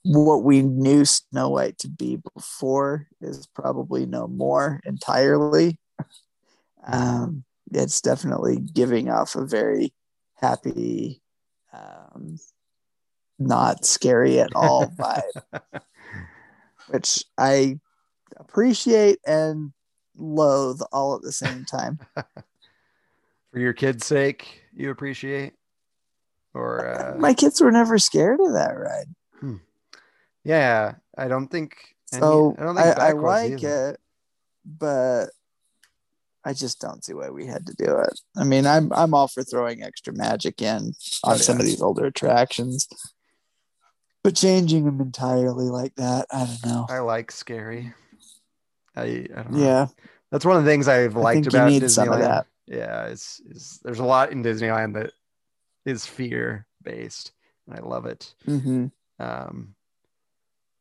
what 0.03 0.45
we 0.45 0.63
knew 0.63 1.05
Snow 1.05 1.49
White 1.49 1.79
to 1.79 1.89
be 1.89 2.19
before 2.35 3.09
is 3.21 3.47
probably 3.49 4.07
no 4.07 4.29
more 4.29 4.81
entirely. 4.85 5.79
Um, 6.87 7.45
it's 7.73 8.01
definitely 8.01 8.59
giving 8.59 9.11
off 9.11 9.35
a 9.35 9.45
very 9.45 9.93
happy, 10.37 11.23
um, 11.73 12.39
not 13.39 13.85
scary 13.85 14.39
at 14.39 14.55
all 14.55 14.87
vibe, 14.97 15.61
which 16.89 17.25
I 17.37 17.81
appreciate 18.37 19.19
and 19.27 19.73
loathe 20.17 20.81
all 20.93 21.17
at 21.17 21.23
the 21.23 21.33
same 21.33 21.65
time. 21.65 21.99
for 22.15 23.59
your 23.59 23.73
kids' 23.73 24.07
sake, 24.07 24.63
you 24.73 24.91
appreciate, 24.91 25.55
or 26.57 26.87
uh, 27.15 27.19
My 27.19 27.35
kids 27.35 27.61
were 27.61 27.73
never 27.73 27.99
scared 27.99 28.41
of 28.41 28.53
that 28.55 28.77
ride. 28.79 29.07
yeah, 30.45 30.95
I 31.17 31.29
don't 31.29 31.49
think. 31.49 31.77
any- 32.13 32.21
So 32.21 32.55
I 32.59 32.63
don't 32.65 32.77
think 32.77 32.99
I, 32.99 33.13
was 33.13 33.23
like 33.25 33.51
either. 33.63 33.91
it, 33.91 34.01
but 34.65 35.27
I 36.45 36.53
just 36.53 36.81
don't 36.81 37.05
see 37.05 37.15
why 37.15 37.31
we 37.31 37.47
had 37.47 37.67
to 37.67 37.75
do 37.75 37.99
it. 37.99 38.21
I 38.37 38.45
mean, 38.45 38.67
I'm 38.67 38.93
I'm 38.93 39.15
all 39.15 39.29
for 39.29 39.43
throwing 39.43 39.83
extra 39.83 40.13
magic 40.13 40.63
in 40.63 40.95
on 41.25 41.35
Oh, 41.35 41.37
some 41.37 41.57
yeah. 41.57 41.63
of 41.63 41.67
these 41.67 41.83
older 41.83 42.07
attractions, 42.07 42.87
but 44.23 44.37
changing 44.37 44.85
them 44.85 45.01
entirely 45.01 45.67
like 45.67 45.95
that, 45.97 46.27
I 46.33 46.47
don't 46.47 46.65
know. 46.67 46.87
I 46.89 47.01
like 47.01 47.33
scary. 47.33 47.93
I, 48.95 49.03
I 49.03 49.43
don't 49.43 49.51
know. 49.53 49.59
Yeah, 49.59 49.87
That's 50.31 50.45
one 50.45 50.57
of 50.57 50.65
the 50.65 50.71
things 50.71 50.89
I've 50.89 51.17
I 51.17 51.21
liked 51.21 51.47
about 51.49 51.69
Disneyland. 51.71 51.91
some 51.91 52.09
of 52.13 52.21
that. 52.21 52.47
Yeah, 52.67 53.07
is 53.07 53.41
is 53.51 53.79
there's 53.85 53.99
a 53.99 54.05
lot 54.05 54.33
in 54.33 54.43
Disneyland 54.43 54.95
that 54.95 55.13
is 55.87 56.05
fear 56.05 56.67
based, 56.83 57.33
and 57.67 57.77
I 57.79 57.81
love 57.81 58.05
it. 58.05 58.35
hmm 58.45 58.87
Um, 59.19 59.75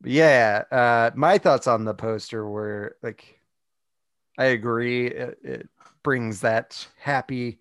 yeah, 0.04 0.64
uh, 0.72 1.12
my 1.16 1.38
thoughts 1.38 1.68
on 1.68 1.86
the 1.86 1.94
poster 1.94 2.48
were 2.48 2.98
like, 3.02 3.40
I 4.38 4.46
agree. 4.46 5.08
It, 5.08 5.40
it 5.42 5.70
brings 6.04 6.42
that 6.42 6.86
happy 7.00 7.60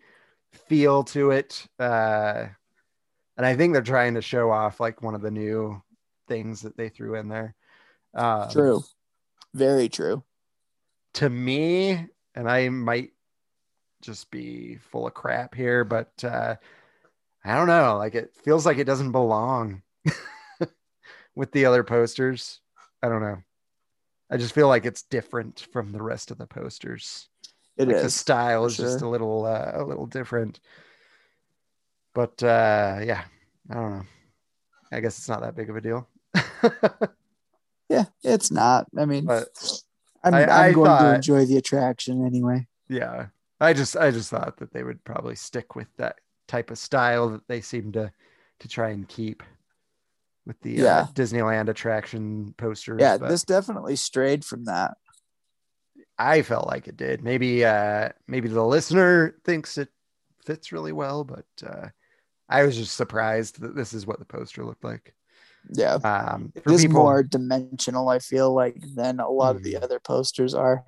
feel 0.51 1.05
to 1.05 1.31
it, 1.31 1.67
uh, 1.79 2.47
and 3.37 3.47
I 3.47 3.55
think 3.55 3.73
they're 3.73 3.83
trying 3.83 4.15
to 4.15 4.23
show 4.23 4.51
off 4.51 4.81
like 4.81 5.03
one 5.03 5.15
of 5.15 5.23
the 5.23 5.31
new 5.31 5.81
things 6.27 6.63
that 6.63 6.77
they 6.77 6.89
threw 6.89 7.15
in 7.15 7.29
there. 7.29 7.55
Um, 8.15 8.51
True, 8.51 8.83
very 9.55 9.89
true. 9.89 10.25
to 11.15 11.31
me, 11.31 12.07
and 12.35 12.51
I 12.51 12.69
might 12.69 13.11
just 14.03 14.31
be 14.31 14.77
full 14.91 15.07
of 15.07 15.15
crap 15.15 15.55
here, 15.55 15.85
but 15.85 16.13
uh, 16.25 16.57
I 17.45 17.55
don't 17.57 17.67
know. 17.67 17.97
Like 17.99 18.15
it 18.15 18.35
feels 18.43 18.65
like 18.65 18.79
it 18.79 18.85
doesn't 18.85 19.13
belong 19.13 19.83
with 21.35 21.53
the 21.53 21.67
other 21.67 21.85
posters. 21.85 22.61
I 23.03 23.09
don't 23.09 23.21
know. 23.23 23.39
I 24.31 24.37
just 24.39 24.55
feel 24.55 24.69
like 24.69 24.87
it's 24.87 25.03
different 25.03 25.67
from 25.73 25.93
the 25.93 26.03
rest 26.03 26.31
of 26.31 26.39
the 26.39 26.47
posters. 26.47 27.29
It 27.77 27.89
like 27.89 27.97
is 27.97 28.03
the 28.05 28.11
style 28.11 28.65
is 28.65 28.77
just 28.77 29.03
a 29.03 29.09
little 29.09 29.45
uh, 29.45 29.73
a 29.75 29.85
little 29.85 30.07
different. 30.07 30.61
But 32.15 32.43
uh, 32.43 33.01
yeah, 33.03 33.25
I 33.71 33.75
don't 33.75 33.91
know. 33.99 34.05
I 34.93 35.01
guess 35.01 35.19
it's 35.19 35.29
not 35.29 35.41
that 35.43 35.57
big 35.57 35.71
of 35.71 35.77
a 35.77 35.81
deal. 35.81 36.09
Yeah, 37.91 38.05
it's 38.23 38.51
not. 38.51 38.87
I 38.97 39.05
mean, 39.05 39.27
but 39.27 39.49
I'm, 40.25 40.33
I- 40.35 40.45
I'm 40.45 40.51
I 40.51 40.73
going 40.73 40.87
thought- 40.87 41.03
to 41.11 41.15
enjoy 41.17 41.45
the 41.45 41.59
attraction 41.59 42.25
anyway. 42.27 42.67
yeah 42.89 43.27
i 43.61 43.73
just 43.73 43.97
i 43.97 44.11
just 44.11 44.31
thought 44.31 44.57
that 44.59 44.73
they 44.73 44.83
would 44.83 45.03
probably 45.05 45.35
stick 45.37 45.75
with 45.77 45.87
that 45.97 46.17
type 46.55 46.71
of 46.71 46.79
style 46.79 47.29
that 47.31 47.49
they 47.49 47.61
seem 47.61 47.91
to 47.91 48.13
to 48.61 48.69
try 48.69 48.91
and 48.91 49.09
keep 49.09 49.43
with 50.47 50.61
the 50.61 50.87
uh, 50.87 51.05
disneyland 51.15 51.69
attraction 51.69 52.55
posters 52.57 53.01
Yeah, 53.01 53.19
but 53.19 53.29
this 53.29 53.43
definitely 53.43 53.97
strayed 53.97 54.45
from 54.45 54.65
that. 54.67 54.93
i 56.17 56.43
felt 56.43 56.69
like 56.69 56.87
it 56.87 56.97
did 56.97 57.25
maybe 57.25 57.65
uh 57.65 58.09
maybe 58.29 58.49
the 58.49 58.63
listener 58.65 59.35
thinks 59.45 59.79
it 59.79 59.89
fits 60.47 60.71
really 60.71 60.93
well 60.93 61.25
but 61.25 61.47
uh 61.67 61.89
i 62.49 62.63
was 62.63 62.77
just 62.77 62.97
surprised 62.97 63.61
that 63.61 63.75
this 63.75 63.93
is 63.93 64.07
what 64.07 64.21
the 64.21 64.25
poster 64.25 64.65
looked 64.65 64.85
like 64.85 65.13
Yeah, 65.71 65.99
um 66.05 66.53
it 66.55 66.71
is 66.71 66.83
people 66.83 67.03
more 67.03 67.23
dimensional. 67.25 68.09
I 68.09 68.21
feel 68.21 68.55
like 68.55 68.77
than 68.95 69.19
a 69.19 69.29
lot 69.29 69.57
of 69.57 69.63
the 69.65 69.75
Mhm. 69.75 69.83
other 69.83 69.99
posters 69.99 70.55
are. 70.55 70.85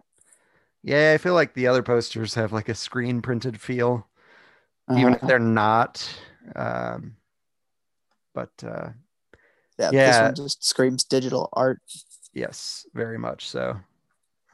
yeah 0.82 1.12
i 1.14 1.18
feel 1.18 1.34
like 1.34 1.54
the 1.54 1.66
other 1.66 1.82
posters 1.82 2.34
have 2.34 2.52
like 2.52 2.68
a 2.68 2.74
screen 2.74 3.20
printed 3.22 3.60
feel 3.60 4.06
even 4.90 5.14
if 5.14 5.18
Uh-huh. 5.18 5.26
they're 5.26 5.38
not 5.38 6.08
um 6.54 7.16
but 8.34 8.52
uh 8.64 8.88
yeah, 9.78 9.90
this 9.90 10.20
one 10.20 10.34
just 10.34 10.64
screams 10.64 11.04
digital 11.04 11.48
art. 11.52 11.80
Yes, 12.32 12.86
very 12.94 13.18
much 13.18 13.48
so. 13.48 13.76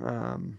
Um, 0.04 0.58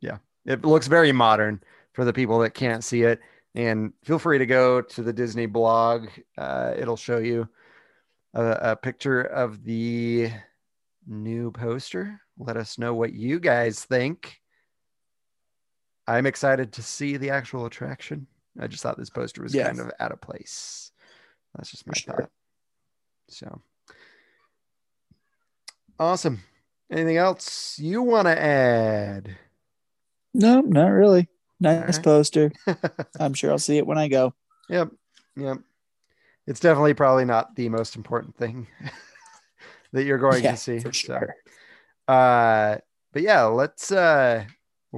yeah, 0.00 0.18
it 0.44 0.64
looks 0.64 0.86
very 0.88 1.12
modern 1.12 1.62
for 1.92 2.04
the 2.04 2.12
people 2.12 2.38
that 2.40 2.54
can't 2.54 2.84
see 2.84 3.02
it. 3.02 3.20
And 3.54 3.92
feel 4.02 4.18
free 4.18 4.38
to 4.38 4.46
go 4.46 4.82
to 4.82 5.02
the 5.02 5.12
Disney 5.12 5.46
blog. 5.46 6.08
Uh, 6.36 6.74
it'll 6.76 6.96
show 6.96 7.18
you 7.18 7.48
a, 8.34 8.72
a 8.72 8.76
picture 8.76 9.22
of 9.22 9.64
the 9.64 10.30
new 11.06 11.50
poster. 11.50 12.20
let 12.38 12.56
us 12.56 12.78
know 12.78 12.94
what 12.94 13.12
you 13.12 13.38
guys 13.38 13.84
think. 13.84 14.40
I'm 16.06 16.26
excited 16.26 16.72
to 16.72 16.82
see 16.82 17.16
the 17.16 17.30
actual 17.30 17.66
attraction. 17.66 18.26
I 18.58 18.66
just 18.66 18.82
thought 18.82 18.98
this 18.98 19.10
poster 19.10 19.42
was 19.42 19.54
Yeah. 19.54 19.66
kind 19.66 19.80
of 19.80 19.90
out 20.00 20.12
of 20.12 20.20
place. 20.20 20.92
That's 21.56 21.70
just 21.70 21.86
my 21.86 21.94
sure. 21.94 22.14
thought. 22.14 22.30
So 23.28 23.60
awesome. 25.98 26.40
Anything 26.90 27.16
else 27.16 27.78
you 27.78 28.02
want 28.02 28.26
to 28.26 28.38
add? 28.38 29.36
No, 30.34 30.60
not 30.60 30.88
really. 30.88 31.28
Nice 31.60 31.80
Alright. 31.80 32.02
poster. 32.04 32.52
I'm 33.18 33.34
sure 33.34 33.50
I'll 33.50 33.58
see 33.58 33.78
it 33.78 33.86
when 33.86 33.98
I 33.98 34.08
go. 34.08 34.34
Yep. 34.68 34.90
Yep. 35.36 35.58
It's 36.46 36.60
definitely 36.60 36.94
probably 36.94 37.24
not 37.24 37.56
the 37.56 37.68
most 37.70 37.96
important 37.96 38.36
thing 38.36 38.66
that 39.92 40.04
you're 40.04 40.18
going 40.18 40.44
Yeah, 40.44 40.52
to 40.52 40.56
see. 40.58 40.78
for 40.80 40.92
So, 40.92 40.92
sure. 40.92 41.36
uh, 42.06 42.76
but 43.12 43.22
yeah, 43.22 43.44
let's 43.44 43.90
uh 43.90 44.44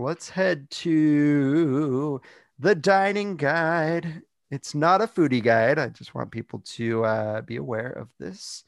let's 0.02 0.28
head 0.28 0.70
to 0.70 2.20
the 2.58 2.74
dining 2.74 3.36
guide. 3.36 4.22
It's 4.50 4.74
not 4.74 5.02
a 5.02 5.06
foodie 5.06 5.42
guide. 5.42 5.78
I 5.78 5.88
just 5.88 6.14
want 6.14 6.30
people 6.30 6.60
to 6.76 7.04
uh, 7.04 7.40
be 7.42 7.56
aware 7.56 7.90
of 7.90 8.08
this. 8.18 8.64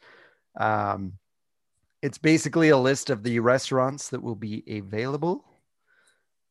Um, 0.57 1.15
it's 2.03 2.19
basically 2.19 2.71
a 2.71 2.77
list 2.77 3.11
of 3.11 3.23
the 3.23 3.41
restaurants 3.41 4.09
that 4.11 4.23
will 4.23 4.35
be 4.35 4.65
available 4.69 5.45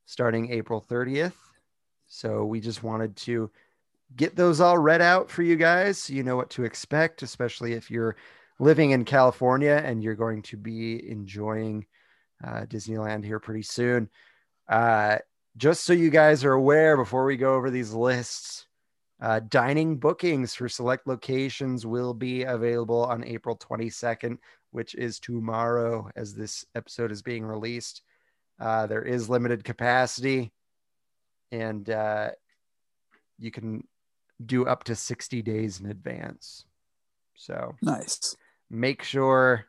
starting 0.06 0.50
April 0.52 0.84
30th. 0.88 1.34
So 2.06 2.44
we 2.44 2.60
just 2.60 2.82
wanted 2.82 3.14
to 3.16 3.50
get 4.16 4.36
those 4.36 4.60
all 4.60 4.78
read 4.78 5.02
out 5.02 5.30
for 5.30 5.42
you 5.42 5.56
guys 5.56 5.98
so 5.98 6.14
you 6.14 6.22
know 6.22 6.36
what 6.36 6.48
to 6.50 6.64
expect, 6.64 7.22
especially 7.22 7.74
if 7.74 7.90
you're 7.90 8.16
living 8.58 8.92
in 8.92 9.04
California 9.04 9.82
and 9.84 10.02
you're 10.02 10.14
going 10.14 10.40
to 10.42 10.56
be 10.56 11.10
enjoying 11.10 11.84
uh, 12.42 12.62
Disneyland 12.62 13.24
here 13.24 13.38
pretty 13.38 13.62
soon. 13.62 14.08
Uh, 14.68 15.18
just 15.56 15.84
so 15.84 15.92
you 15.92 16.10
guys 16.10 16.44
are 16.44 16.52
aware 16.52 16.96
before 16.96 17.24
we 17.24 17.36
go 17.36 17.54
over 17.54 17.70
these 17.70 17.92
lists, 17.92 18.66
uh, 19.20 19.40
dining 19.48 19.96
bookings 19.96 20.54
for 20.54 20.68
select 20.68 21.06
locations 21.06 21.84
will 21.84 22.14
be 22.14 22.44
available 22.44 23.04
on 23.04 23.24
April 23.24 23.56
22nd, 23.56 24.38
which 24.70 24.94
is 24.94 25.18
tomorrow 25.18 26.08
as 26.14 26.34
this 26.34 26.64
episode 26.74 27.10
is 27.10 27.22
being 27.22 27.44
released. 27.44 28.02
Uh, 28.60 28.86
there 28.86 29.02
is 29.02 29.28
limited 29.28 29.64
capacity 29.64 30.52
and 31.50 31.90
uh, 31.90 32.30
you 33.38 33.50
can 33.50 33.82
do 34.44 34.66
up 34.66 34.84
to 34.84 34.94
60 34.94 35.42
days 35.42 35.80
in 35.80 35.86
advance. 35.86 36.64
So 37.34 37.74
Nice. 37.82 38.36
make 38.70 39.02
sure 39.02 39.66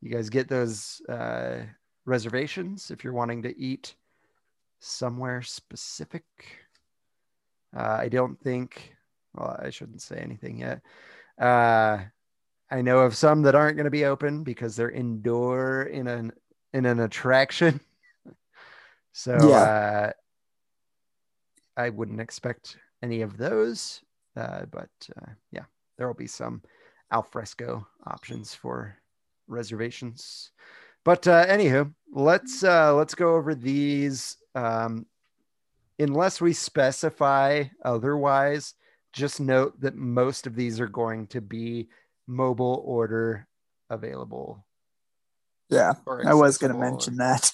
you 0.00 0.10
guys 0.10 0.30
get 0.30 0.48
those 0.48 1.00
uh, 1.08 1.60
reservations 2.04 2.90
if 2.90 3.04
you're 3.04 3.12
wanting 3.12 3.42
to 3.42 3.56
eat 3.60 3.94
somewhere 4.80 5.42
specific. 5.42 6.24
Uh, 7.76 7.98
I 8.00 8.08
don't 8.08 8.38
think, 8.40 8.94
well, 9.34 9.58
I 9.62 9.70
shouldn't 9.70 10.02
say 10.02 10.18
anything 10.18 10.60
yet. 10.60 10.80
Uh, 11.40 11.98
I 12.70 12.82
know 12.82 13.00
of 13.00 13.16
some 13.16 13.42
that 13.42 13.54
aren't 13.54 13.76
going 13.76 13.84
to 13.84 13.90
be 13.90 14.04
open 14.04 14.42
because 14.44 14.76
they're 14.76 14.90
indoor 14.90 15.82
in 15.82 16.06
an 16.06 16.32
in 16.72 16.84
an 16.84 17.00
attraction. 17.00 17.80
so 19.12 19.34
uh, 19.34 20.12
I 21.76 21.88
wouldn't 21.90 22.20
expect 22.20 22.76
any 23.02 23.22
of 23.22 23.36
those, 23.38 24.02
uh, 24.36 24.66
but 24.70 24.90
uh, 25.16 25.30
yeah, 25.50 25.64
there 25.96 26.06
will 26.06 26.14
be 26.14 26.26
some 26.26 26.62
alfresco 27.12 27.86
options 28.06 28.54
for 28.54 28.96
reservations. 29.46 30.50
But 31.04 31.26
uh, 31.26 31.46
anywho, 31.46 31.92
let's 32.12 32.62
uh, 32.62 32.94
let's 32.94 33.14
go 33.14 33.34
over 33.34 33.54
these. 33.54 34.36
Um, 34.58 35.06
unless 35.98 36.40
we 36.40 36.52
specify 36.52 37.64
otherwise, 37.84 38.74
just 39.12 39.40
note 39.40 39.80
that 39.80 39.94
most 39.94 40.46
of 40.46 40.56
these 40.56 40.80
are 40.80 40.88
going 40.88 41.28
to 41.28 41.40
be 41.40 41.88
mobile 42.26 42.82
order 42.84 43.46
available. 43.88 44.64
Yeah, 45.70 45.92
I 46.26 46.34
was 46.34 46.58
going 46.58 46.72
to 46.72 46.78
mention 46.78 47.14
or- 47.14 47.16
that. 47.18 47.52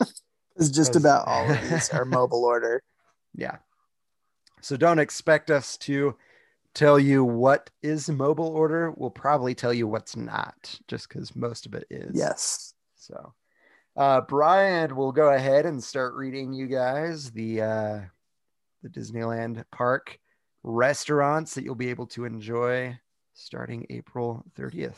it's 0.56 0.70
just 0.70 0.96
about 0.96 1.26
all 1.26 1.50
of 1.50 1.70
these 1.70 1.90
are 1.90 2.04
mobile 2.04 2.44
order. 2.44 2.82
Yeah. 3.34 3.56
So 4.60 4.76
don't 4.76 4.98
expect 4.98 5.50
us 5.50 5.76
to 5.78 6.16
tell 6.72 6.98
you 6.98 7.24
what 7.24 7.70
is 7.82 8.08
mobile 8.08 8.48
order. 8.48 8.92
We'll 8.92 9.10
probably 9.10 9.54
tell 9.54 9.74
you 9.74 9.88
what's 9.88 10.16
not, 10.16 10.78
just 10.88 11.08
because 11.08 11.34
most 11.34 11.66
of 11.66 11.74
it 11.74 11.86
is. 11.90 12.12
Yes. 12.14 12.74
So, 12.94 13.34
uh, 13.96 14.20
Brian 14.22 14.96
will 14.96 15.12
go 15.12 15.32
ahead 15.32 15.66
and 15.66 15.82
start 15.82 16.14
reading 16.14 16.52
you 16.52 16.66
guys 16.66 17.30
the 17.30 17.62
uh, 17.62 18.00
the 18.82 18.88
Disneyland 18.88 19.64
Park 19.72 20.18
restaurants 20.62 21.54
that 21.54 21.64
you'll 21.64 21.74
be 21.74 21.90
able 21.90 22.06
to 22.08 22.24
enjoy 22.24 22.98
starting 23.34 23.86
April 23.90 24.44
30th. 24.58 24.96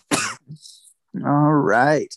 All 1.24 1.52
right. 1.52 2.14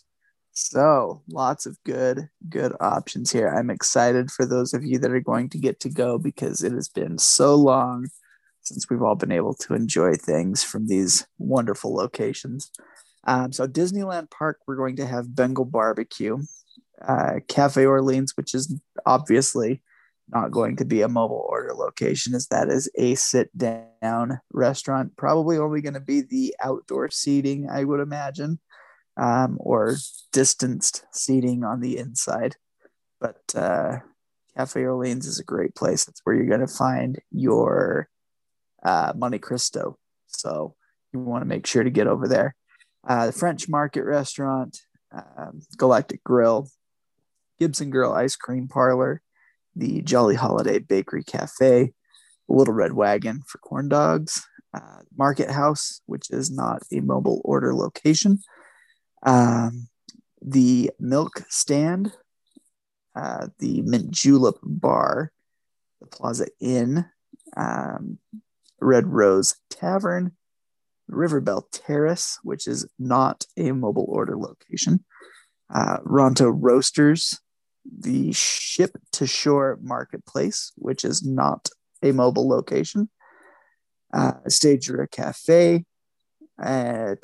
So 0.52 1.22
lots 1.28 1.66
of 1.66 1.78
good, 1.84 2.28
good 2.48 2.72
options 2.80 3.32
here. 3.32 3.48
I'm 3.48 3.70
excited 3.70 4.30
for 4.30 4.44
those 4.44 4.74
of 4.74 4.84
you 4.84 4.98
that 4.98 5.10
are 5.10 5.20
going 5.20 5.48
to 5.50 5.58
get 5.58 5.80
to 5.80 5.88
go 5.88 6.18
because 6.18 6.62
it 6.62 6.72
has 6.72 6.88
been 6.88 7.18
so 7.18 7.54
long 7.54 8.08
since 8.60 8.90
we've 8.90 9.02
all 9.02 9.14
been 9.14 9.32
able 9.32 9.54
to 9.54 9.74
enjoy 9.74 10.14
things 10.14 10.62
from 10.62 10.86
these 10.86 11.26
wonderful 11.38 11.94
locations. 11.94 12.70
Um, 13.24 13.52
so 13.52 13.66
Disneyland 13.66 14.30
Park, 14.30 14.58
we're 14.66 14.76
going 14.76 14.96
to 14.96 15.06
have 15.06 15.34
Bengal 15.34 15.64
Barbecue, 15.64 16.38
uh, 17.06 17.40
Cafe 17.48 17.84
Orleans, 17.84 18.36
which 18.36 18.54
is 18.54 18.74
obviously 19.06 19.82
not 20.28 20.50
going 20.50 20.76
to 20.76 20.84
be 20.84 21.02
a 21.02 21.08
mobile 21.08 21.44
order 21.48 21.74
location, 21.74 22.34
as 22.34 22.46
that 22.48 22.68
is 22.68 22.90
a 22.96 23.14
sit 23.16 23.50
down 23.56 24.40
restaurant. 24.52 25.16
Probably 25.16 25.58
only 25.58 25.80
going 25.80 25.94
to 25.94 26.00
be 26.00 26.22
the 26.22 26.54
outdoor 26.62 27.10
seating, 27.10 27.68
I 27.68 27.84
would 27.84 28.00
imagine 28.00 28.58
um, 29.16 29.56
or 29.60 29.96
distanced 30.32 31.04
seating 31.12 31.64
on 31.64 31.80
the 31.80 31.98
inside. 31.98 32.56
But 33.20 33.42
uh, 33.54 33.98
Cafe 34.56 34.80
Orleans 34.80 35.26
is 35.26 35.38
a 35.38 35.44
great 35.44 35.74
place. 35.74 36.04
That's 36.04 36.20
where 36.24 36.34
you're 36.34 36.46
going 36.46 36.66
to 36.66 36.66
find 36.66 37.18
your 37.30 38.08
uh, 38.82 39.12
Monte 39.14 39.38
Cristo. 39.40 39.98
So 40.26 40.74
you 41.12 41.20
want 41.20 41.42
to 41.42 41.48
make 41.48 41.66
sure 41.66 41.84
to 41.84 41.90
get 41.90 42.06
over 42.06 42.26
there. 42.26 42.54
Uh, 43.06 43.26
the 43.26 43.32
French 43.32 43.68
Market 43.68 44.04
Restaurant, 44.04 44.78
um, 45.12 45.60
Galactic 45.76 46.22
Grill, 46.22 46.68
Gibson 47.58 47.90
Girl 47.90 48.12
Ice 48.12 48.36
Cream 48.36 48.68
Parlor, 48.68 49.22
the 49.74 50.02
Jolly 50.02 50.34
Holiday 50.34 50.78
Bakery 50.78 51.24
Cafe, 51.24 51.92
the 52.48 52.54
Little 52.54 52.74
Red 52.74 52.92
Wagon 52.92 53.42
for 53.46 53.58
corn 53.58 53.88
dogs, 53.88 54.46
uh, 54.74 55.00
Market 55.16 55.50
House, 55.50 56.00
which 56.06 56.30
is 56.30 56.50
not 56.50 56.82
a 56.92 57.00
mobile 57.00 57.40
order 57.44 57.74
location, 57.74 58.38
um, 59.24 59.88
the 60.42 60.90
milk 60.98 61.42
stand, 61.48 62.12
uh, 63.14 63.48
the 63.58 63.82
mint 63.82 64.10
julep 64.10 64.56
bar, 64.62 65.32
the 66.00 66.06
Plaza 66.06 66.46
Inn, 66.60 67.04
um, 67.56 68.18
Red 68.80 69.06
Rose 69.06 69.56
Tavern, 69.68 70.32
River 71.10 71.40
Belle 71.40 71.66
Terrace, 71.72 72.38
which 72.42 72.66
is 72.66 72.86
not 72.98 73.44
a 73.56 73.72
mobile 73.72 74.06
order 74.08 74.36
location, 74.36 75.04
uh, 75.72 75.98
Ronto 76.04 76.50
Roasters, 76.50 77.38
the 77.84 78.32
Ship 78.32 78.90
to 79.12 79.26
Shore 79.26 79.78
Marketplace, 79.82 80.72
which 80.76 81.04
is 81.04 81.24
not 81.24 81.68
a 82.02 82.12
mobile 82.12 82.48
location, 82.48 83.08
uh, 84.12 84.32
Cafe, 85.10 85.84
uh, 86.62 87.14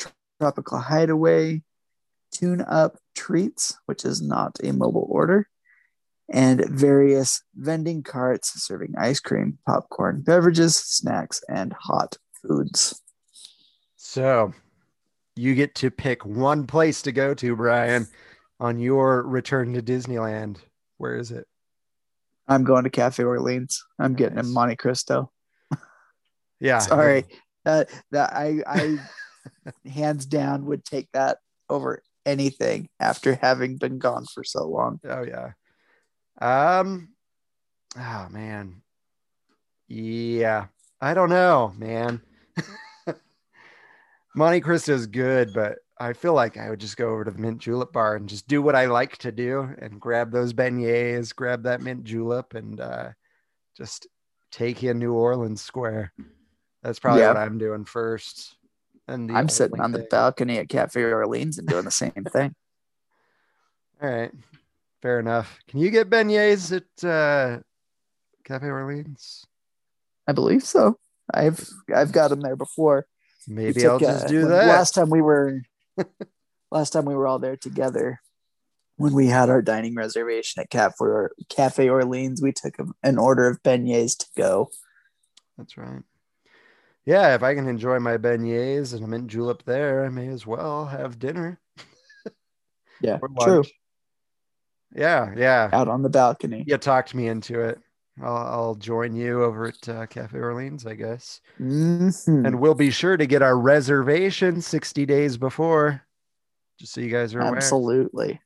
Tropical 0.41 0.78
Hideaway, 0.78 1.62
Tune 2.32 2.62
Up 2.62 2.99
Treats, 3.14 3.78
which 3.87 4.05
is 4.05 4.20
not 4.20 4.57
a 4.62 4.72
mobile 4.72 5.07
order, 5.09 5.49
and 6.28 6.64
various 6.68 7.43
vending 7.55 8.03
carts 8.03 8.62
serving 8.62 8.95
ice 8.99 9.20
cream, 9.20 9.59
popcorn, 9.66 10.22
beverages, 10.22 10.76
snacks, 10.76 11.43
and 11.49 11.72
hot 11.72 12.16
foods. 12.43 13.03
So 14.07 14.55
you 15.35 15.57
get 15.57 15.75
to 15.77 15.91
pick 15.91 16.25
one 16.25 16.67
place 16.67 17.03
to 17.03 17.13
go 17.13 17.35
to, 17.35 17.57
Brian, 17.57 18.07
on 18.61 18.79
your 18.79 19.23
return 19.23 19.75
to 19.75 19.83
Disneyland. 19.83 20.59
Where 20.97 21.17
is 21.17 21.33
it? 21.33 21.45
I'm 22.47 22.63
going 22.63 22.85
to 22.85 22.91
Cafe 22.91 23.23
Orleans. 23.23 23.85
I'm 23.99 24.15
getting 24.15 24.39
a 24.39 24.45
Monte 24.45 24.77
Cristo. 24.77 25.31
Yeah. 26.59 26.79
Sorry, 26.79 27.25
that 27.67 27.91
that 28.13 28.33
I 28.33 28.63
I 28.67 28.99
hands 29.87 30.25
down 30.25 30.65
would 30.65 30.87
take 30.87 31.07
that 31.13 31.37
over 31.69 32.03
anything 32.25 32.89
after 32.99 33.35
having 33.35 33.77
been 33.77 33.99
gone 33.99 34.25
for 34.25 34.43
so 34.43 34.67
long. 34.67 34.99
Oh 35.05 35.23
yeah. 35.23 35.51
Um 36.41 37.11
oh 37.95 38.29
man. 38.31 38.81
Yeah. 39.87 40.69
I 40.99 41.13
don't 41.13 41.29
know, 41.29 41.75
man. 41.77 42.23
Monte 44.37 44.61
Cristo 44.61 44.93
is 44.93 45.07
good, 45.07 45.53
but 45.55 45.78
I 45.99 46.12
feel 46.12 46.34
like 46.34 46.59
I 46.59 46.68
would 46.68 46.78
just 46.78 46.99
go 46.99 47.09
over 47.09 47.24
to 47.24 47.30
the 47.30 47.39
mint 47.39 47.59
julep 47.59 47.91
bar 47.93 48.16
and 48.16 48.28
just 48.28 48.47
do 48.47 48.61
what 48.61 48.76
I 48.76 48.84
like 48.84 49.16
to 49.18 49.32
do 49.32 49.68
and 49.78 49.99
grab 49.99 50.30
those 50.30 50.53
beignets, 50.53 51.34
grab 51.34 51.62
that 51.62 51.80
mint 51.80 52.05
julep, 52.05 52.53
and 52.55 52.78
uh, 52.78 53.09
just 53.76 54.07
take 54.51 54.84
in 54.84 54.99
New 54.99 55.14
Orleans 55.14 55.62
Square. 55.62 56.12
That's 56.82 56.99
probably 56.99 57.22
Yeah. 57.22 57.28
what 57.28 57.39
I'm 57.39 57.57
doing 57.57 57.87
first. 57.87 58.57
And 59.09 59.30
the 59.30 59.34
I'm 59.34 59.49
sitting 59.49 59.80
on 59.80 59.93
the 59.93 60.07
balcony 60.11 60.59
at 60.59 60.68
Cafe 60.68 61.03
Orleans 61.03 61.59
and 61.59 61.66
doing 61.66 61.84
the 61.84 61.91
same 61.91 62.12
thing. 62.12 62.55
All 64.03 64.11
right, 64.11 64.32
fair 65.01 65.18
enough. 65.18 65.59
Can 65.68 65.80
you 65.80 65.91
get 65.91 66.11
beignets 66.11 66.76
at 66.76 67.09
uh, 67.09 67.61
Cafe 68.45 68.66
Orleans? 68.66 69.47
I 70.28 70.32
believe 70.32 70.62
so. 70.64 70.99
I've 71.32 71.66
I've 71.95 72.12
got 72.12 72.28
them 72.28 72.41
there 72.41 72.57
before. 72.57 73.07
Maybe 73.47 73.82
took, 73.82 73.92
I'll 73.92 73.99
just 73.99 74.26
uh, 74.26 74.28
do 74.28 74.47
that. 74.49 74.66
Last 74.66 74.94
time 74.94 75.11
we 75.11 75.22
were, 75.22 75.62
last 76.70 76.90
time 76.90 77.05
we 77.05 77.14
were 77.14 77.26
all 77.26 77.38
there 77.38 77.57
together, 77.57 78.20
when 78.97 79.12
we 79.12 79.26
had 79.26 79.51
our 79.51 79.62
dining 79.62 79.94
reservation 79.94 80.62
at 80.62 80.70
Cafe 80.70 80.97
or 81.01 81.32
Cafe 81.49 81.88
Orleans, 81.88 82.40
we 82.42 82.53
took 82.53 82.76
an 83.03 83.18
order 83.18 83.47
of 83.47 83.62
beignets 83.62 84.16
to 84.18 84.26
go. 84.36 84.70
That's 85.59 85.76
right. 85.76 86.03
Yeah, 87.05 87.34
if 87.34 87.42
I 87.42 87.55
can 87.55 87.68
enjoy 87.68 88.01
my 88.01 88.16
beignets 88.16 88.92
and 88.92 89.05
a 89.05 89.07
mint 89.07 89.28
julep 89.28 89.62
there, 89.64 90.05
I 90.05 90.09
may 90.09 90.28
as 90.28 90.47
well 90.47 90.86
have 90.86 91.18
dinner. 91.18 91.61
Yeah, 93.01 93.20
true. 93.40 93.64
Yeah, 94.94 95.32
yeah. 95.36 95.70
Out 95.72 95.88
on 95.88 96.03
the 96.03 96.09
balcony. 96.09 96.64
You 96.66 96.78
talked 96.78 97.14
me 97.14 97.28
into 97.28 97.61
it. 97.61 97.78
I'll, 98.23 98.37
I'll 98.37 98.75
join 98.75 99.14
you 99.14 99.45
over 99.45 99.67
at 99.67 99.89
uh, 99.89 100.07
Cafe 100.07 100.39
Orleans, 100.39 100.87
I 100.87 100.95
guess. 100.95 101.41
Mhm. 101.61 102.47
And 102.47 102.61
we'll 102.61 102.75
be 102.75 102.91
sure 102.91 103.17
to 103.17 103.27
get 103.27 103.43
our 103.43 103.59
reservation 103.59 104.61
60 104.62 105.05
days 105.05 105.37
before, 105.37 106.03
just 106.79 106.95
so 106.95 107.01
you 107.01 107.11
guys 107.11 107.35
are 107.35 107.41
aware. 107.41 107.57
Absolutely. 107.57 108.41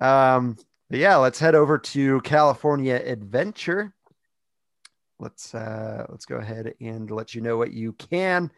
Um, 0.00 0.56
yeah, 0.90 1.16
let's 1.16 1.38
head 1.38 1.54
over 1.54 1.78
to 1.78 2.20
California 2.20 3.00
Adventure. 3.04 3.94
Let's 5.18 5.54
uh, 5.54 6.06
let's 6.10 6.26
go 6.26 6.36
ahead 6.36 6.74
and 6.80 7.10
let 7.10 7.34
you 7.34 7.40
know 7.40 7.56
what 7.56 7.72
you 7.72 7.92
can 7.94 8.50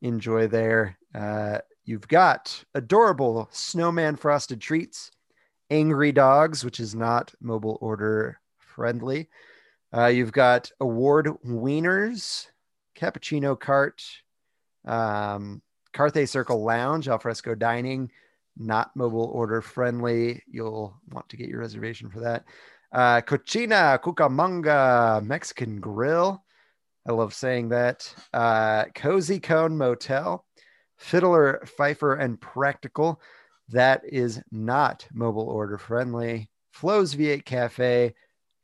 enjoy 0.00 0.46
there. 0.46 0.96
Uh, 1.14 1.58
you've 1.84 2.06
got 2.08 2.62
adorable 2.74 3.48
snowman 3.50 4.16
frosted 4.16 4.60
treats, 4.60 5.10
angry 5.70 6.12
dogs, 6.12 6.64
which 6.64 6.78
is 6.78 6.94
not 6.94 7.34
mobile 7.40 7.78
order 7.80 8.38
friendly. 8.58 9.28
Uh, 9.94 10.06
you've 10.06 10.32
got 10.32 10.70
award 10.80 11.28
wieners, 11.46 12.46
cappuccino 12.96 13.58
cart, 13.58 14.02
um, 14.86 15.60
Carthay 15.92 16.28
Circle 16.28 16.64
Lounge, 16.64 17.08
alfresco 17.08 17.54
dining, 17.54 18.10
not 18.56 18.94
mobile 18.96 19.30
order 19.34 19.60
friendly. 19.60 20.42
You'll 20.50 20.94
want 21.10 21.28
to 21.28 21.36
get 21.36 21.48
your 21.48 21.60
reservation 21.60 22.08
for 22.08 22.20
that. 22.20 22.44
Uh, 22.92 23.20
Cocina 23.20 23.98
Cucamonga 24.02 25.24
Mexican 25.24 25.80
Grill. 25.80 26.42
I 27.06 27.12
love 27.12 27.34
saying 27.34 27.70
that. 27.70 28.14
Uh, 28.32 28.84
Cozy 28.94 29.40
Cone 29.40 29.76
Motel, 29.76 30.44
Fiddler 30.98 31.62
Fifer 31.66 32.14
and 32.14 32.40
Practical. 32.40 33.20
That 33.68 34.02
is 34.04 34.40
not 34.50 35.06
mobile 35.12 35.48
order 35.48 35.78
friendly. 35.78 36.48
Flo's 36.72 37.14
V8 37.14 37.44
Cafe, 37.44 38.14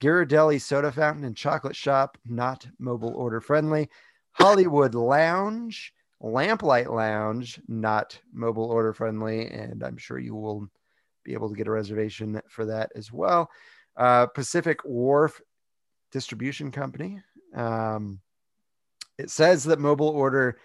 Ghirardelli 0.01 0.61
Soda 0.61 0.93
Fountain 0.93 1.25
and 1.25 1.37
Chocolate 1.37 1.77
Shop, 1.77 2.17
not 2.27 2.67
mobile 2.79 3.15
order 3.15 3.41
friendly. 3.41 3.89
Hollywood 4.33 4.95
Lounge, 4.95 5.93
Lamplight 6.23 6.93
Lounge, 6.93 7.61
not 7.67 8.19
mobile 8.33 8.71
order 8.71 8.93
friendly. 8.93 9.49
And 9.49 9.83
I'm 9.83 9.97
sure 9.97 10.19
you 10.19 10.35
will 10.35 10.69
be 11.25 11.33
able 11.33 11.49
to 11.49 11.57
get 11.57 11.67
a 11.67 11.73
reservation 11.73 12.41
for 12.49 12.65
that 12.67 12.93
as 12.95 13.13
well. 13.13 13.51
Uh, 13.97 14.27
Pacific 14.27 14.79
Wharf 14.85 15.41
Distribution 16.13 16.71
Company. 16.71 17.21
Um, 17.55 18.21
it 19.19 19.31
says 19.31 19.65
that 19.65 19.81
mobile 19.81 20.09
order 20.09 20.59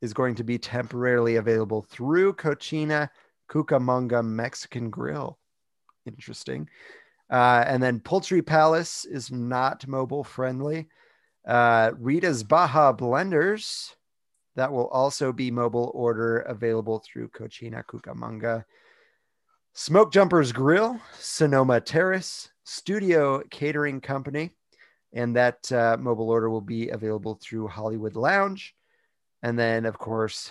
is 0.00 0.12
going 0.14 0.36
to 0.36 0.44
be 0.44 0.58
temporarily 0.58 1.36
available 1.36 1.82
through 1.82 2.34
Cocina 2.34 3.10
Cucamonga 3.50 4.24
Mexican 4.24 4.90
Grill. 4.90 5.38
Interesting. 6.06 6.68
Uh, 7.30 7.64
and 7.66 7.82
then 7.82 8.00
Poultry 8.00 8.42
Palace 8.42 9.04
is 9.04 9.30
not 9.30 9.86
mobile 9.86 10.24
friendly. 10.24 10.88
Uh, 11.46 11.92
Rita's 11.98 12.42
Baja 12.42 12.92
Blenders, 12.92 13.94
that 14.54 14.72
will 14.72 14.88
also 14.88 15.32
be 15.32 15.50
mobile 15.50 15.90
order 15.94 16.40
available 16.40 17.02
through 17.04 17.28
Cocina 17.28 17.84
Cucamonga. 17.84 18.64
Smoke 19.74 20.12
Jumpers 20.12 20.52
Grill, 20.52 20.98
Sonoma 21.18 21.80
Terrace, 21.80 22.48
Studio 22.64 23.42
Catering 23.50 24.00
Company, 24.00 24.50
and 25.12 25.36
that 25.36 25.70
uh, 25.70 25.96
mobile 26.00 26.30
order 26.30 26.48
will 26.48 26.60
be 26.62 26.88
available 26.88 27.38
through 27.42 27.68
Hollywood 27.68 28.16
Lounge. 28.16 28.74
And 29.42 29.58
then, 29.58 29.84
of 29.84 29.98
course, 29.98 30.50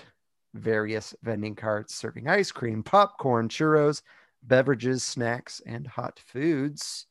various 0.54 1.16
vending 1.24 1.56
carts 1.56 1.96
serving 1.96 2.28
ice 2.28 2.52
cream, 2.52 2.84
popcorn, 2.84 3.50
churros, 3.50 4.02
beverages, 4.48 5.04
snacks, 5.04 5.62
and 5.66 5.88
hot 5.88 6.20
foods. 6.20 7.08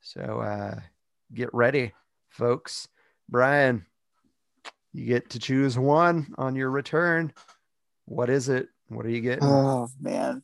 So 0.00 0.40
uh, 0.40 0.80
get 1.32 1.52
ready, 1.52 1.92
folks. 2.28 2.88
Brian, 3.28 3.86
you 4.92 5.06
get 5.06 5.30
to 5.30 5.38
choose 5.38 5.78
one 5.78 6.34
on 6.36 6.54
your 6.54 6.70
return. 6.70 7.32
What 8.04 8.28
is 8.30 8.48
it? 8.48 8.68
What 8.88 9.06
are 9.06 9.10
you 9.10 9.20
getting? 9.20 9.44
Oh 9.44 9.88
man, 10.00 10.42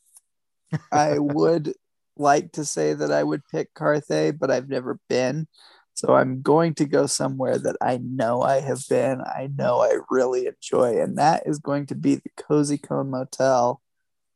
I 0.93 1.19
would 1.19 1.75
like 2.17 2.53
to 2.53 2.65
say 2.65 2.95
that 2.95 3.13
I 3.13 3.23
would 3.23 3.47
pick 3.49 3.75
Carthay, 3.75 4.37
but 4.39 4.51
I've 4.51 4.69
never 4.69 4.99
been. 5.09 5.47
So 5.95 6.15
I'm 6.15 6.43
going 6.43 6.75
to 6.75 6.85
go 6.85 7.07
somewhere 7.07 7.59
that 7.59 7.77
I 7.81 7.99
know 7.99 8.41
I 8.43 8.61
have 8.61 8.83
been. 8.89 9.21
I 9.21 9.51
know 9.59 9.81
I 9.81 9.99
really 10.11 10.47
enjoy, 10.47 11.01
and 11.01 11.19
that 11.19 11.43
is 11.45 11.59
going 11.59 11.87
to 11.87 11.97
be 11.97 12.15
the 12.15 12.31
Cozy 12.37 12.79
Cone 12.79 13.11
Motel 13.11 13.83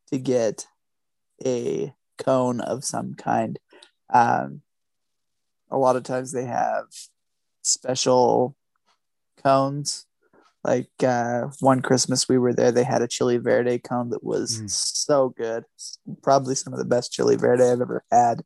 to 0.09 0.19
get 0.19 0.67
a 1.45 1.93
cone 2.23 2.61
of 2.61 2.85
some 2.85 3.15
kind. 3.15 3.59
Um, 4.13 4.63
a 5.71 5.79
lot 5.79 5.97
of 5.97 6.03
times 6.03 6.33
they 6.33 6.45
have 6.45 6.85
special 7.63 8.57
cones. 9.43 10.07
Like 10.65 10.91
uh, 11.05 11.49
one 11.59 11.83
Christmas 11.83 12.29
we 12.29 12.39
were 12.39 12.53
there, 12.53 12.71
they 12.71 12.85
had 12.85 13.03
a 13.03 13.09
chili 13.09 13.37
verde 13.39 13.79
cone 13.81 14.11
that 14.11 14.23
was 14.23 14.61
Mm. 14.61 14.71
so 14.71 15.31
good. 15.31 15.65
Probably 16.23 16.55
some 16.55 16.73
of 16.73 16.79
the 16.79 16.85
best 16.85 17.11
chili 17.13 17.35
verde 17.37 17.65
I've 17.65 17.81
ever 17.81 18.05
had. 18.13 18.43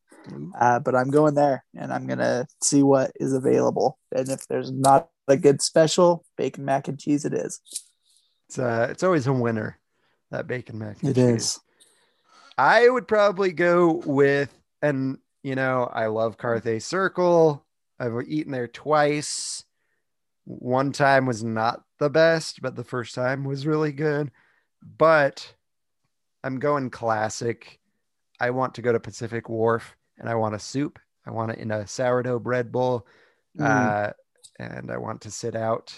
Uh, 0.58 0.78
but 0.80 0.94
I'm 0.96 1.10
going 1.10 1.34
there 1.34 1.64
and 1.76 1.92
I'm 1.92 2.06
gonna 2.06 2.46
see 2.62 2.82
what 2.82 3.12
is 3.20 3.32
available. 3.34 3.98
And 4.14 4.28
if 4.30 4.48
there's 4.48 4.72
not 4.72 5.10
a 5.28 5.36
good 5.36 5.60
special, 5.60 6.24
bacon 6.38 6.64
mac 6.64 6.88
and 6.88 6.98
cheese 6.98 7.24
it 7.26 7.34
is. 7.34 7.60
It's 8.48 8.58
uh, 8.58 8.88
it's 8.90 9.02
always 9.02 9.26
a 9.26 9.32
winner. 9.32 9.78
That 10.30 10.46
bacon 10.46 10.78
mac. 10.78 11.02
and 11.02 11.10
It 11.10 11.14
cheese. 11.16 11.42
is. 11.42 11.60
I 12.58 12.88
would 12.88 13.06
probably 13.06 13.52
go 13.52 14.02
with, 14.06 14.52
and 14.82 15.18
you 15.42 15.54
know, 15.54 15.90
I 15.92 16.06
love 16.06 16.38
Carthay 16.38 16.82
Circle. 16.82 17.64
I've 17.98 18.14
eaten 18.26 18.52
there 18.52 18.68
twice. 18.68 19.64
One 20.44 20.92
time 20.92 21.26
was 21.26 21.42
not 21.42 21.82
the 21.98 22.10
best, 22.10 22.62
but 22.62 22.76
the 22.76 22.84
first 22.84 23.14
time 23.14 23.44
was 23.44 23.66
really 23.66 23.92
good. 23.92 24.30
But 24.98 25.54
I'm 26.44 26.58
going 26.58 26.90
classic. 26.90 27.78
I 28.38 28.50
want 28.50 28.74
to 28.74 28.82
go 28.82 28.92
to 28.92 29.00
Pacific 29.00 29.48
Wharf 29.48 29.96
and 30.18 30.28
I 30.28 30.34
want 30.34 30.54
a 30.54 30.58
soup. 30.58 30.98
I 31.26 31.30
want 31.30 31.52
it 31.52 31.58
in 31.58 31.70
a 31.70 31.86
sourdough 31.86 32.38
bread 32.40 32.70
bowl. 32.70 33.06
Mm. 33.58 33.64
Uh, 33.64 34.12
and 34.58 34.90
I 34.90 34.98
want 34.98 35.22
to 35.22 35.30
sit 35.30 35.56
out 35.56 35.92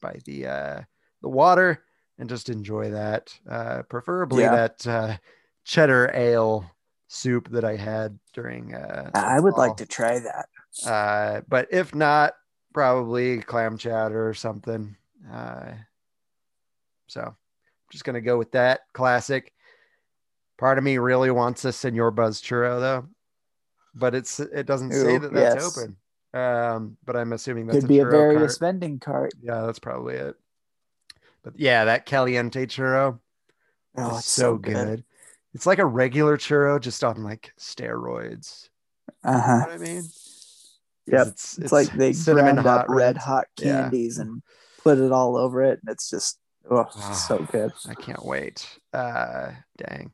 by 0.00 0.18
the 0.24 0.46
uh, 0.46 0.80
the 1.22 1.28
water 1.28 1.82
and 2.18 2.28
just 2.28 2.48
enjoy 2.48 2.90
that. 2.90 3.36
Uh, 3.48 3.82
preferably 3.82 4.42
Yeah. 4.42 4.54
that 4.54 4.86
uh, 4.86 5.16
cheddar 5.64 6.10
ale 6.14 6.70
soup 7.08 7.50
that 7.50 7.64
I 7.64 7.76
had 7.76 8.18
during. 8.32 8.74
Uh, 8.74 9.10
I 9.14 9.40
would 9.40 9.54
fall. 9.54 9.68
like 9.68 9.76
to 9.78 9.86
try 9.86 10.18
that. 10.18 10.48
Uh, 10.86 11.42
but 11.48 11.68
if 11.70 11.94
not, 11.94 12.34
probably 12.72 13.40
clam 13.40 13.76
chowder 13.76 14.28
or 14.28 14.34
something. 14.34 14.96
Uh, 15.30 15.72
so 17.06 17.20
I'm 17.20 17.34
just 17.90 18.04
gonna 18.04 18.20
go 18.20 18.38
with 18.38 18.52
that 18.52 18.80
classic. 18.92 19.52
Part 20.58 20.78
of 20.78 20.84
me 20.84 20.98
really 20.98 21.30
wants 21.30 21.64
a 21.64 21.72
Senor 21.72 22.10
Buzz 22.10 22.40
churro 22.40 22.80
though, 22.80 23.08
but 23.94 24.14
it's 24.14 24.40
it 24.40 24.66
doesn't 24.66 24.92
say 24.92 25.18
that 25.18 25.32
that's 25.32 25.54
yes. 25.56 25.78
open. 25.78 25.96
Um, 26.34 26.96
but 27.04 27.14
I'm 27.14 27.34
assuming 27.34 27.66
that 27.66 27.80
Could 27.80 27.88
be 27.88 27.98
a 27.98 28.06
various 28.06 28.56
cart. 28.56 28.72
vending 28.72 28.98
cart. 28.98 29.34
Yeah, 29.42 29.66
that's 29.66 29.78
probably 29.78 30.14
it. 30.14 30.34
But 31.42 31.58
yeah, 31.58 31.84
that 31.84 32.06
caliente 32.06 32.64
churro 32.66 33.18
Oh, 33.96 34.18
it's 34.18 34.26
so 34.26 34.56
good. 34.56 35.04
It's 35.54 35.66
like 35.66 35.78
a 35.78 35.86
regular 35.86 36.36
churro, 36.36 36.80
just 36.80 37.04
on 37.04 37.22
like 37.22 37.52
steroids. 37.58 38.68
Uh 39.24 39.32
You 39.32 39.38
huh. 39.38 39.54
know 39.58 39.60
what 39.66 39.70
I 39.70 39.78
mean? 39.78 40.02
'Cause 40.02 40.78
Yep. 41.06 41.26
It's, 41.28 41.58
It's, 41.58 41.72
like 41.72 41.92
they 41.92 42.12
cinnamon 42.12 42.54
ground 42.62 42.66
up 42.68 42.86
red 42.88 43.16
hot 43.16 43.46
Yeah. 43.58 43.82
candies 43.82 44.18
and 44.18 44.42
put 44.82 44.98
it 44.98 45.10
all 45.12 45.36
over 45.36 45.62
it, 45.62 45.80
and 45.80 45.90
it's 45.92 46.08
just 46.08 46.38
Oh, 46.70 46.86
Ah. 46.94 47.12
so 47.12 47.38
good. 47.50 47.72
I 47.88 47.94
can't 47.96 48.24
wait. 48.24 48.78
Uh, 48.92 49.50
dang. 49.76 50.12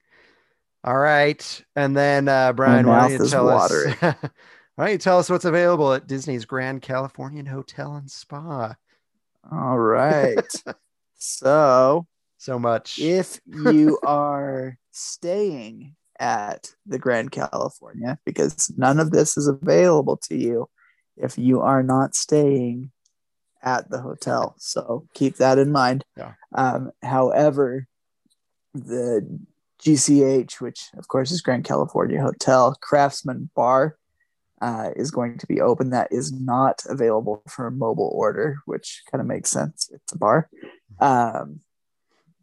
All 0.83 0.97
right, 0.97 1.65
and 1.77 1.95
then 1.95 2.27
uh, 2.29 2.53
Brian, 2.55 2.87
why 2.87 3.09
don't 3.11 3.23
you 3.23 3.29
tell 3.29 3.45
watering. 3.45 3.95
us? 4.01 4.01
why 4.77 4.85
don't 4.85 4.93
you 4.93 4.99
tell 4.99 5.19
us 5.19 5.29
what's 5.29 5.45
available 5.45 5.93
at 5.93 6.07
Disney's 6.07 6.47
Grand 6.47 6.81
Californian 6.81 7.45
Hotel 7.47 7.97
and 7.97 8.11
Spa? 8.11 8.75
All 9.53 9.79
right. 9.79 10.47
so 11.19 12.07
So 12.39 12.59
much. 12.59 12.99
if 12.99 13.41
you 13.47 13.99
are 14.07 14.79
staying 14.93 15.95
at 16.19 16.73
the 16.87 16.99
Grand 16.99 17.31
California, 17.31 18.19
because 18.25 18.73
none 18.77 18.99
of 18.99 19.11
this 19.11 19.37
is 19.37 19.47
available 19.47 20.17
to 20.29 20.37
you 20.37 20.69
if 21.17 21.37
you 21.37 21.61
are 21.61 21.83
not 21.83 22.15
staying 22.15 22.91
at 23.63 23.91
the 23.91 24.01
hotel. 24.01 24.55
So 24.59 25.07
keep 25.15 25.37
that 25.37 25.59
in 25.59 25.73
mind. 25.73 26.05
Yeah. 26.17 26.33
Um, 26.55 26.93
however, 27.03 27.87
the 28.73 29.41
GCH, 29.83 30.61
which 30.61 30.91
of 30.97 31.09
course 31.09 31.31
is 31.31 31.41
Grand 31.41 31.65
California 31.65 32.21
Hotel 32.21 32.77
Craftsman 32.81 33.51
Bar, 33.55 33.97
uh, 34.61 34.91
is 34.97 35.11
going 35.11 35.39
to 35.39 35.47
be 35.47 35.61
open. 35.61 35.91
That 35.91 36.09
is 36.11 36.33
not 36.33 36.83
available 36.89 37.43
for 37.49 37.71
mobile 37.71 38.11
order, 38.15 38.59
which 38.67 39.03
kind 39.11 39.21
of 39.21 39.27
makes 39.27 39.51
sense. 39.51 39.89
It's 39.93 40.13
a 40.13 40.19
bar. 40.19 40.49
Um, 41.01 41.61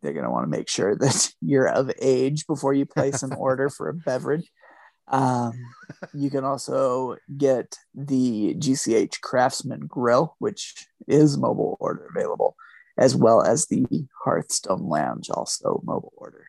they're 0.01 0.13
going 0.13 0.25
to 0.25 0.31
want 0.31 0.45
to 0.45 0.57
make 0.57 0.69
sure 0.69 0.95
that 0.99 1.31
you're 1.41 1.67
of 1.67 1.91
age 2.01 2.45
before 2.47 2.73
you 2.73 2.85
place 2.85 3.23
an 3.23 3.33
order 3.33 3.69
for 3.69 3.89
a 3.89 3.93
beverage. 4.05 4.49
Um, 5.07 5.53
you 6.13 6.31
can 6.31 6.43
also 6.43 7.17
get 7.37 7.75
the 7.93 8.55
GCH 8.55 9.21
Craftsman 9.21 9.81
Grill, 9.87 10.35
which 10.39 10.87
is 11.07 11.37
mobile 11.37 11.77
order 11.79 12.07
available, 12.09 12.55
as 12.97 13.15
well 13.15 13.43
as 13.43 13.67
the 13.67 13.85
Hearthstone 14.23 14.89
Lounge, 14.89 15.29
also 15.29 15.79
mobile 15.85 16.13
order. 16.17 16.45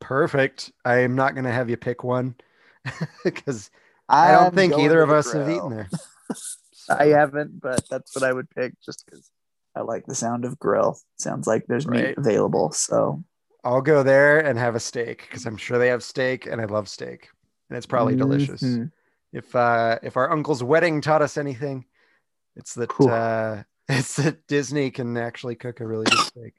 Perfect. 0.00 0.70
I 0.84 0.98
am 0.98 1.16
not 1.16 1.34
going 1.34 1.46
to 1.46 1.52
have 1.52 1.68
you 1.68 1.76
pick 1.76 2.04
one 2.04 2.36
because 3.24 3.70
I 4.08 4.30
don't 4.30 4.54
think 4.54 4.78
either 4.78 5.02
of 5.02 5.10
us 5.10 5.32
have 5.32 5.50
eaten 5.50 5.70
there. 5.70 5.88
I 6.88 7.06
haven't, 7.06 7.60
but 7.60 7.82
that's 7.90 8.14
what 8.14 8.22
I 8.22 8.32
would 8.32 8.48
pick 8.50 8.74
just 8.84 9.04
because 9.04 9.28
I 9.76 9.82
like 9.82 10.06
the 10.06 10.14
sound 10.14 10.44
of 10.46 10.58
grill. 10.58 10.98
Sounds 11.18 11.46
like 11.46 11.66
there's 11.66 11.86
Right. 11.86 12.08
meat 12.08 12.18
available. 12.18 12.72
So 12.72 13.22
I'll 13.62 13.82
go 13.82 14.02
there 14.02 14.40
and 14.40 14.58
have 14.58 14.74
a 14.74 14.80
steak 14.80 15.22
because 15.28 15.44
I'm 15.44 15.56
sure 15.58 15.78
they 15.78 15.88
have 15.88 16.02
steak 16.02 16.46
and 16.46 16.60
I 16.60 16.64
love 16.64 16.88
steak 16.88 17.28
and 17.68 17.76
it's 17.76 17.86
probably 17.86 18.16
delicious. 18.16 18.62
Mhm. 18.62 18.90
If 19.32 19.54
uh 19.54 19.98
if 20.02 20.16
our 20.16 20.30
uncle's 20.32 20.62
wedding 20.62 21.00
taught 21.02 21.20
us 21.20 21.36
anything, 21.36 21.84
it's 22.54 22.74
that 22.74 22.90
Whew. 22.92 23.10
uh 23.10 23.62
it's 23.88 24.16
that 24.16 24.46
Disney 24.46 24.90
can 24.90 25.16
actually 25.16 25.56
cook 25.56 25.80
a 25.80 25.86
really 25.86 26.06
good 26.06 26.18
steak. 26.20 26.54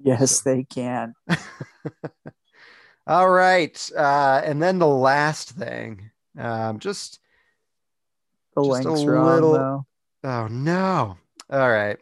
Yes, 0.00 0.40
they 0.40 0.64
can. 0.64 1.14
All 3.06 3.28
right. 3.28 3.90
Uh 3.96 4.40
and 4.44 4.62
then 4.62 4.78
the 4.78 4.86
last 4.86 5.50
thing. 5.50 6.10
Um 6.38 6.78
just 6.78 7.18
The 8.56 8.62
Just 8.62 8.84
a 8.84 8.88
links 8.90 9.02
little- 9.02 9.26
on 9.26 9.52
though. 9.52 9.86
Oh 10.24 10.46
no. 10.46 11.16
All 11.50 11.70
right. 11.70 11.98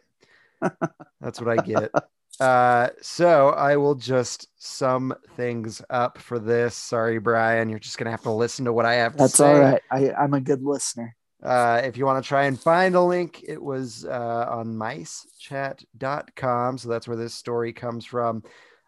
That's 1.21 1.41
what 1.41 1.59
I 1.59 1.63
get. 1.63 1.91
Uh, 2.39 2.89
so 3.01 3.49
I 3.49 3.77
will 3.77 3.95
just 3.95 4.47
sum 4.57 5.13
things 5.35 5.81
up 5.89 6.17
for 6.17 6.39
this. 6.39 6.75
Sorry, 6.75 7.19
Brian. 7.19 7.69
You're 7.69 7.79
just 7.79 7.97
gonna 7.97 8.11
have 8.11 8.23
to 8.23 8.31
listen 8.31 8.65
to 8.65 8.73
what 8.73 8.85
I 8.85 8.95
have 8.95 9.13
to 9.13 9.19
That's 9.19 9.35
say. 9.35 9.53
That's 9.53 9.83
all 9.91 9.99
right. 9.99 10.13
I, 10.17 10.23
I'm 10.23 10.33
a 10.33 10.41
good 10.41 10.63
listener. 10.63 11.15
Uh, 11.43 11.81
if 11.83 11.97
you 11.97 12.05
want 12.05 12.23
to 12.23 12.27
try 12.27 12.45
and 12.45 12.59
find 12.59 12.95
a 12.95 13.01
link, 13.01 13.43
it 13.47 13.61
was 13.61 14.05
uh, 14.05 14.47
on 14.49 14.75
micechat.com. 14.75 16.77
So 16.77 16.89
that's 16.89 17.07
where 17.07 17.17
this 17.17 17.33
story 17.33 17.73
comes 17.73 18.05
from. 18.05 18.43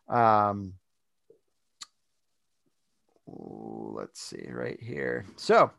Um, 0.08 0.74
let's 3.26 4.22
see 4.22 4.48
right 4.50 4.80
here. 4.80 5.26
So 5.36 5.72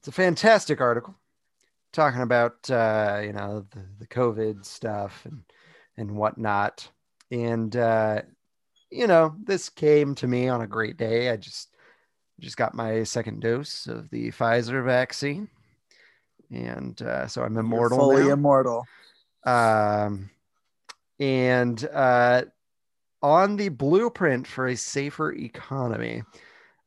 it's 0.00 0.08
a 0.08 0.12
fantastic 0.12 0.80
article 0.80 1.14
talking 1.92 2.22
about, 2.22 2.70
uh, 2.70 3.20
you 3.24 3.32
know, 3.32 3.66
the, 3.70 3.84
the 4.00 4.06
COVID 4.06 4.64
stuff 4.64 5.24
and, 5.24 5.42
and 5.96 6.16
whatnot. 6.16 6.88
And, 7.30 7.74
uh, 7.76 8.22
you 8.90 9.06
know, 9.06 9.34
this 9.44 9.68
came 9.68 10.14
to 10.16 10.26
me 10.26 10.48
on 10.48 10.62
a 10.62 10.66
great 10.66 10.96
day. 10.96 11.30
I 11.30 11.36
just, 11.36 11.74
just 12.40 12.56
got 12.56 12.74
my 12.74 13.02
second 13.02 13.40
dose 13.40 13.86
of 13.86 14.10
the 14.10 14.28
Pfizer 14.30 14.84
vaccine 14.84 15.48
and 16.50 17.00
uh, 17.02 17.26
so 17.26 17.42
I'm 17.42 17.54
You're 17.54 17.60
immortal 17.60 17.98
fully 17.98 18.24
now. 18.24 18.30
immortal. 18.30 18.86
um, 19.44 20.30
and 21.20 21.88
uh, 21.92 22.42
on 23.22 23.56
the 23.56 23.68
blueprint 23.68 24.46
for 24.46 24.68
a 24.68 24.76
safer 24.76 25.32
economy, 25.32 26.22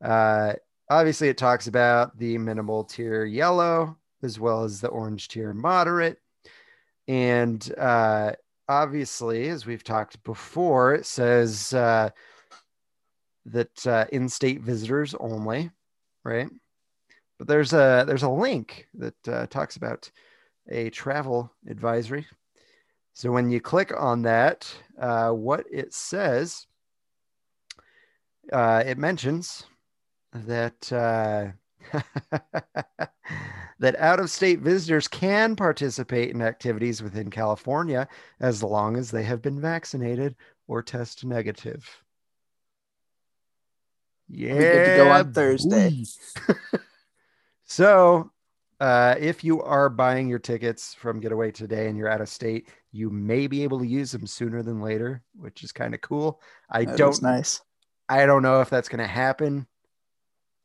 uh, 0.04 0.54
obviously 0.90 1.28
it 1.28 1.38
talks 1.38 1.68
about 1.68 2.18
the 2.18 2.38
minimal 2.38 2.84
tier 2.86 3.26
yellow 3.26 3.98
as 4.24 4.40
well 4.40 4.64
as 4.64 4.82
the 4.82 4.88
orange 4.90 5.28
tier 5.28 5.54
moderate, 5.54 6.20
and 7.08 7.74
uh, 7.78 8.34
obviously, 8.68 9.50
as 9.50 9.66
we've 9.66 9.84
talked 9.84 10.24
before, 10.24 10.94
it 10.94 11.06
says 11.06 11.74
uh, 11.74 12.10
that 13.46 13.88
uh, 13.88 14.06
in-state 14.12 14.62
visitors 14.62 15.16
only, 15.20 15.72
right? 16.24 16.50
But 17.38 17.48
there's 17.48 17.74
a 17.74 18.06
there's 18.08 18.24
a 18.24 18.30
link 18.30 18.88
that 18.94 19.28
uh, 19.28 19.48
talks 19.48 19.76
about 19.76 20.10
a 20.70 20.90
travel 20.92 21.52
advisory. 21.68 22.28
So 23.14 23.32
when 23.32 23.50
you 23.50 23.60
click 23.60 23.92
on 23.98 24.22
that, 24.22 24.74
uh, 24.98 25.32
what 25.32 25.66
it 25.70 25.94
says, 25.94 26.66
uh, 28.54 28.84
it 28.86 28.98
mentions 28.98 29.66
that 30.34 30.92
that 33.82 34.00
out-of-state 34.00 34.60
visitors 34.60 35.08
can 35.08 35.56
participate 35.56 36.30
in 36.30 36.42
activities 36.42 37.02
within 37.02 37.32
California 37.32 38.08
as 38.40 38.62
long 38.62 38.96
as 38.96 39.10
they 39.10 39.24
have 39.24 39.42
been 39.42 39.60
vaccinated 39.60 40.36
or 40.68 40.84
test 40.84 41.26
negative. 41.26 41.90
Yeah, 44.30 44.54
We 44.54 44.60
get 44.60 44.86
to 44.86 45.04
go 45.04 45.10
on 45.10 45.34
Thursday. 45.34 46.04
so, 47.66 48.30
uh, 48.80 49.16
if 49.20 49.44
you 49.44 49.64
are 49.64 49.90
buying 49.90 50.30
your 50.30 50.40
tickets 50.40 50.94
from 50.94 51.20
Get 51.20 51.32
Away 51.32 51.52
Today 51.52 51.88
and 51.88 51.98
you're 51.98 52.08
out 52.08 52.22
of 52.22 52.30
state, 52.30 52.70
you 52.92 53.10
may 53.10 53.48
be 53.48 53.64
able 53.64 53.80
to 53.80 53.88
use 53.88 54.12
them 54.12 54.28
sooner 54.28 54.62
than 54.62 54.80
later, 54.80 55.24
which 55.36 55.64
is 55.64 55.72
kind 55.72 55.96
of 55.96 56.02
cool. 56.02 56.40
I 56.70 56.86
That 56.86 56.98
don't 56.98 57.22
nice. 57.24 57.62
I 58.08 58.28
don't 58.28 58.44
know 58.44 58.62
if 58.62 58.70
that's 58.70 58.90
going 58.90 59.00
to 59.00 59.08
happen 59.08 59.66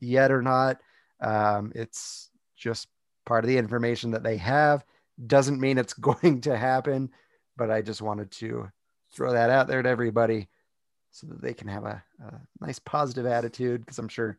yet 0.01 0.31
or 0.31 0.43
not. 0.43 0.81
Um, 1.21 1.73
it's 1.75 2.31
just 2.57 2.89
part 3.27 3.45
of 3.45 3.49
the 3.49 3.59
information 3.59 4.11
that 4.13 4.23
they 4.23 4.39
have. 4.39 4.85
Doesn't 5.27 5.61
mean 5.61 5.79
it's 5.79 5.93
going 5.95 6.41
to 6.43 6.57
happen, 6.57 7.11
but 7.57 7.71
I 7.71 7.83
just 7.83 8.03
wanted 8.03 8.31
to 8.33 8.71
throw 9.13 9.33
that 9.33 9.51
out 9.51 9.69
there 9.69 9.83
to 9.83 9.89
everybody 9.89 10.49
so 11.11 11.27
that 11.29 11.43
they 11.43 11.55
can 11.55 11.69
have 11.69 11.85
a, 11.85 12.03
a 12.25 12.41
nice 12.61 12.79
positive 12.79 13.27
attitude. 13.27 13.81
Because 13.81 13.99
I'm 13.99 14.09
sure 14.09 14.39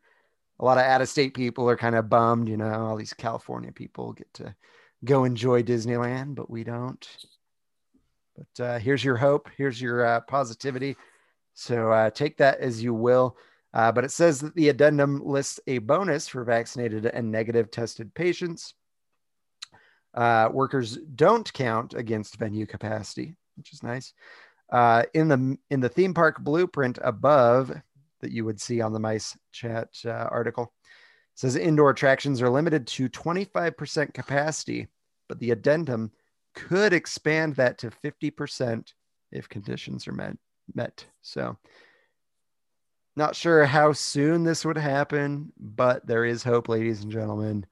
a 0.59 0.65
lot 0.65 0.77
of 0.77 0.83
out 0.83 1.01
of 1.01 1.09
state 1.09 1.33
people 1.33 1.69
are 1.69 1.77
kind 1.77 1.95
of 1.95 2.09
bummed, 2.09 2.49
you 2.49 2.57
know, 2.57 2.85
all 2.85 2.95
these 2.95 3.13
California 3.13 3.71
people 3.71 4.13
get 4.13 4.33
to 4.35 4.55
go 5.05 5.23
enjoy 5.23 5.61
Disneyland, 5.63 6.35
but 6.35 6.49
we 6.49 6.63
don't. 6.63 7.07
But 8.35 8.63
uh, 8.63 8.79
here's 8.79 9.03
your 9.03 9.17
hope. 9.17 9.49
Here's 9.57 9.81
your 9.81 10.05
uh, 10.05 10.21
positivity. 10.21 10.95
So 11.53 11.91
uh, 11.91 12.09
take 12.11 12.37
that 12.37 12.59
as 12.59 12.83
you 12.83 12.93
will. 12.93 13.37
Uh, 13.73 13.91
but 13.91 14.03
it 14.03 14.11
says 14.11 14.39
that 14.39 14.55
the 14.55 14.69
addendum 14.69 15.21
lists 15.23 15.59
a 15.67 15.79
bonus 15.79 16.27
for 16.27 16.43
vaccinated 16.43 17.05
and 17.05 17.31
negative 17.31 17.69
tested 17.69 18.13
patients. 18.13 18.73
Uh, 20.17 20.49
workers 20.51 20.97
don't 21.15 21.53
count 21.53 21.93
against 21.93 22.37
venue 22.37 22.65
capacity, 22.65 23.35
which 23.55 23.71
is 23.71 23.83
nice. 23.83 24.13
Uh, 24.71 25.03
in 25.13 25.27
the 25.27 25.57
in 25.69 25.79
the 25.79 25.87
theme 25.87 26.13
park 26.13 26.39
blueprint 26.39 26.97
above 27.03 27.71
that 28.21 28.31
you 28.31 28.43
would 28.43 28.59
see 28.59 28.81
on 28.81 28.91
the 28.91 28.99
Mice 28.99 29.37
Chat 29.51 29.89
uh, 30.05 30.27
article, 30.31 30.73
says 31.35 31.55
indoor 31.55 31.91
attractions 31.91 32.41
are 32.41 32.49
limited 32.49 32.87
to 32.87 33.07
25% 33.07 34.11
capacity, 34.11 34.87
but 35.29 35.37
the 35.37 35.51
addendum 35.51 36.11
could 36.55 36.93
expand 36.93 37.55
that 37.55 37.77
to 37.77 37.91
50% 37.91 38.93
if 39.31 39.47
conditions 39.47 40.07
are 40.07 40.13
met 40.13 40.35
met. 40.73 41.05
So 41.21 41.57
not 43.15 43.35
sure 43.35 43.65
how 43.65 43.93
soon 43.93 44.43
this 44.43 44.65
would 44.65 44.79
happen, 44.79 45.53
but 45.59 46.07
there 46.07 46.25
is 46.25 46.43
hope, 46.43 46.69
ladies 46.69 47.03
and 47.03 47.11
gentlemen. 47.11 47.67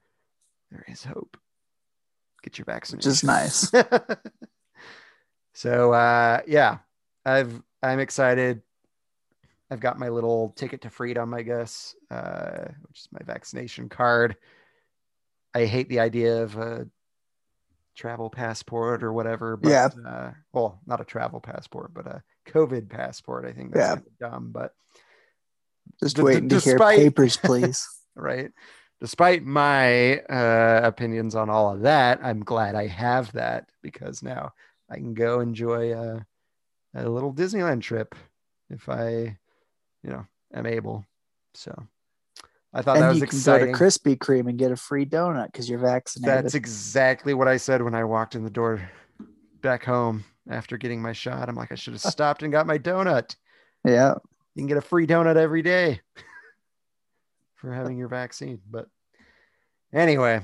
There 0.70 0.86
is 0.88 1.04
hope. 1.04 1.38
Get 2.46 2.60
your 2.60 2.66
Which 2.66 2.74
vaccination. 2.76 3.12
is 3.12 3.24
nice. 3.24 3.72
so 5.54 5.94
uh 5.94 6.42
yeah, 6.48 6.78
I've 7.26 7.60
I'm 7.82 8.00
excited. 8.00 8.62
I've 9.72 9.80
got 9.80 9.98
my 9.98 10.10
little 10.10 10.50
ticket 10.56 10.82
to 10.82 10.92
freedom, 10.92 11.34
I 11.34 11.42
guess, 11.42 11.96
uh, 12.12 12.66
which 12.88 13.00
is 13.00 13.08
my 13.12 13.22
vaccination 13.26 13.90
card. 13.90 14.36
I 15.56 15.66
hate 15.66 15.90
the 15.90 16.02
idea 16.02 16.44
of 16.44 16.56
a 16.58 16.88
travel 17.96 18.30
passport 18.30 19.04
or 19.04 19.12
whatever. 19.12 19.58
But, 19.58 19.70
Yeah. 19.70 19.90
Uh, 20.08 20.32
well, 20.54 20.82
not 20.86 21.02
a 21.02 21.06
travel 21.06 21.40
passport, 21.42 21.96
but 21.96 22.06
a 22.06 22.22
COVID 22.48 22.90
passport. 22.90 23.46
I 23.46 23.54
think 23.54 23.74
that's 23.74 23.82
Yeah. 23.84 23.96
kind 23.96 24.06
of 24.08 24.18
dumb, 24.20 24.52
but 24.52 24.74
Just 26.00 26.16
D- 26.18 26.22
d- 26.22 26.26
waiting 26.26 26.50
to 26.50 26.56
despite- 26.60 27.00
hear 27.00 27.10
papers, 27.10 27.38
please. 27.38 27.88
right. 28.16 28.52
Despite 29.02 29.44
my 29.44 30.20
uh, 30.20 30.82
opinions 30.84 31.36
on 31.36 31.50
all 31.50 31.74
of 31.74 31.82
that, 31.82 32.20
I'm 32.24 32.44
glad 32.44 32.76
I 32.76 32.88
have 32.88 33.32
that 33.34 33.70
because 33.82 34.24
now 34.24 34.54
I 34.90 34.96
can 34.96 35.14
go 35.14 35.42
enjoy 35.42 35.94
a, 35.94 36.26
a 36.96 37.10
little 37.10 37.34
Disneyland 37.34 37.82
trip 37.82 38.16
if 38.70 38.88
I, 38.88 39.38
you 40.02 40.10
know, 40.10 40.26
am 40.54 40.66
able. 40.66 41.06
So 41.54 41.88
I 42.74 42.82
thought 42.82 42.96
that 42.96 43.04
and 43.04 43.08
was 43.10 43.20
you 43.20 43.28
can 43.28 43.38
exciting. 43.38 43.72
go 43.74 43.78
to 43.78 43.84
Krispy 43.84 44.18
Kreme 44.18 44.50
and 44.50 44.58
get 44.58 44.72
a 44.72 44.78
free 44.78 45.06
donut 45.06 45.48
because 45.48 45.70
you're 45.70 45.80
vaccinated. 45.80 46.46
That's 46.46 46.56
exactly 46.56 47.34
what 47.34 47.48
I 47.48 47.58
said 47.58 47.82
when 47.82 47.96
I 47.96 48.04
walked 48.06 48.36
in 48.36 48.44
the 48.44 48.50
door 48.50 48.90
back 49.62 49.84
home 49.84 50.24
after 50.50 50.78
getting 50.78 51.02
my 51.02 51.12
shot. 51.14 51.50
I'm 51.50 51.56
like, 51.56 51.72
I 51.72 51.76
should 51.76 51.94
have 51.94 52.02
stopped 52.14 52.44
and 52.44 52.52
got 52.52 52.68
my 52.68 52.78
donut. 52.78 53.36
yeah. 53.86 54.16
You 54.56 54.62
can 54.62 54.68
get 54.68 54.78
a 54.78 54.82
free 54.82 55.06
donut 55.06 55.36
every 55.36 55.62
day 55.62 56.00
for 57.56 57.72
having 57.74 57.98
your 57.98 58.08
vaccine. 58.08 58.60
But 58.70 58.88
anyway, 59.94 60.42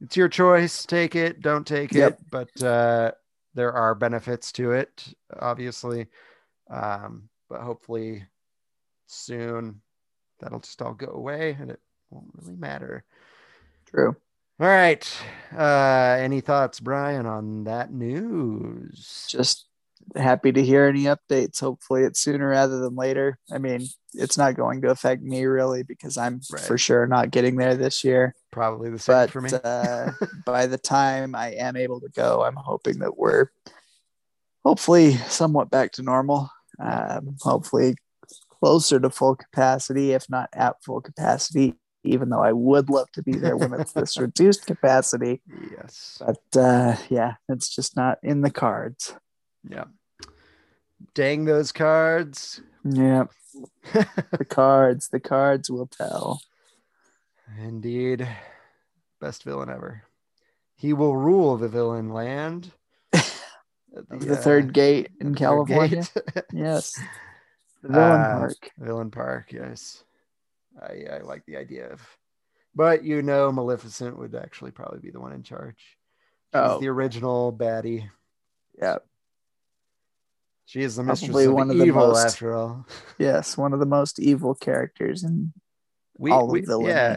it's 0.00 0.16
your 0.16 0.28
choice. 0.28 0.84
Take 0.86 1.14
it, 1.14 1.40
don't 1.40 1.66
take 1.66 1.92
Yep. 1.92 2.12
it. 2.12 2.18
But 2.30 2.62
uh, 2.62 3.12
there 3.54 3.72
are 3.72 3.94
benefits 3.94 4.52
to 4.52 4.72
it, 4.72 5.14
obviously. 5.38 6.06
Um, 6.70 7.28
but 7.48 7.60
hopefully 7.62 8.24
soon 9.06 9.80
that'll 10.38 10.60
just 10.60 10.80
all 10.80 10.94
go 10.94 11.08
away 11.08 11.56
and 11.60 11.70
it 11.70 11.80
won't 12.10 12.30
really 12.34 12.56
matter. 12.56 13.04
True. 13.86 14.16
All 14.60 14.66
right. 14.66 15.06
Uh, 15.56 16.16
any 16.20 16.40
thoughts, 16.40 16.80
Brian, 16.80 17.26
on 17.26 17.64
that 17.64 17.92
news? 17.92 19.26
Just 19.28 19.66
happy 20.16 20.52
to 20.52 20.62
hear 20.64 20.86
any 20.86 21.04
updates. 21.04 21.60
Hopefully 21.60 22.02
it's 22.04 22.20
sooner 22.20 22.48
rather 22.48 22.78
than 22.80 22.96
later. 22.96 23.38
I 23.52 23.58
mean, 23.58 23.86
it's 24.14 24.36
not 24.38 24.56
going 24.56 24.82
to 24.82 24.90
affect 24.90 25.22
me 25.22 25.44
really 25.44 25.82
because 25.82 26.16
I'm 26.16 26.40
Right. 26.52 26.62
for 26.62 26.76
sure 26.78 27.06
not 27.06 27.30
getting 27.30 27.56
there 27.56 27.76
this 27.76 28.02
year. 28.04 28.34
Probably 28.50 28.90
the 28.90 28.98
same 28.98 29.14
But 29.14 29.30
for 29.30 29.40
me. 29.40 29.50
uh, 29.62 30.12
by 30.46 30.66
the 30.66 30.78
time 30.78 31.34
I 31.34 31.50
am 31.52 31.76
able 31.76 32.00
to 32.00 32.08
go, 32.08 32.42
I'm 32.42 32.56
hoping 32.56 32.98
that 33.00 33.16
we're 33.16 33.46
hopefully 34.64 35.14
somewhat 35.28 35.70
back 35.70 35.92
to 35.92 36.02
normal. 36.02 36.50
Um, 36.78 37.36
hopefully 37.40 37.94
closer 38.48 38.98
to 39.00 39.10
full 39.10 39.36
capacity, 39.36 40.12
if 40.12 40.28
not 40.30 40.48
at 40.52 40.82
full 40.82 41.00
capacity. 41.00 41.74
Even 42.02 42.30
though 42.30 42.42
I 42.42 42.52
would 42.52 42.88
love 42.88 43.12
to 43.12 43.22
be 43.22 43.32
there 43.32 43.58
when 43.58 43.74
it's 43.74 43.92
this 43.92 44.16
reduced 44.18 44.64
capacity, 44.66 45.42
yes. 45.70 46.18
but 46.24 46.58
uh, 46.58 46.96
yeah, 47.10 47.34
it's 47.50 47.68
just 47.74 47.94
not 47.94 48.16
in 48.22 48.40
the 48.40 48.50
cards. 48.50 49.14
Yeah. 49.68 49.84
Dang 51.14 51.44
those 51.44 51.72
cards. 51.72 52.60
Yeah, 52.84 53.24
the 53.92 54.44
cards, 54.48 55.08
the 55.08 55.20
cards 55.20 55.70
will 55.70 55.86
tell. 55.86 56.40
Indeed. 57.58 58.26
Best 59.20 59.42
villain 59.44 59.68
ever. 59.68 60.04
He 60.76 60.92
will 60.92 61.16
rule 61.16 61.56
the 61.56 61.68
villain 61.68 62.08
land. 62.10 62.72
At 63.12 63.28
The, 64.08 64.32
uh, 64.34 64.36
third 64.36 64.72
gate 64.72 65.10
in 65.20 65.32
the 65.32 65.38
California. 65.38 66.04
gate. 66.34 66.44
Yes, 66.52 66.98
the 67.82 67.88
villain 67.88 68.20
Uh, 68.20 68.38
park. 68.38 68.70
Villain 68.78 69.10
Park, 69.10 69.52
yes. 69.52 70.04
I, 70.80 71.16
I 71.16 71.18
like 71.18 71.44
the 71.46 71.56
idea 71.56 71.90
of, 71.92 72.00
but 72.74 73.04
you 73.04 73.20
know, 73.20 73.50
Maleficent 73.52 74.16
would 74.16 74.34
actually 74.34 74.70
probably 74.70 75.00
be 75.00 75.10
the 75.10 75.20
one 75.20 75.32
in 75.32 75.42
charge. 75.42 75.76
She's 76.54 76.60
Oh. 76.62 76.80
the 76.80 76.88
original 76.88 77.52
baddie. 77.52 78.08
Yeah, 78.80 78.98
She 80.70 80.82
is 80.82 80.94
the 80.94 81.02
mistress 81.02 81.30
Probably 81.30 81.46
of, 81.46 81.54
one 81.54 81.68
of 81.72 81.78
the 81.78 81.84
evil, 81.84 82.06
most- 82.10 82.24
after 82.26 82.54
all. 82.54 82.86
yes, 83.18 83.58
one 83.58 83.72
of 83.72 83.80
the 83.80 83.86
most 83.86 84.20
evil 84.20 84.54
characters 84.54 85.24
in 85.24 85.52
We, 86.16 86.30
all 86.30 86.44
of 86.44 86.52
we 86.52 86.60
villainy. 86.60 86.90
yeah, 86.90 87.16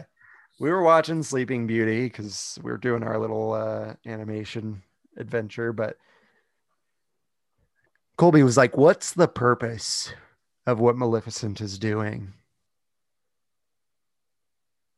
we 0.58 0.72
were 0.72 0.82
watching 0.82 1.22
Sleeping 1.22 1.68
Beauty 1.68 2.06
because 2.06 2.58
we 2.64 2.72
were 2.72 2.78
doing 2.78 3.04
our 3.04 3.16
little 3.16 3.52
uh, 3.52 3.94
animation 4.06 4.82
adventure, 5.16 5.72
but 5.72 5.96
Colby 8.16 8.42
was 8.42 8.56
like, 8.56 8.76
"What's 8.76 9.12
the 9.12 9.28
purpose 9.28 10.12
of 10.66 10.80
what 10.80 10.96
Maleficent 10.96 11.60
is 11.60 11.78
doing?" 11.78 12.32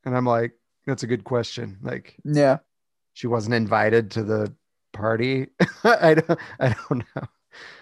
And 0.06 0.16
I'm 0.16 0.24
like, 0.24 0.52
"That's 0.86 1.02
a 1.02 1.06
good 1.06 1.24
question." 1.24 1.76
Like, 1.82 2.16
Yeah, 2.24 2.60
she 3.12 3.26
wasn't 3.26 3.54
invited 3.56 4.12
to 4.12 4.22
the 4.22 4.54
party. 4.94 5.48
I 5.84 6.14
don't, 6.14 6.40
I 6.58 6.68
don't 6.88 7.04
know. 7.14 7.22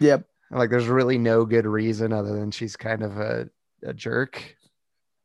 yep, 0.00 0.26
Like, 0.54 0.70
there's 0.70 0.86
really 0.86 1.18
no 1.18 1.44
good 1.44 1.66
reason 1.66 2.12
other 2.12 2.32
than 2.38 2.50
she's 2.50 2.76
kind 2.76 3.02
of 3.02 3.18
a, 3.18 3.48
a 3.82 3.92
jerk. 3.92 4.56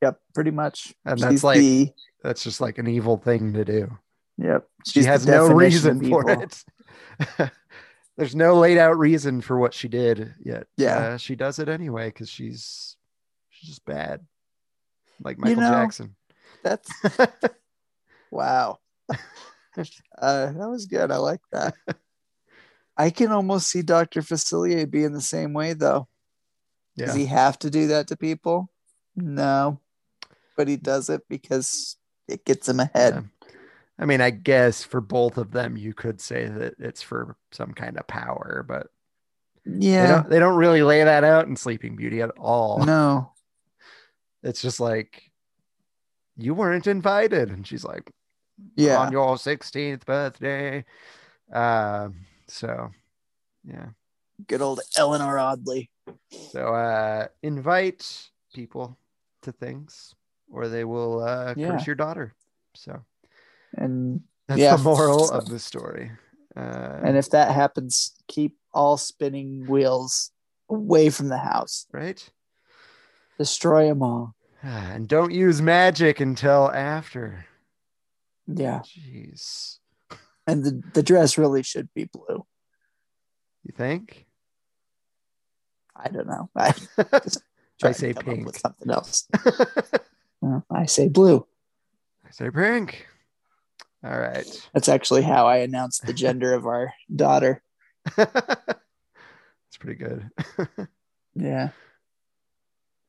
yep, 0.01 0.19
pretty 0.33 0.51
much. 0.51 0.93
And 1.05 1.19
She's 1.19 1.29
that's 1.29 1.43
like 1.43 1.59
the, 1.59 1.89
that's 2.23 2.43
just 2.43 2.59
like 2.61 2.77
an 2.79 2.87
evil 2.87 3.17
thing 3.17 3.53
to 3.53 3.63
do. 3.63 3.97
yep. 4.37 4.67
She 4.85 4.93
she's 4.99 5.05
has 5.05 5.25
no 5.27 5.47
reason 5.47 6.09
for 6.09 6.29
it. 6.29 6.63
There's 8.17 8.35
no 8.35 8.55
laid 8.59 8.77
out 8.77 8.97
reason 8.97 9.39
for 9.41 9.57
what 9.57 9.73
she 9.73 9.87
did 9.87 10.33
yet. 10.43 10.67
Yeah. 10.77 10.97
Uh, 10.97 11.17
she 11.17 11.35
does 11.35 11.59
it 11.59 11.69
anyway 11.69 12.07
because 12.09 12.29
she's 12.29 12.97
she's 13.49 13.69
just 13.69 13.85
bad, 13.85 14.25
like 15.23 15.37
You 15.37 15.55
Michael 15.55 15.61
know- 15.63 15.71
Jackson. 15.71 16.15
That's 16.63 16.89
wow. 18.31 18.79
Uh, 20.17 20.51
that 20.51 20.69
was 20.69 20.87
good. 20.87 21.09
I 21.09 21.17
like 21.17 21.39
that. 21.53 21.73
I 22.99 23.09
can 23.09 23.31
almost 23.31 23.69
see 23.69 23.81
Dr. 23.81 24.21
Facilier 24.21 24.87
being 24.89 25.13
the 25.13 25.21
same 25.21 25.53
way 25.53 25.73
though. 25.73 26.07
Yeah, 26.95 27.05
Does 27.07 27.15
he 27.15 27.25
have 27.27 27.57
to 27.59 27.69
do 27.69 27.87
that 27.87 28.07
to 28.09 28.17
people? 28.17 28.69
No. 29.15 29.79
But 30.57 30.67
he 30.67 30.75
does 30.75 31.09
it 31.09 31.21
because 31.29 31.95
it 32.27 32.43
gets 32.43 32.67
him 32.67 32.81
ahead. 32.81 33.13
Yeah. 33.13 33.49
I 33.97 34.05
mean, 34.05 34.19
I 34.21 34.29
guess 34.31 34.83
for 34.83 34.99
both 35.01 35.37
of 35.37 35.51
them, 35.51 35.77
you 35.77 35.93
could 35.93 36.19
say 36.21 36.47
that 36.47 36.75
it's 36.77 37.01
for 37.01 37.37
some 37.51 37.73
kind 37.73 37.97
of 37.97 38.05
power, 38.07 38.65
but 38.67 38.87
they 39.65 39.87
Yeah. 39.87 40.07
don't 40.07 40.29
they 40.29 40.39
don't 40.39 40.57
really 40.57 40.83
lay 40.83 41.03
that 41.03 41.23
out 41.23 41.47
in 41.47 41.55
Sleeping 41.55 41.95
Beauty 41.95 42.21
at 42.21 42.31
all. 42.37 42.85
No. 42.85 43.31
It's 44.43 44.61
just 44.61 44.79
like 44.79 45.31
you 46.37 46.53
weren't 46.53 46.87
invited, 46.87 47.49
and 47.49 47.67
she's 47.67 47.83
like, 47.83 48.09
Yeah. 48.75 48.97
on 48.99 49.11
your 49.11 49.35
16th 49.35 50.05
birthday. 50.05 50.85
Um, 51.51 52.25
so 52.49 52.91
yeah. 53.63 53.89
Good 54.47 54.61
old 54.61 54.79
Eleanor 54.97 55.37
Audley. 55.39 55.89
So 56.51 56.73
uh 56.73 57.27
invite 57.43 58.29
people 58.53 58.97
to 59.43 59.51
things 59.51 60.15
or 60.51 60.67
they 60.67 60.83
will 60.83 61.21
uh 61.23 61.53
Yeah. 61.55 61.71
curse 61.71 61.87
your 61.87 61.95
daughter. 61.95 62.33
So 62.75 63.03
And 63.77 64.21
that's 64.47 64.59
Yeah. 64.59 64.75
the 64.75 64.83
moral 64.83 65.29
of 65.29 65.47
the 65.49 65.59
story. 65.59 66.11
Uh 66.55 66.99
and 67.03 67.17
if 67.17 67.29
that 67.31 67.51
happens, 67.51 68.15
keep 68.27 68.57
all 68.73 68.97
spinning 68.97 69.65
wheels 69.67 70.31
away 70.69 71.09
from 71.09 71.27
the 71.29 71.37
house. 71.37 71.85
right. 71.91 72.29
Destroy 73.37 73.87
them 73.87 74.03
all. 74.03 74.35
And 74.63 75.07
don't 75.07 75.31
use 75.31 75.61
magic 75.61 76.19
until 76.19 76.69
after. 76.71 77.45
Yeah. 78.47 78.79
Jeez. 78.79 79.79
And 80.49 80.63
the, 80.63 80.83
the 80.93 81.03
dress 81.03 81.37
really 81.37 81.63
should 81.63 81.93
be 81.93 82.05
blue. 82.05 82.45
You 83.63 83.73
think? 83.75 84.25
I 85.95 86.09
don't 86.09 86.27
know. 86.27 86.49
I, 86.55 86.73
I 87.83 87.91
say 87.91 88.13
to 88.13 88.13
come 88.15 88.29
up 88.29 88.35
pink. 88.35 88.45
with 88.45 88.57
something 88.59 88.89
else. 88.89 89.27
No, 90.41 90.63
I 90.71 90.85
say 90.85 91.09
blue. 91.09 91.45
I 92.25 92.31
say 92.31 92.49
pink. 92.49 93.05
All 94.05 94.17
right. 94.17 94.47
That's 94.73 94.87
actually 94.87 95.23
how 95.23 95.47
I 95.47 95.57
announced 95.57 96.05
the 96.05 96.13
gender 96.13 96.53
of 96.53 96.65
our 96.65 96.93
daughter. 97.13 97.61
It's 98.17 99.77
pretty 99.77 99.99
good. 100.03 100.31
Yeah. 101.35 101.69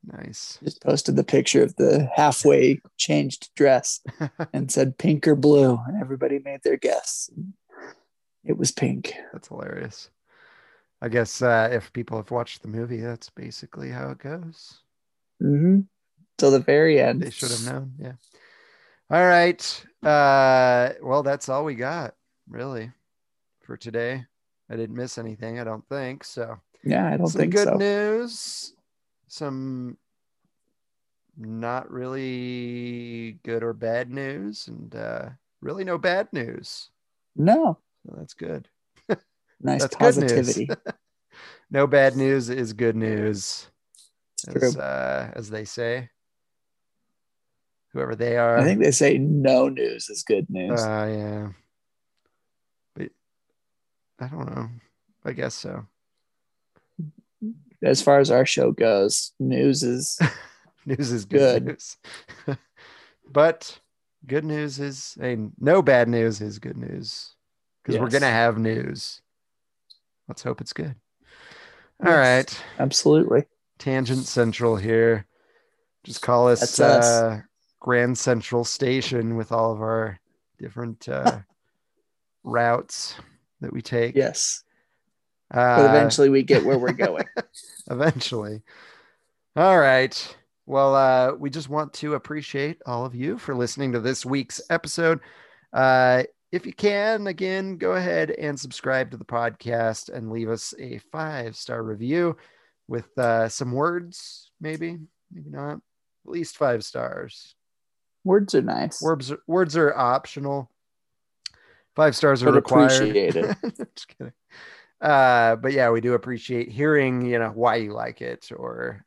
Nice. 0.05 0.59
Just 0.63 0.83
posted 0.83 1.17
the 1.17 1.25
picture 1.25 1.63
of 1.63 1.75
the 1.77 2.09
halfway 2.15 2.81
changed 2.97 3.51
dress 3.55 4.01
and 4.53 4.71
said 4.71 4.99
pink 4.99 5.27
or 5.29 5.35
blue. 5.37 5.79
And 5.87 6.01
everybody 6.01 6.39
made 6.39 6.61
their 6.63 6.77
guess. 6.77 7.31
It 8.45 8.57
was 8.57 8.73
pink. 8.73 9.13
That's 9.33 9.49
hilarious. 9.49 10.11
I 11.03 11.09
guess 11.09 11.41
uh, 11.43 11.69
if 11.73 11.93
people 11.93 12.17
have 12.19 12.31
watched 12.31 12.63
the 12.63 12.69
movie, 12.69 13.01
that's 13.01 13.31
basically 13.31 13.91
how 13.91 14.11
it 14.11 14.19
goes. 14.19 14.81
Mm-hmm. 15.43 15.81
Till 16.39 16.51
the 16.51 16.61
very 16.61 17.01
end. 17.01 17.23
They 17.23 17.31
should 17.31 17.51
have 17.51 17.67
known. 17.67 17.93
Yeah. 17.99 18.13
All 19.11 19.27
right. 19.27 19.85
Uh, 20.03 20.91
well, 21.03 21.23
that's 21.23 21.49
all 21.49 21.65
we 21.65 21.75
got, 21.75 22.15
really, 22.49 22.91
for 23.63 23.77
today. 23.77 24.25
I 24.71 24.77
didn't 24.77 24.97
miss 24.97 25.19
anything, 25.19 25.59
I 25.59 25.65
don't 25.65 25.87
think. 25.89 26.23
So, 26.23 26.59
Yeah, 26.85 27.07
I 27.09 27.17
don't 27.17 27.27
some 27.27 27.41
think 27.41 27.55
good 27.55 27.69
so. 27.69 27.75
news, 27.77 28.73
some 29.31 29.97
not 31.37 31.91
really 31.91 33.39
good 33.45 33.63
or 33.63 33.73
bad 33.73 34.11
news, 34.11 34.67
and 34.69 34.95
uh, 34.95 35.29
really 35.61 35.85
no 35.85 35.97
bad 35.97 36.29
news. 36.33 36.91
No. 37.37 37.79
So 38.07 38.15
that's 38.19 38.35
good. 38.35 38.69
Nice 39.63 39.83
That's 39.83 39.97
positivity. 39.97 40.71
No 41.71 41.87
bad 41.87 42.17
news 42.17 42.49
is 42.51 42.73
good 42.73 42.97
news, 42.97 43.69
It's 44.49 44.49
as, 44.49 44.73
true. 44.75 44.83
uh, 44.83 45.31
as 45.37 45.51
they 45.51 45.65
say. 45.65 46.09
Whoever 47.93 48.17
they 48.17 48.37
are. 48.39 48.59
I 48.59 48.65
think 48.65 48.81
they 48.81 48.91
say 48.91 49.19
no 49.19 49.69
news 49.69 50.11
is 50.11 50.25
good 50.25 50.51
news. 50.51 50.81
Uh, 50.81 51.09
yeah. 51.17 51.49
But 52.97 53.11
I 54.19 54.29
don't 54.29 54.53
know. 54.53 54.69
I 55.25 55.33
guess 55.33 55.55
so. 55.55 55.87
As 57.83 58.03
far 58.03 58.19
as 58.19 58.31
our 58.31 58.45
show 58.47 58.73
goes, 58.73 59.33
news 59.39 59.83
is 59.83 60.19
News 60.87 61.13
is 61.13 61.25
good, 61.27 61.65
Good. 61.65 61.67
news. 61.67 61.97
but 63.31 63.79
good 64.27 64.45
news 64.45 64.81
is, 64.81 65.17
I 65.21 65.25
mean, 65.37 65.53
no 65.61 65.83
bad 65.83 66.09
news 66.09 66.41
is 66.41 66.59
good 66.59 66.77
news 66.79 67.35
because 67.83 68.01
we're 68.01 68.09
going 68.09 68.23
to 68.23 68.29
have 68.29 68.59
news. 68.59 69.21
Let's 70.27 70.43
hope 70.43 70.61
it's 70.61 70.73
good. 70.73 70.95
All 72.05 72.11
Yes. 72.13 72.17
right. 72.17 72.65
absolutely. 72.79 73.45
Tangent 73.79 74.25
Central 74.27 74.77
here. 74.77 75.27
Just 76.03 76.23
call 76.23 76.49
us, 76.49 76.61
That's 76.61 76.81
us. 76.81 77.05
uh, 77.05 77.41
Grand 77.81 78.17
Central 78.17 78.65
Station 78.65 79.37
with 79.37 79.53
all 79.53 79.73
of 79.73 79.81
our 79.83 80.19
different 80.59 81.09
uh, 81.09 81.41
routes 82.43 83.15
that 83.61 83.73
we 83.73 83.83
take. 83.83 84.15
Yes. 84.17 84.65
Uh, 85.51 85.77
But 85.77 85.91
eventually 85.97 86.29
we 86.29 86.43
get 86.43 86.65
where 86.65 86.79
we're 86.79 86.93
going. 86.93 87.25
eventually. 87.91 88.63
All 89.57 89.79
right. 89.79 90.37
Well, 90.67 90.95
uh, 90.95 91.35
we 91.35 91.51
just 91.51 91.69
want 91.69 91.93
to 91.95 92.15
appreciate 92.15 92.81
all 92.87 93.05
of 93.05 93.15
you 93.15 93.37
for 93.39 93.55
listening 93.57 93.93
to 93.93 94.01
this 94.01 94.25
week's 94.25 94.61
episode. 94.71 95.21
Uh, 95.73 96.23
if 96.53 96.67
you 96.67 96.73
can, 96.73 97.27
again, 97.27 97.77
go 97.77 97.93
ahead 97.93 98.31
and 98.31 98.59
subscribe 98.59 99.11
to 99.11 99.17
the 99.17 99.25
podcast 99.25 100.09
and 100.09 100.31
leave 100.31 100.49
us 100.49 100.73
a 100.79 100.99
five 101.11 101.57
star 101.57 101.83
review 101.83 102.37
with 102.87 103.07
uh, 103.19 103.49
some 103.49 103.73
words, 103.73 104.51
maybe, 104.61 104.99
maybe 105.33 105.51
not, 105.51 105.75
at 105.77 105.81
least 106.31 106.57
five 106.57 106.85
stars. 106.85 107.55
Words 108.25 108.55
are 108.55 108.63
nice. 108.63 109.01
Words, 109.01 109.33
words 109.47 109.77
are 109.77 109.97
optional. 109.97 110.71
Five 111.97 112.15
stars 112.15 112.43
are 112.43 112.47
But 112.47 112.55
required. 112.55 112.93
appreciated. 112.93 113.57
Just 113.97 114.09
kidding. 114.09 114.33
Uh, 115.01 115.57
but 115.57 115.73
yeah, 115.73 115.91
we 115.91 116.01
do 116.01 116.15
appreciate 116.15 116.71
hearing, 116.71 117.25
you 117.25 117.39
know, 117.39 117.51
why 117.55 117.77
you 117.77 117.93
like 117.93 118.21
it 118.21 118.51
or 118.55 119.05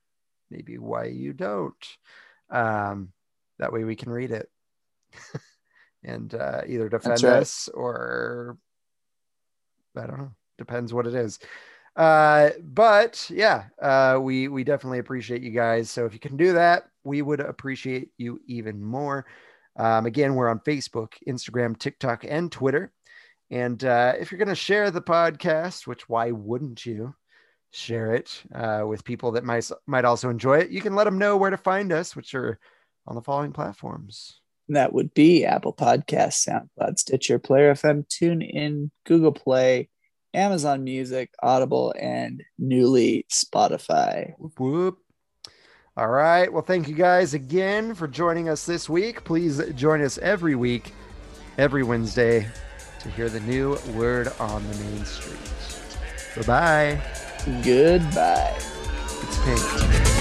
maybe 0.49 0.77
why 0.77 1.05
you 1.05 1.33
don't. 1.33 1.97
Um, 2.49 3.11
that 3.59 3.71
way 3.71 3.83
we 3.83 3.95
can 3.95 4.11
read 4.11 4.31
it 4.31 4.49
and 6.03 6.33
uh, 6.33 6.61
either 6.67 6.89
defend 6.89 7.23
right. 7.23 7.33
us 7.33 7.69
or 7.73 8.57
I 9.95 10.07
don't 10.07 10.17
know. 10.17 10.31
Depends 10.57 10.93
what 10.93 11.07
it 11.07 11.15
is. 11.15 11.39
Uh, 11.95 12.49
but 12.63 13.29
yeah, 13.29 13.65
uh, 13.81 14.17
we 14.19 14.47
we 14.47 14.63
definitely 14.63 14.99
appreciate 14.99 15.43
you 15.43 15.51
guys. 15.51 15.91
So 15.91 16.05
if 16.05 16.13
you 16.13 16.19
can 16.19 16.37
do 16.37 16.53
that, 16.53 16.87
we 17.03 17.21
would 17.21 17.39
appreciate 17.39 18.09
you 18.17 18.39
even 18.47 18.81
more. 18.81 19.25
Um, 19.75 20.05
again, 20.05 20.35
we're 20.35 20.49
on 20.49 20.59
Facebook, 20.59 21.13
Instagram, 21.27 21.77
TikTok, 21.77 22.25
and 22.27 22.51
Twitter. 22.51 22.91
And 23.53 23.83
uh, 23.83 24.13
if 24.19 24.31
you're 24.31 24.39
going 24.39 24.47
to 24.47 24.55
share 24.55 24.89
the 24.89 24.99
podcast, 24.99 25.85
which 25.85 26.09
why 26.09 26.31
wouldn't 26.31 26.87
you 26.87 27.13
share 27.69 28.15
it 28.15 28.41
uh, 28.53 28.81
with 28.87 29.03
people 29.03 29.33
that 29.33 29.43
might 29.43 29.69
might 29.85 30.05
also 30.05 30.31
enjoy 30.31 30.57
it? 30.57 30.71
You 30.71 30.81
can 30.81 30.95
let 30.95 31.03
them 31.03 31.19
know 31.19 31.37
where 31.37 31.51
to 31.51 31.57
find 31.57 31.91
us, 31.91 32.15
which 32.15 32.33
are 32.33 32.57
on 33.05 33.13
the 33.13 33.21
following 33.21 33.53
platforms. 33.53 34.39
That 34.69 34.91
would 34.91 35.13
be 35.13 35.45
Apple 35.45 35.71
Podcasts, 35.71 36.49
SoundCloud, 36.49 36.97
Stitcher, 36.97 37.37
Player 37.37 37.75
FM, 37.75 38.07
TuneIn, 38.07 38.89
Google 39.05 39.33
Play, 39.33 39.87
Amazon 40.33 40.83
Music, 40.83 41.29
Audible, 41.43 41.93
and 41.99 42.41
newly 42.57 43.27
Spotify. 43.31 44.33
Whoop, 44.39 44.59
whoop. 44.59 44.97
All 45.95 46.07
right. 46.07 46.51
Well, 46.51 46.63
thank 46.63 46.87
you 46.87 46.95
guys 46.95 47.35
again 47.35 47.93
for 47.93 48.07
joining 48.07 48.49
us 48.49 48.65
this 48.65 48.89
week. 48.89 49.23
Please 49.23 49.61
join 49.75 50.01
us 50.01 50.17
every 50.17 50.55
week, 50.55 50.91
every 51.59 51.83
Wednesday, 51.83 52.47
to 53.03 53.11
hear 53.11 53.29
the 53.29 53.39
new 53.41 53.77
word 53.93 54.29
on 54.39 54.65
the 54.67 54.77
main 54.79 55.05
street. 55.05 55.37
Bye 56.35 56.97
bye. 56.97 57.61
Goodbye. 57.63 58.55
It's 58.55 59.37
pink. 59.43 60.12